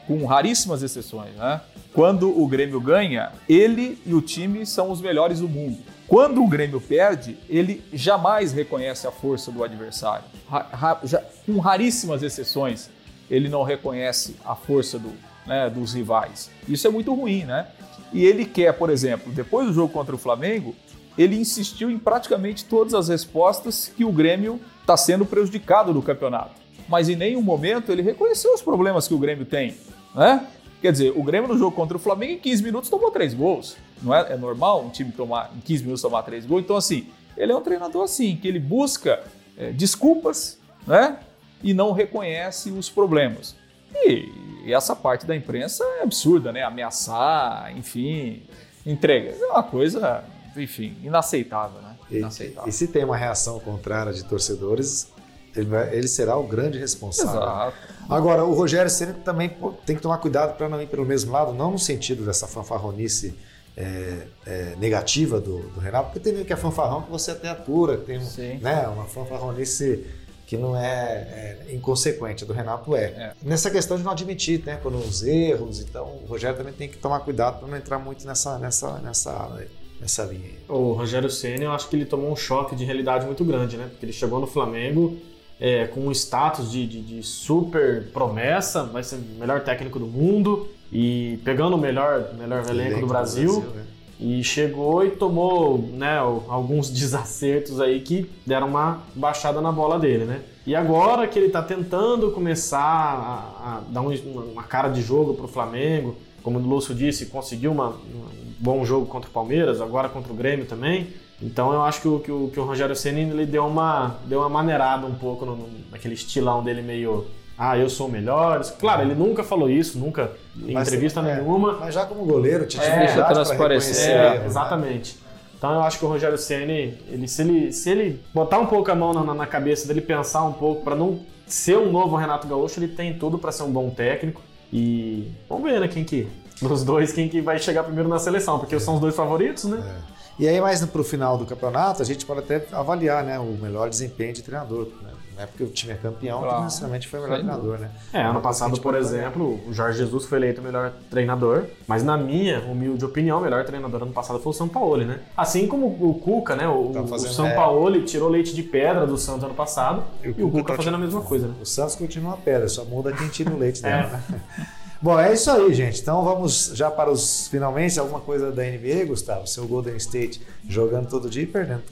com 0.08 0.26
raríssimas 0.26 0.82
exceções, 0.82 1.36
né? 1.36 1.62
Quando 1.94 2.28
o 2.42 2.48
Grêmio 2.48 2.82
ganha, 2.82 3.34
ele 3.48 4.02
e 4.04 4.16
o 4.16 4.22
time 4.22 4.66
são 4.66 4.90
os 4.90 5.00
melhores 5.00 5.40
do 5.40 5.48
mundo. 5.48 5.78
Quando 6.08 6.44
o 6.44 6.48
Grêmio 6.48 6.82
perde, 6.82 7.38
ele 7.48 7.84
jamais 7.94 8.52
reconhece 8.52 9.06
a 9.06 9.12
força 9.12 9.52
do 9.52 9.64
adversário. 9.64 10.26
Ra 10.50 10.66
ra 10.72 11.00
já, 11.04 11.22
com 11.46 11.60
raríssimas 11.60 12.24
exceções, 12.24 12.90
ele 13.30 13.48
não 13.48 13.62
reconhece 13.62 14.38
a 14.44 14.56
força 14.56 14.98
do, 14.98 15.14
né, 15.46 15.70
dos 15.70 15.94
rivais. 15.94 16.50
Isso 16.68 16.88
é 16.88 16.90
muito 16.90 17.14
ruim, 17.14 17.46
né? 17.46 17.68
E 18.14 18.26
ele 18.26 18.46
quer, 18.46 18.74
por 18.74 18.90
exemplo, 18.90 19.32
depois 19.32 19.68
do 19.68 19.74
jogo 19.74 19.92
contra 19.92 20.16
o 20.16 20.18
Flamengo, 20.18 20.76
ele 21.18 21.36
insistiu 21.36 21.90
em 21.90 21.98
praticamente 21.98 22.66
todas 22.66 22.94
as 22.94 23.08
respostas 23.08 23.92
que 23.96 24.06
o 24.06 24.12
Grêmio 24.12 24.60
está 24.82 24.96
sendo 24.96 25.26
prejudicado 25.26 25.94
no 25.94 26.02
campeonato. 26.02 26.52
Mas 26.88 27.10
em 27.10 27.16
nenhum 27.16 27.42
momento 27.42 27.92
ele 27.92 28.02
reconheceu 28.02 28.54
os 28.54 28.62
problemas 28.62 29.08
que 29.08 29.14
o 29.14 29.18
Grêmio 29.18 29.46
tem. 29.46 29.76
Né? 30.16 30.48
Quer 30.82 30.92
dizer, 30.92 31.14
o 31.16 31.24
Grêmio 31.24 31.50
no 31.50 31.58
jogo 31.58 31.76
contra 31.76 31.98
o 31.98 32.00
Flamengo 32.00 32.34
em 32.34 32.40
15 32.40 32.64
minutos 32.64 32.90
tomou 32.90 33.12
três 33.12 33.34
gols. 33.34 33.76
Não 34.02 34.14
é, 34.14 34.34
é 34.34 34.38
normal 34.38 34.86
um 34.86 34.90
time 34.90 35.12
tomar 35.12 35.52
em 35.58 35.60
15 35.60 35.84
minutos 35.84 36.02
tomar 36.02 36.22
três 36.22 36.46
gols? 36.46 36.62
Então, 36.62 36.78
assim, 36.78 37.08
ele 37.36 37.52
é 37.52 37.56
um 37.56 37.62
treinador 37.62 38.04
assim, 38.04 38.36
que 38.36 38.48
ele 38.48 38.60
busca 38.60 39.24
é, 39.58 39.72
desculpas 39.72 40.60
né? 40.86 41.18
e 41.64 41.74
não 41.74 41.92
reconhece 41.92 42.72
os 42.72 42.90
problemas. 42.90 43.56
E, 43.94 44.32
e, 44.66 44.74
essa 44.74 44.96
parte 44.96 45.26
da 45.26 45.36
imprensa 45.36 45.84
é 46.00 46.04
absurda, 46.04 46.52
né? 46.52 46.64
Ameaçar, 46.64 47.76
enfim, 47.78 48.44
entrega. 48.86 49.36
É 49.40 49.46
uma 49.48 49.64
coisa, 49.64 50.24
enfim, 50.56 50.98
inaceitável, 51.04 51.82
né? 51.82 51.96
Inaceitável. 52.10 52.68
E, 52.68 52.70
e 52.70 52.74
se 52.74 52.88
tem 52.88 53.04
uma 53.04 53.18
reação 53.18 53.60
contrária 53.60 54.14
de 54.14 54.24
torcedores, 54.24 55.12
ele, 55.56 55.66
vai, 55.66 55.94
ele 55.96 56.08
será 56.08 56.38
o 56.38 56.44
grande 56.44 56.78
responsável. 56.78 57.42
Exato. 57.42 57.78
Agora, 58.10 58.46
o 58.46 58.54
Rogério 58.54 58.90
Ceni 58.90 59.14
também 59.14 59.56
tem 59.86 59.96
que 59.96 60.02
tomar 60.02 60.18
cuidado 60.20 60.56
para 60.56 60.70
não 60.70 60.82
ir 60.82 60.88
pelo 60.88 61.06
mesmo 61.06 61.32
lado, 61.32 61.54
não 61.54 61.72
no 61.72 61.80
sentido 61.80 62.26
dessa 62.26 62.48
fanfarronice 62.48 63.36
é, 63.76 64.28
é, 64.46 64.76
negativa 64.78 65.40
do, 65.40 65.60
do, 65.70 65.80
Renato, 65.80 66.06
porque 66.06 66.20
tem 66.20 66.34
meio 66.34 66.46
que 66.46 66.54
a 66.54 66.58
fanfarrão 66.58 67.04
que 67.04 67.12
você 67.12 67.32
até 67.32 67.50
atura, 67.50 67.98
tem 67.98 68.20
né, 68.60 68.88
uma 68.88 69.06
fanfarronice 69.06 70.04
que 70.48 70.56
não 70.56 70.76
é, 70.78 71.66
é 71.68 71.76
inconsequente, 71.76 72.46
do 72.46 72.54
Renato 72.54 72.96
é. 72.96 73.04
é. 73.04 73.34
Nessa 73.44 73.70
questão 73.70 73.98
de 73.98 74.04
não 74.04 74.14
admitir, 74.14 74.64
né, 74.66 74.80
quando 74.82 74.98
os 74.98 75.22
erros, 75.22 75.82
então 75.82 76.06
o 76.24 76.26
Rogério 76.26 76.58
também 76.58 76.74
tem 76.74 76.88
que 76.88 76.98
tomar 76.98 77.20
cuidado 77.20 77.60
para 77.60 77.68
não 77.68 77.78
entrar 77.78 78.00
muito 78.00 78.26
nessa, 78.26 78.58
nessa, 78.58 78.98
nessa, 79.00 79.60
nessa 80.00 80.24
linha. 80.24 80.52
O 80.70 80.94
Rogério 80.94 81.30
Ceni, 81.30 81.66
eu 81.66 81.74
acho 81.74 81.90
que 81.90 81.98
ele 81.98 82.06
tomou 82.06 82.32
um 82.32 82.36
choque 82.36 82.78
de 82.78 82.86
realidade 82.86 83.26
muito 83.26 83.44
grande, 83.44 83.76
né? 83.76 83.88
Porque 83.90 84.06
ele 84.06 84.14
chegou 84.14 84.40
no 84.40 84.48
Flamengo 84.48 85.18
é, 85.60 85.86
com 85.88 86.08
um 86.08 86.12
status 86.14 86.72
de, 86.72 86.88
de, 86.88 87.02
de, 87.02 87.24
super 87.24 88.08
promessa, 88.14 88.84
vai 88.84 89.04
ser 89.04 89.18
o 89.18 89.40
melhor 89.40 89.62
técnico 89.66 90.00
do 90.00 90.08
mundo 90.08 90.70
e 90.90 91.40
pegando 91.44 91.76
o 91.76 91.80
melhor, 91.80 92.34
melhor 92.36 92.60
elenco, 92.70 92.72
elenco 92.72 93.02
do 93.02 93.08
Brasil. 93.08 93.54
Do 93.54 93.62
Brasil 93.62 93.76
né? 93.76 93.97
E 94.20 94.44
chegou 94.44 95.06
e 95.06 95.12
tomou 95.12 95.78
né, 95.94 96.18
alguns 96.18 96.90
desacertos 96.92 97.80
aí 97.80 98.02
que 98.02 98.30
deram 98.46 98.68
uma 98.68 99.04
baixada 99.16 99.62
na 99.62 99.72
bola 99.72 100.00
dele, 100.00 100.26
né? 100.26 100.42
E 100.66 100.76
agora 100.76 101.28
que 101.28 101.40
ele 101.40 101.48
está 101.48 101.62
tentando 101.62 102.32
começar 102.32 102.80
a, 102.80 103.78
a 103.78 103.82
dar 103.90 104.02
um, 104.02 104.12
uma 104.52 104.64
cara 104.64 104.90
de 104.90 105.02
jogo 105.02 105.34
para 105.34 105.46
o 105.46 105.48
Flamengo, 105.48 106.16
como 106.44 106.60
o 106.60 106.62
Lúcio 106.62 106.94
disse, 106.94 107.28
conseguiu 107.28 107.72
uma, 107.72 107.90
um 107.90 108.54
bom 108.60 108.84
jogo 108.84 109.06
contra 109.06 109.30
o 109.30 109.34
Palmeiras, 109.34 109.80
agora 109.80 110.10
contra 110.10 110.32
o 110.32 110.36
Grêmio 110.36 110.66
também. 110.66 111.08
Então 111.42 111.72
eu 111.72 111.84
acho 111.84 112.02
que 112.02 112.08
o, 112.08 112.20
que 112.20 112.32
o, 112.32 112.50
que 112.50 112.60
o 112.60 112.64
Rogério 112.64 112.96
Senna 112.96 113.20
ele 113.20 113.46
deu 113.46 113.66
uma, 113.66 114.18
deu 114.26 114.40
uma 114.40 114.50
maneirada 114.50 115.06
um 115.06 115.14
pouco 115.14 115.46
no, 115.46 115.70
naquele 115.92 116.16
estilão 116.16 116.64
dele 116.64 116.82
meio. 116.82 117.26
Ah, 117.58 117.78
eu 117.78 117.90
sou 117.90 118.08
o 118.08 118.12
melhor. 118.12 118.64
Claro, 118.80 119.02
ele 119.02 119.16
nunca 119.16 119.44
falou 119.44 119.70
isso, 119.70 119.98
nunca 119.98 120.32
em 120.56 120.74
mas, 120.74 120.88
entrevista 120.88 121.22
é, 121.22 121.36
nenhuma. 121.36 121.74
Mas 121.80 121.96
já 121.96 122.06
como 122.06 122.24
goleiro, 122.26 122.68
tinha 122.68 122.84
é, 122.84 123.24
transparecer. 123.24 124.12
É, 124.12 124.40
né? 124.40 124.46
exatamente. 124.46 125.18
Então 125.58 125.74
eu 125.74 125.82
acho 125.82 125.98
que 125.98 126.06
o 126.06 126.08
Rogério 126.08 126.38
Ceni, 126.38 126.98
ele 127.10 127.28
se 127.28 127.42
ele 127.42 127.74
se 127.74 127.90
ele 127.90 128.22
botar 128.32 128.60
um 128.60 128.68
pouco 128.68 128.92
a 128.92 128.96
mão 128.96 129.12
na, 129.12 129.34
na 129.34 129.48
cabeça 129.48 129.88
dele, 129.88 130.02
pensar 130.02 130.44
um 130.44 130.54
pouco 130.54 130.84
para 130.84 130.96
não 130.96 131.20
ser 131.48 131.78
um 131.78 131.92
novo 131.92 132.16
Renato 132.16 132.48
Gaúcho, 132.48 132.80
ele 132.80 132.90
tem 132.90 133.18
tudo 133.18 133.40
para 133.40 133.52
ser 133.52 133.64
um 133.64 133.72
bom 133.72 133.90
técnico. 133.90 134.42
E 134.72 135.32
vamos 135.50 135.64
ver, 135.64 135.80
né, 135.80 135.88
quem 135.88 136.04
que 136.04 136.28
dos 136.62 136.84
dois 136.84 137.12
quem 137.12 137.28
que 137.28 137.42
vai 137.42 137.58
chegar 137.58 137.84
primeiro 137.84 138.08
na 138.08 138.20
seleção, 138.20 138.60
porque 138.60 138.80
são 138.80 138.96
os 138.96 139.00
dois 139.00 139.16
favoritos, 139.16 139.64
né? 139.64 139.84
É. 140.14 140.18
E 140.40 140.48
aí, 140.48 140.62
mais 140.62 140.86
para 140.86 141.02
o 141.02 141.04
final 141.04 141.36
do 141.36 141.48
campeonato, 141.48 142.00
a 142.02 142.06
gente 142.06 142.24
pode 142.24 142.42
até 142.42 142.64
avaliar 142.72 143.24
né, 143.24 143.40
o 143.40 143.58
melhor 143.60 143.90
desempenho 143.90 144.34
de 144.34 144.44
treinador. 144.44 144.88
Né? 145.02 145.10
Não 145.38 145.44
é 145.44 145.46
porque 145.46 145.64
o 145.64 145.68
time 145.68 145.94
é 145.94 145.96
campeão 145.96 146.40
claro. 146.40 146.58
que 146.58 146.64
necessariamente 146.64 147.08
foi 147.08 147.20
o 147.20 147.24
melhor 147.24 147.36
treinador, 147.36 147.78
né? 147.78 147.92
É, 148.12 148.24
ano 148.24 148.42
passado, 148.42 148.82
por 148.82 148.96
exemplo, 148.96 149.62
o 149.68 149.72
Jorge 149.72 150.00
Jesus 150.00 150.26
foi 150.26 150.40
eleito 150.40 150.62
o 150.62 150.64
melhor 150.64 150.92
treinador, 151.12 151.66
mas 151.86 152.04
na 152.04 152.18
minha 152.18 152.60
humilde 152.62 153.06
opinião, 153.06 153.38
o 153.38 153.42
melhor 153.42 153.64
treinador 153.64 154.02
ano 154.02 154.12
passado 154.12 154.40
foi 154.40 154.50
o 154.50 154.54
São 154.54 154.68
Paulo, 154.68 154.98
né? 155.06 155.20
Assim 155.38 155.68
como 155.68 155.86
o 155.86 156.16
Cuca, 156.16 156.56
né? 156.56 156.68
O, 156.68 156.90
tá 156.92 157.04
fazendo, 157.06 157.30
o 157.30 157.34
São 157.34 157.48
é... 157.48 157.54
Paulo 157.54 158.02
tirou 158.02 158.30
leite 158.30 158.56
de 158.56 158.64
pedra 158.64 159.06
do 159.06 159.16
Santos 159.16 159.44
ano 159.44 159.54
passado 159.54 160.04
e 160.24 160.30
o, 160.30 160.36
e 160.40 160.44
o 160.44 160.50
Cuca, 160.50 160.72
tá 160.72 160.78
fazendo 160.78 160.96
a 160.96 161.00
mesma 161.00 161.22
coisa, 161.22 161.48
né? 161.48 161.54
O 161.62 161.66
Santos 161.66 161.94
continua 161.94 162.34
a 162.34 162.38
pedra, 162.38 162.68
só 162.68 162.84
muda 162.84 163.14
quem 163.14 163.28
tira 163.28 163.52
o 163.52 163.60
leite 163.60 163.80
dela, 163.84 164.08
é. 164.08 164.32
né? 164.32 164.68
Bom, 165.00 165.20
é 165.20 165.32
isso 165.32 165.52
aí, 165.52 165.72
gente. 165.72 166.02
Então 166.02 166.24
vamos 166.24 166.72
já 166.74 166.90
para 166.90 167.12
os 167.12 167.48
finalmente 167.50 168.00
alguma 168.00 168.20
coisa 168.20 168.52
da 168.52 168.64
NBA, 168.64 169.06
Gustavo. 169.06 169.46
Seu 169.46 169.68
Golden 169.68 169.96
State 169.98 170.42
jogando 170.68 171.08
todo 171.08 171.30
dia 171.30 171.44
e 171.44 171.46
perdendo. 171.46 171.84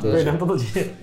Todo 0.00 0.12
perdendo 0.12 0.38
todo 0.38 0.56
dia. 0.56 0.94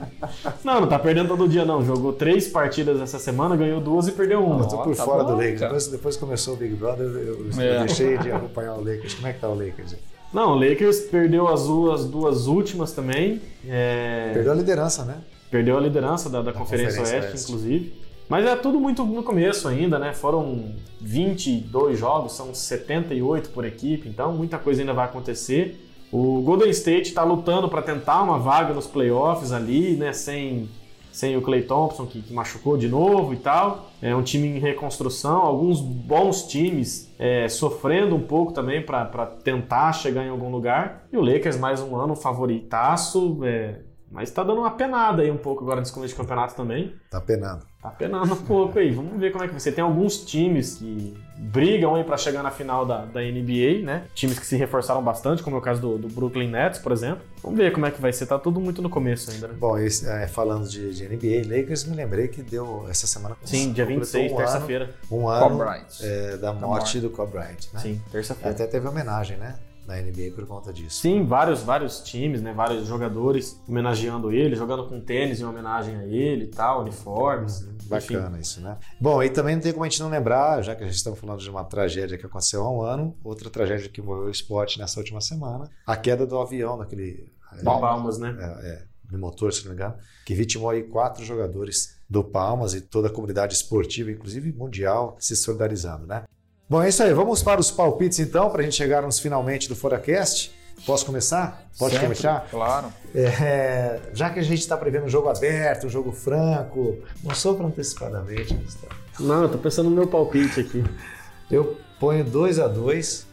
Não, 0.63 0.81
não 0.81 0.87
tá 0.87 0.99
perdendo 0.99 1.27
todo 1.27 1.47
dia, 1.47 1.65
não. 1.65 1.83
Jogou 1.83 2.13
três 2.13 2.47
partidas 2.47 2.99
essa 2.99 3.19
semana, 3.19 3.55
ganhou 3.55 3.79
duas 3.79 4.07
e 4.07 4.11
perdeu 4.11 4.43
uma. 4.43 4.63
Eu 4.63 4.67
tô 4.67 4.77
por 4.79 4.95
tá 4.95 5.03
fora 5.03 5.23
bom, 5.23 5.31
do 5.31 5.35
Lakers. 5.35 5.59
Depois, 5.59 5.87
depois 5.87 6.17
começou 6.17 6.53
o 6.55 6.57
Big 6.57 6.75
Brother, 6.75 7.05
eu, 7.05 7.45
é. 7.57 7.75
eu 7.75 7.79
deixei 7.85 8.17
de 8.17 8.31
acompanhar 8.31 8.73
o 8.75 8.83
Lakers. 8.83 9.13
Como 9.15 9.27
é 9.27 9.33
que 9.33 9.39
tá 9.39 9.49
o 9.49 9.55
Lakers? 9.55 9.95
Não, 10.33 10.51
o 10.51 10.55
Lakers 10.55 10.99
perdeu 11.01 11.47
as 11.47 11.65
duas, 11.65 12.05
duas 12.05 12.47
últimas 12.47 12.91
também. 12.91 13.41
É... 13.67 14.31
Perdeu 14.33 14.51
a 14.51 14.55
liderança, 14.55 15.03
né? 15.03 15.17
Perdeu 15.49 15.77
a 15.77 15.81
liderança 15.81 16.29
da, 16.29 16.41
da, 16.41 16.51
da 16.51 16.57
Conferência, 16.57 16.99
Conferência 16.99 17.17
Oeste, 17.17 17.31
Oeste, 17.31 17.51
inclusive. 17.51 18.09
Mas 18.29 18.45
é 18.45 18.55
tudo 18.55 18.79
muito 18.79 19.03
no 19.03 19.23
começo 19.23 19.67
ainda, 19.67 19.97
né? 19.97 20.13
Foram 20.13 20.75
22 21.01 21.97
jogos, 21.97 22.33
são 22.33 22.53
78 22.53 23.49
por 23.49 23.65
equipe, 23.65 24.07
então 24.07 24.31
muita 24.31 24.59
coisa 24.59 24.81
ainda 24.81 24.93
vai 24.93 25.05
acontecer. 25.05 25.88
O 26.11 26.41
Golden 26.41 26.69
State 26.71 27.09
está 27.09 27.23
lutando 27.23 27.69
para 27.69 27.81
tentar 27.81 28.23
uma 28.23 28.39
vaga 28.39 28.73
nos 28.73 28.87
playoffs 28.87 29.51
ali, 29.51 29.95
né? 29.95 30.11
Sem, 30.11 30.67
sem 31.11 31.37
o 31.37 31.41
Clay 31.41 31.61
Thompson, 31.63 32.05
que, 32.07 32.21
que 32.21 32.33
machucou 32.33 32.77
de 32.77 32.87
novo 32.87 33.33
e 33.33 33.37
tal. 33.37 33.91
É 34.01 34.15
um 34.15 34.23
time 34.23 34.47
em 34.47 34.59
reconstrução, 34.59 35.37
alguns 35.37 35.79
bons 35.81 36.47
times 36.47 37.13
é, 37.19 37.47
sofrendo 37.47 38.15
um 38.15 38.21
pouco 38.21 38.53
também 38.53 38.81
para 38.81 39.25
tentar 39.43 39.93
chegar 39.93 40.25
em 40.25 40.29
algum 40.29 40.49
lugar. 40.49 41.05
E 41.13 41.17
o 41.17 41.21
Lakers, 41.21 41.57
mais 41.57 41.79
um 41.81 41.95
ano, 41.95 42.15
favoritaço. 42.15 43.39
É, 43.43 43.88
mas 44.11 44.31
tá 44.31 44.43
dando 44.43 44.61
uma 44.61 44.71
penada 44.71 45.21
aí 45.21 45.29
um 45.29 45.37
pouco 45.37 45.63
agora 45.63 45.79
nesse 45.79 45.93
começo 45.93 46.13
de 46.13 46.19
campeonato 46.19 46.55
também. 46.55 46.95
Tá 47.09 47.21
penando. 47.21 47.63
Tá 47.81 47.89
penando 47.89 48.33
um 48.33 48.43
pouco 48.43 48.77
aí. 48.79 48.91
Vamos 48.91 49.19
ver 49.19 49.31
como 49.31 49.43
é 49.43 49.47
que 49.47 49.53
vai 49.53 49.59
ser. 49.59 49.71
Tem 49.71 49.83
alguns 49.83 50.25
times 50.25 50.75
que 50.75 51.15
brigam 51.37 51.95
aí 51.95 52.03
para 52.03 52.17
chegar 52.17 52.43
na 52.43 52.51
final 52.51 52.85
da, 52.85 53.05
da 53.05 53.21
NBA, 53.21 53.85
né? 53.85 54.03
Times 54.13 54.37
que 54.37 54.45
se 54.45 54.57
reforçaram 54.57 55.01
bastante, 55.01 55.41
como 55.41 55.55
é 55.55 55.59
o 55.59 55.61
caso 55.61 55.79
do, 55.79 55.97
do, 55.97 56.07
Brooklyn 56.09 56.49
Nets, 56.49 56.79
por 56.79 56.91
exemplo. 56.91 57.21
Vamos 57.41 57.57
ver 57.57 57.71
como 57.71 57.85
é 57.85 57.91
que 57.91 58.01
vai 58.01 58.11
ser. 58.11 58.25
Tá 58.25 58.37
tudo 58.37 58.59
muito 58.59 58.81
no 58.81 58.89
começo 58.89 59.31
ainda, 59.31 59.47
né? 59.47 59.53
Bom, 59.57 59.77
esse, 59.77 60.09
é, 60.09 60.27
falando 60.27 60.67
de, 60.67 60.93
de, 60.93 61.07
NBA, 61.07 61.55
Lakers, 61.55 61.85
me 61.85 61.95
lembrei 61.95 62.27
que 62.27 62.41
deu 62.41 62.85
essa 62.89 63.07
semana. 63.07 63.37
Sim, 63.45 63.71
dia 63.71 63.85
26, 63.85 64.31
um 64.31 64.35
terça-feira. 64.35 64.89
Um 65.09 65.27
ano 65.29 65.63
é, 66.01 66.35
da 66.37 66.51
morte 66.51 66.99
do 66.99 67.09
Kobe 67.09 67.33
Bryant, 67.33 67.71
né? 67.73 67.79
Sim, 67.79 68.01
terça-feira. 68.11 68.51
Até 68.51 68.67
teve 68.67 68.87
homenagem, 68.87 69.37
né? 69.37 69.55
Na 69.89 69.99
NBA 69.99 70.35
por 70.35 70.45
conta 70.45 70.71
disso. 70.71 71.01
Sim, 71.01 71.25
vários, 71.25 71.63
vários 71.63 71.99
times, 72.01 72.41
né? 72.43 72.53
Vários 72.53 72.87
jogadores 72.87 73.59
homenageando 73.67 74.31
ele, 74.31 74.55
jogando 74.55 74.87
com 74.87 75.01
tênis 75.01 75.41
em 75.41 75.43
homenagem 75.43 75.95
a 75.95 76.05
ele 76.05 76.45
e 76.45 76.47
tal, 76.47 76.81
uniformes. 76.81 77.61
Uhum, 77.61 77.77
bacana 77.85 78.29
enfim. 78.29 78.39
isso, 78.39 78.61
né? 78.61 78.77
Bom, 79.01 79.23
e 79.23 79.29
também 79.31 79.55
não 79.55 79.63
tem 79.63 79.73
como 79.73 79.83
a 79.83 79.89
gente 79.89 79.99
não 79.99 80.09
lembrar, 80.09 80.61
já 80.61 80.75
que 80.75 80.83
a 80.83 80.85
gente 80.85 80.95
está 80.95 81.13
falando 81.15 81.39
de 81.39 81.49
uma 81.49 81.63
tragédia 81.63 82.17
que 82.19 82.25
aconteceu 82.25 82.61
há 82.61 82.71
um 82.71 82.81
ano, 82.83 83.17
outra 83.23 83.49
tragédia 83.49 83.89
que 83.89 83.99
envolveu 83.99 84.27
o 84.27 84.31
esporte 84.31 84.77
nessa 84.77 84.99
última 84.99 85.19
semana, 85.19 85.67
a 85.85 85.97
queda 85.97 86.25
do 86.25 86.37
avião 86.39 86.77
daquele... 86.77 87.33
Palmas, 87.63 88.19
né? 88.19 88.37
É, 88.39 88.67
é, 88.67 88.83
no 89.11 89.17
motor, 89.17 89.51
se 89.51 89.63
não 89.63 89.71
me 89.71 89.75
engano, 89.75 89.95
que 90.23 90.35
vitimou 90.35 90.69
aí 90.69 90.83
quatro 90.83 91.25
jogadores 91.25 91.99
do 92.07 92.23
Palmas 92.23 92.75
e 92.75 92.81
toda 92.81 93.07
a 93.07 93.11
comunidade 93.11 93.55
esportiva, 93.55 94.11
inclusive 94.11 94.53
mundial, 94.53 95.17
se 95.19 95.35
solidarizando, 95.35 96.05
né? 96.05 96.25
Bom, 96.69 96.83
é 96.83 96.89
isso 96.89 97.01
aí. 97.01 97.13
Vamos 97.13 97.41
para 97.41 97.59
os 97.59 97.71
palpites 97.71 98.19
então, 98.19 98.49
para 98.49 98.61
a 98.61 98.63
gente 98.63 98.75
chegarmos 98.75 99.19
finalmente 99.19 99.67
do 99.67 99.75
ForaCast. 99.75 100.53
Posso 100.85 101.05
começar? 101.05 101.65
Pode 101.77 101.93
Sempre, 101.93 102.07
começar? 102.07 102.47
Claro. 102.49 102.93
É, 103.13 103.99
já 104.13 104.29
que 104.29 104.39
a 104.39 104.43
gente 104.43 104.59
está 104.59 104.77
prevendo 104.77 105.05
um 105.05 105.09
jogo 105.09 105.27
aberto, 105.29 105.87
um 105.87 105.89
jogo 105.89 106.11
franco, 106.11 106.97
não 107.23 107.33
sopra 107.35 107.65
antecipadamente, 107.65 108.53
Gustavo. 108.53 108.93
Não, 109.19 109.43
eu 109.43 109.49
tô 109.49 109.57
pensando 109.57 109.89
no 109.89 109.95
meu 109.95 110.07
palpite 110.07 110.61
aqui. 110.61 110.83
Eu 111.51 111.79
ponho 111.99 112.23
2 112.23 112.59
a 112.59 112.67
2 112.67 113.27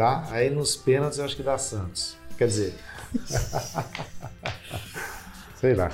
tá? 0.00 0.24
Aí 0.30 0.48
nos 0.48 0.76
pênaltis 0.76 1.18
eu 1.18 1.26
acho 1.26 1.36
que 1.36 1.42
dá 1.42 1.58
Santos. 1.58 2.16
Quer 2.38 2.48
dizer. 2.48 2.74
Sei 5.60 5.74
lá. 5.74 5.90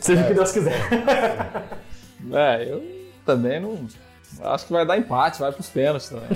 Seja 0.00 0.22
o 0.22 0.26
que 0.28 0.34
Deus 0.34 0.52
quiser. 0.52 0.80
É, 2.32 2.72
eu 2.72 2.82
também 3.26 3.60
não 3.60 3.86
Acho 4.42 4.66
que 4.66 4.72
vai 4.72 4.86
dar 4.86 4.98
empate, 4.98 5.40
vai 5.40 5.52
pros 5.52 5.68
pênaltis 5.68 6.08
também. 6.08 6.28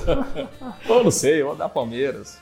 ou 0.88 1.04
não 1.04 1.10
sei, 1.10 1.42
ou 1.42 1.54
dar 1.54 1.68
Palmeiras. 1.68 2.38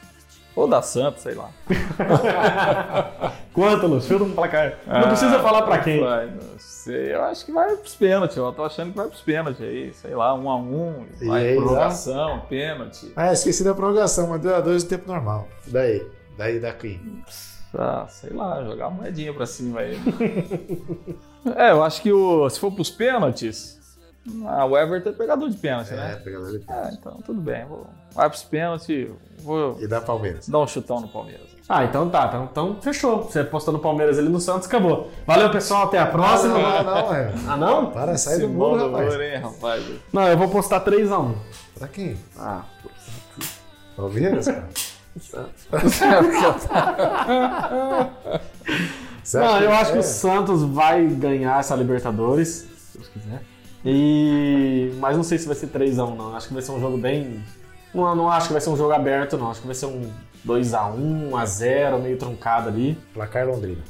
Ou 0.58 0.66
da 0.66 0.82
Santos, 0.82 1.22
sei 1.22 1.34
lá. 1.34 1.50
Quanto, 3.54 3.86
Lúcio? 3.86 4.18
Chuta 4.18 4.24
um 4.24 4.34
placar. 4.34 4.76
Não 4.84 4.96
ah, 4.96 5.06
precisa 5.06 5.38
falar 5.38 5.62
pra 5.62 5.78
quem. 5.78 6.00
Vai, 6.00 6.26
não 6.26 6.58
sei. 6.58 7.14
Eu 7.14 7.22
acho 7.22 7.46
que 7.46 7.52
vai 7.52 7.76
pros 7.76 7.94
pênaltis. 7.94 8.36
Eu 8.36 8.52
tô 8.52 8.64
achando 8.64 8.90
que 8.90 8.96
vai 8.96 9.06
pros 9.06 9.20
pênaltis 9.20 9.62
aí. 9.62 9.94
Sei 9.94 10.16
lá, 10.16 10.34
um 10.34 10.50
a 10.50 10.56
um. 10.56 11.06
Vai 11.22 11.50
aí, 11.50 11.54
prorrogação, 11.54 12.40
pênalti. 12.48 13.12
Ah, 13.14 13.32
esqueci 13.32 13.62
da 13.62 13.72
prorrogação, 13.72 14.26
mas 14.26 14.40
2 14.40 14.54
a 14.54 14.60
2 14.60 14.82
no 14.82 14.88
tempo 14.88 15.06
normal. 15.06 15.46
Daí. 15.68 16.04
Daí 16.36 16.58
daqui. 16.58 17.00
Ah, 17.72 18.06
sei 18.08 18.30
lá, 18.30 18.64
jogar 18.64 18.88
uma 18.88 19.02
moedinha 19.02 19.32
pra 19.32 19.46
cima 19.46 19.78
aí. 19.78 19.96
é, 21.54 21.70
eu 21.70 21.84
acho 21.84 22.02
que 22.02 22.12
o, 22.12 22.50
se 22.50 22.58
for 22.58 22.72
pros 22.72 22.90
pênaltis, 22.90 23.77
ah, 24.46 24.64
o 24.64 24.76
Everton 24.76 25.10
é 25.10 25.12
pegador 25.12 25.48
de 25.48 25.56
pênalti, 25.56 25.92
é, 25.92 25.96
né? 25.96 26.12
É, 26.12 26.16
pegador 26.16 26.50
de 26.50 26.58
pênalti. 26.58 26.88
É, 26.88 26.94
então 26.94 27.20
tudo 27.24 27.40
bem. 27.40 27.64
Vou... 27.66 27.86
Vai 28.14 28.28
pros 28.28 28.42
pênaltis, 28.42 29.08
vou. 29.38 29.78
E 29.80 29.86
dá 29.86 30.00
Palmeiras. 30.00 30.48
Dar 30.48 30.58
um 30.58 30.66
chutão 30.66 31.00
no 31.00 31.08
Palmeiras. 31.08 31.46
Ah, 31.68 31.84
então 31.84 32.08
tá, 32.08 32.26
então, 32.28 32.48
então 32.50 32.80
fechou. 32.80 33.24
Você 33.24 33.40
apostou 33.40 33.74
no 33.74 33.78
Palmeiras 33.78 34.18
ali 34.18 34.28
no 34.28 34.40
Santos, 34.40 34.66
acabou. 34.66 35.10
Valeu, 35.26 35.50
pessoal, 35.50 35.84
até 35.84 35.98
a 35.98 36.06
próxima. 36.06 36.56
Ah, 36.56 36.82
não, 36.82 36.94
não, 36.94 37.14
é. 37.14 37.32
Ah, 37.46 37.56
não? 37.56 37.90
Para, 37.90 38.16
sai 38.16 38.38
do 38.38 38.48
muro, 38.48 38.90
rapaz. 38.90 39.20
Hein, 39.20 39.36
rapaz. 39.36 39.84
Não, 40.10 40.26
eu 40.26 40.38
vou 40.38 40.48
postar 40.48 40.82
3x1. 40.82 41.34
Pra 41.78 41.88
quem? 41.88 42.16
Ah, 42.38 42.62
Palmeiras, 43.96 44.46
cara? 44.46 44.68
não, 49.34 49.60
eu 49.60 49.72
acho 49.72 49.90
é? 49.90 49.92
que 49.92 49.98
o 49.98 50.02
Santos 50.02 50.62
vai 50.62 51.06
ganhar 51.06 51.60
essa 51.60 51.74
Libertadores, 51.74 52.48
se 52.48 52.98
Deus 52.98 53.08
quiser. 53.08 53.42
E... 53.90 54.92
Mas 54.98 55.16
não 55.16 55.24
sei 55.24 55.38
se 55.38 55.46
vai 55.46 55.56
ser 55.56 55.68
3x1, 55.68 56.14
não. 56.14 56.36
Acho 56.36 56.48
que 56.48 56.52
vai 56.52 56.62
ser 56.62 56.72
um 56.72 56.80
jogo 56.80 56.98
bem. 56.98 57.42
Não, 57.94 58.14
não 58.14 58.30
acho 58.30 58.48
que 58.48 58.52
vai 58.52 58.60
ser 58.60 58.68
um 58.68 58.76
jogo 58.76 58.92
aberto, 58.92 59.38
não. 59.38 59.50
Acho 59.50 59.62
que 59.62 59.66
vai 59.66 59.74
ser 59.74 59.86
um 59.86 60.12
2x1, 60.46 61.30
1x0, 61.30 61.98
meio 61.98 62.18
truncado 62.18 62.68
ali. 62.68 62.98
Placar 63.14 63.46
Londrina. 63.46 63.82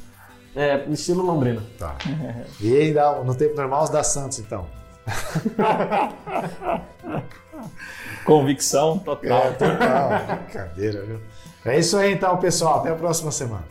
É, 0.55 0.85
estilo 0.89 1.21
Londrina. 1.21 1.61
Tá. 1.77 1.95
E 2.61 2.75
aí, 2.75 2.93
no 3.25 3.35
tempo 3.35 3.55
normal, 3.55 3.83
os 3.83 3.89
da 3.89 4.03
Santos, 4.03 4.39
então. 4.39 4.65
Convicção 8.23 8.99
total. 8.99 9.37
É, 9.37 9.51
total. 9.51 10.37
Brincadeira, 10.45 11.05
viu? 11.05 11.19
É 11.65 11.77
isso 11.77 11.97
aí, 11.97 12.13
então, 12.13 12.37
pessoal. 12.37 12.79
Até 12.79 12.91
a 12.91 12.95
próxima 12.95 13.31
semana. 13.31 13.65